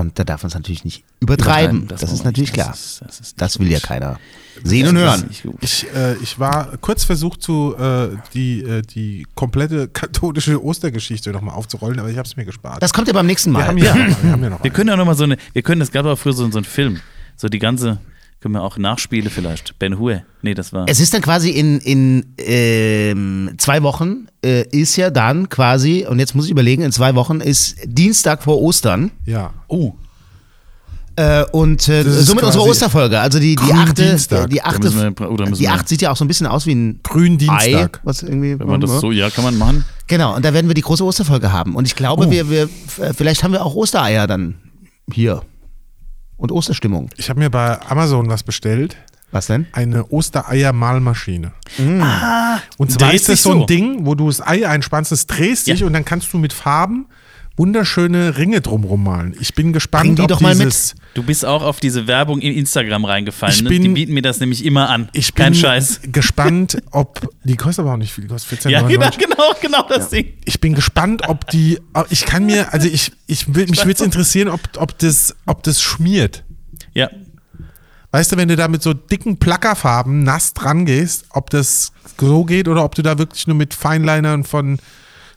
Und 0.00 0.18
da 0.18 0.24
darf 0.24 0.42
man 0.42 0.48
es 0.48 0.54
natürlich 0.54 0.84
nicht 0.84 1.04
übertreiben. 1.20 1.88
Das, 1.88 2.02
wollen 2.02 2.12
ist 2.14 2.20
wir 2.20 2.24
natürlich 2.26 2.52
nicht. 2.52 2.54
klar. 2.54 2.68
Das 2.70 2.80
ist- 2.84 3.02
das 3.06 3.20
ist 3.20 3.40
Das 3.40 3.58
will 3.58 3.70
ja 3.70 3.80
keiner 3.80 4.18
sehen 4.64 4.88
und 4.88 4.94
Das 4.96 5.20
hören. 5.22 5.30
Ich, 5.60 5.86
äh, 5.94 6.14
ich 6.22 6.38
war 6.38 6.76
kurz 6.78 7.04
versucht, 7.04 7.42
zu, 7.42 7.74
äh, 7.78 8.08
die, 8.34 8.62
äh, 8.62 8.82
die 8.82 9.26
komplette 9.34 9.88
katholische 9.88 10.62
Ostergeschichte 10.64 11.30
nochmal 11.32 11.54
aufzurollen, 11.54 11.98
aber 12.00 12.08
ich 12.10 12.16
habe 12.18 12.26
es 12.26 12.36
mir 12.36 12.44
gespart. 12.44 12.82
Das 12.82 12.92
kommt 12.92 13.06
ja 13.08 13.12
beim 13.14 13.26
nächsten 13.26 13.50
Mal. 13.52 13.60
wir 13.60 13.66
haben 13.66 13.78
ja, 13.78 13.94
wir 14.22 14.32
haben 14.32 14.42
ja 14.42 14.50
noch 14.50 14.58
Wir 14.60 14.64
einen. 14.64 14.72
können 14.72 14.88
ja 14.90 14.96
noch 14.96 15.04
mal 15.06 15.14
so 15.14 15.24
eine, 15.24 15.36
wir 15.52 15.62
können, 15.62 15.80
das 15.80 15.90
gab 15.92 16.06
auch 16.06 16.16
früher 16.16 16.32
so, 16.32 16.50
so 16.50 16.58
einen 16.58 16.64
Film, 16.64 17.00
so 17.36 17.48
die 17.48 17.58
ganze, 17.58 17.98
können 18.46 18.54
wir 18.54 18.62
auch 18.62 18.78
Nachspiele 18.78 19.28
vielleicht. 19.28 19.76
Ben 19.80 19.98
Hur. 19.98 20.22
Nee, 20.42 20.54
das 20.54 20.72
war. 20.72 20.84
Es 20.88 21.00
ist 21.00 21.12
dann 21.12 21.20
quasi 21.20 21.50
in, 21.50 21.80
in 21.80 22.26
ähm, 22.38 23.50
zwei 23.58 23.82
Wochen 23.82 24.28
äh, 24.44 24.62
ist 24.68 24.94
ja 24.94 25.10
dann 25.10 25.48
quasi, 25.48 26.06
und 26.08 26.20
jetzt 26.20 26.36
muss 26.36 26.44
ich 26.44 26.52
überlegen, 26.52 26.82
in 26.82 26.92
zwei 26.92 27.16
Wochen 27.16 27.40
ist 27.40 27.76
Dienstag 27.84 28.44
vor 28.44 28.62
Ostern. 28.62 29.10
Ja. 29.24 29.52
oh, 29.66 29.94
Äh, 31.16 31.44
und 31.50 31.88
äh, 31.88 32.04
somit 32.04 32.44
unsere 32.44 32.62
Osterfolge. 32.62 33.18
Also 33.18 33.40
die, 33.40 33.56
die 33.56 33.72
achte, 33.72 33.94
Gründienstag. 33.94 34.48
die 34.50 34.62
achte, 34.62 34.94
wir, 34.94 35.10
müssen 35.48 35.54
die 35.54 35.68
acht 35.68 35.88
sieht 35.88 36.02
ja 36.02 36.12
auch 36.12 36.16
so 36.16 36.24
ein 36.24 36.28
bisschen 36.28 36.46
aus 36.46 36.66
wie 36.66 36.74
ein 36.74 37.00
Gründienstag. 37.02 37.96
Ei, 37.96 38.00
was 38.04 38.22
irgendwie. 38.22 38.58
wenn 38.60 38.68
man 38.68 38.80
das 38.80 39.00
so, 39.00 39.10
ja, 39.10 39.28
kann 39.30 39.42
man 39.42 39.58
machen. 39.58 39.84
Genau, 40.06 40.36
und 40.36 40.44
da 40.44 40.54
werden 40.54 40.68
wir 40.68 40.74
die 40.74 40.82
große 40.82 41.02
Osterfolge 41.04 41.50
haben. 41.50 41.74
Und 41.74 41.86
ich 41.86 41.96
glaube, 41.96 42.26
Oh. 42.26 42.30
wir, 42.30 42.48
wir, 42.48 42.68
vielleicht 43.12 43.42
haben 43.42 43.52
wir 43.52 43.64
auch 43.64 43.74
Ostereier 43.74 44.28
dann 44.28 44.54
hier. 45.12 45.42
Und 46.36 46.52
Osterstimmung. 46.52 47.10
Ich 47.16 47.30
habe 47.30 47.40
mir 47.40 47.50
bei 47.50 47.80
Amazon 47.88 48.28
was 48.28 48.42
bestellt. 48.42 48.96
Was 49.32 49.46
denn? 49.48 49.66
Eine 49.72 50.04
Ostereier-Malmaschine. 50.10 51.52
Ah, 52.00 52.58
Und 52.78 52.92
zwar 52.92 53.12
ist 53.12 53.28
das 53.28 53.42
so 53.42 53.52
ein. 53.62 53.66
Ding, 53.66 54.06
wo 54.06 54.14
du 54.14 54.28
das 54.28 54.40
Ei 54.40 54.68
einspannst, 54.68 55.10
es 55.12 55.26
drehst 55.26 55.66
Ja. 55.66 55.74
dich 55.74 55.84
und 55.84 55.92
dann 55.92 56.04
kannst 56.04 56.32
du 56.32 56.38
mit 56.38 56.52
Farben 56.52 57.06
wunderschöne 57.56 58.36
Ringe 58.36 58.60
drumrum 58.60 59.02
malen. 59.04 59.34
Ich 59.40 59.54
bin 59.54 59.72
gespannt, 59.72 60.04
Bring 60.04 60.16
die 60.16 60.22
ob 60.22 60.28
doch 60.28 60.40
mal 60.40 60.54
mit. 60.54 60.66
dieses, 60.66 60.94
Du 61.14 61.22
bist 61.22 61.44
auch 61.46 61.62
auf 61.62 61.80
diese 61.80 62.06
Werbung 62.06 62.40
in 62.40 62.52
Instagram 62.52 63.04
reingefallen. 63.06 63.54
Ich 63.54 63.62
ne? 63.62 63.70
bin- 63.70 63.82
die 63.82 63.88
bieten 63.88 64.12
mir 64.14 64.20
das 64.22 64.40
nämlich 64.40 64.64
immer 64.64 64.90
an. 64.90 65.08
Ich 65.14 65.32
bin 65.32 65.44
Kein 65.44 65.54
Scheiß. 65.54 66.00
gespannt, 66.12 66.76
ob 66.90 67.28
die 67.44 67.56
kostet 67.56 67.84
aber 67.84 67.94
auch 67.94 67.96
nicht 67.98 68.12
viel, 68.12 68.24
die 68.24 68.28
kostet 68.28 68.60
14,99. 68.66 68.70
Ja, 68.70 68.82
genau, 68.82 69.10
genau, 69.18 69.54
genau 69.60 69.88
das 69.88 70.10
Ding. 70.10 70.34
Ich 70.44 70.60
bin 70.60 70.74
gespannt, 70.74 71.22
ob 71.28 71.48
die, 71.48 71.78
ich 72.10 72.26
kann 72.26 72.44
mir, 72.44 72.72
also 72.74 72.86
ich, 72.88 73.12
ich 73.26 73.54
will, 73.54 73.66
mich 73.68 73.80
würde 73.80 73.92
es 73.94 74.00
interessieren, 74.02 74.48
ob, 74.48 74.60
ob 74.76 74.98
das, 74.98 75.34
ob 75.46 75.62
das 75.62 75.80
schmiert. 75.82 76.44
Ja, 76.94 77.08
Weißt 78.12 78.32
du, 78.32 78.36
wenn 78.38 78.48
du 78.48 78.56
da 78.56 78.68
mit 78.68 78.82
so 78.82 78.94
dicken 78.94 79.36
Plackerfarben 79.38 80.22
nass 80.22 80.54
dran 80.54 80.86
gehst, 80.86 81.26
ob 81.30 81.50
das 81.50 81.92
so 82.18 82.44
geht 82.44 82.66
oder 82.66 82.82
ob 82.84 82.94
du 82.94 83.02
da 83.02 83.18
wirklich 83.18 83.46
nur 83.46 83.56
mit 83.56 83.74
Feinlinern 83.74 84.44
von 84.44 84.78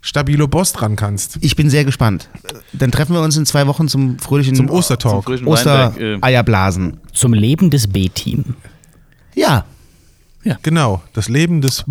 Stabilo 0.02 0.48
Boss 0.48 0.72
dran 0.74 0.96
kannst. 0.96 1.38
Ich 1.42 1.56
bin 1.56 1.70
sehr 1.70 1.84
gespannt. 1.86 2.30
Dann 2.74 2.92
treffen 2.92 3.14
wir 3.14 3.22
uns 3.22 3.36
in 3.36 3.46
zwei 3.46 3.68
Wochen 3.68 3.88
zum 3.90 4.18
fröhlichen 4.20 4.56
Zum 4.56 4.70
Ostertalk. 4.70 5.26
frischen 5.26 5.46
Weinberg, 5.46 5.98
äh, 6.00 6.14
Ostereierblasen. 6.16 7.00
Zum 7.14 7.34
Leben 7.34 7.70
des 7.70 7.88
B-Team. 7.88 8.56
Ja, 9.36 9.66
Genau, 10.64 11.04
das 11.14 11.28
Leben 11.30 11.62
des 11.62 11.84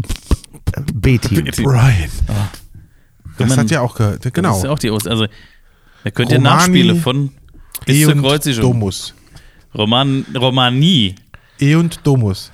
B-Team. 0.95 1.45
Brian. 1.63 2.09
Das 3.37 3.49
man- 3.51 3.59
hat 3.59 3.71
ja 3.71 3.83
auch 3.83 3.95
gehört. 3.95 4.21
Das 4.21 4.27
ist 4.27 4.35
Genau. 4.35 4.65
ja 4.65 4.71
auch 4.71 4.79
die 4.79 4.91
Oster. 4.91 5.11
Also, 5.11 5.27
ihr 6.05 6.11
könnt 6.11 6.31
ja 6.33 6.39
Romani, 6.39 6.57
Nachspiele 6.57 6.97
von 6.97 7.31
bis 7.87 7.97
E 7.97 8.05
zur 8.05 8.13
und 8.15 8.23
Kreuzigung. 8.23 8.63
Domus. 8.63 9.15
Roman, 9.75 10.25
Romanie. 10.35 11.15
E 11.61 11.75
und 11.77 12.01
Domus. 12.05 12.51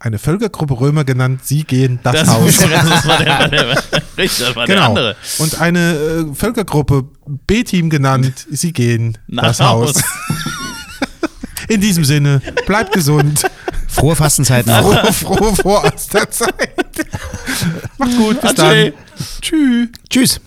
Eine 0.00 0.18
Völkergruppe 0.18 0.78
Römer 0.78 1.04
genannt, 1.04 1.40
sie 1.44 1.64
gehen 1.64 1.98
das, 2.02 2.12
Das, 2.14 2.28
Haus. 2.28 2.56
das 2.58 3.06
war 3.06 3.18
der, 3.18 3.48
der, 3.48 3.82
richtig, 4.18 4.46
das 4.46 4.56
war 4.56 4.66
der 4.66 4.74
Genau. 4.76 4.88
andere. 4.88 5.16
Und 5.38 5.60
eine 5.60 5.92
äh, 6.30 6.34
Völkergruppe 6.34 7.04
B-Team 7.46 7.88
genannt, 7.90 8.46
sie 8.50 8.72
gehen 8.72 9.16
Nach 9.26 9.44
das 9.44 9.60
Haus. 9.60 9.94
Haus. 9.96 10.04
In 11.68 11.80
diesem 11.80 12.04
Sinne, 12.04 12.40
bleibt 12.66 12.92
gesund, 12.92 13.42
Frohe 13.88 14.16
Fastenzeiten. 14.16 14.72
Frohe, 14.72 15.12
frohe 15.12 15.56
Vorasterzeit. 15.56 16.52
Macht's 17.98 18.16
gut, 18.16 18.40
bis 18.40 18.50
Ade. 18.50 18.92
dann. 18.92 18.92
Tschüss. 19.40 19.88
Tschüss. 20.08 20.40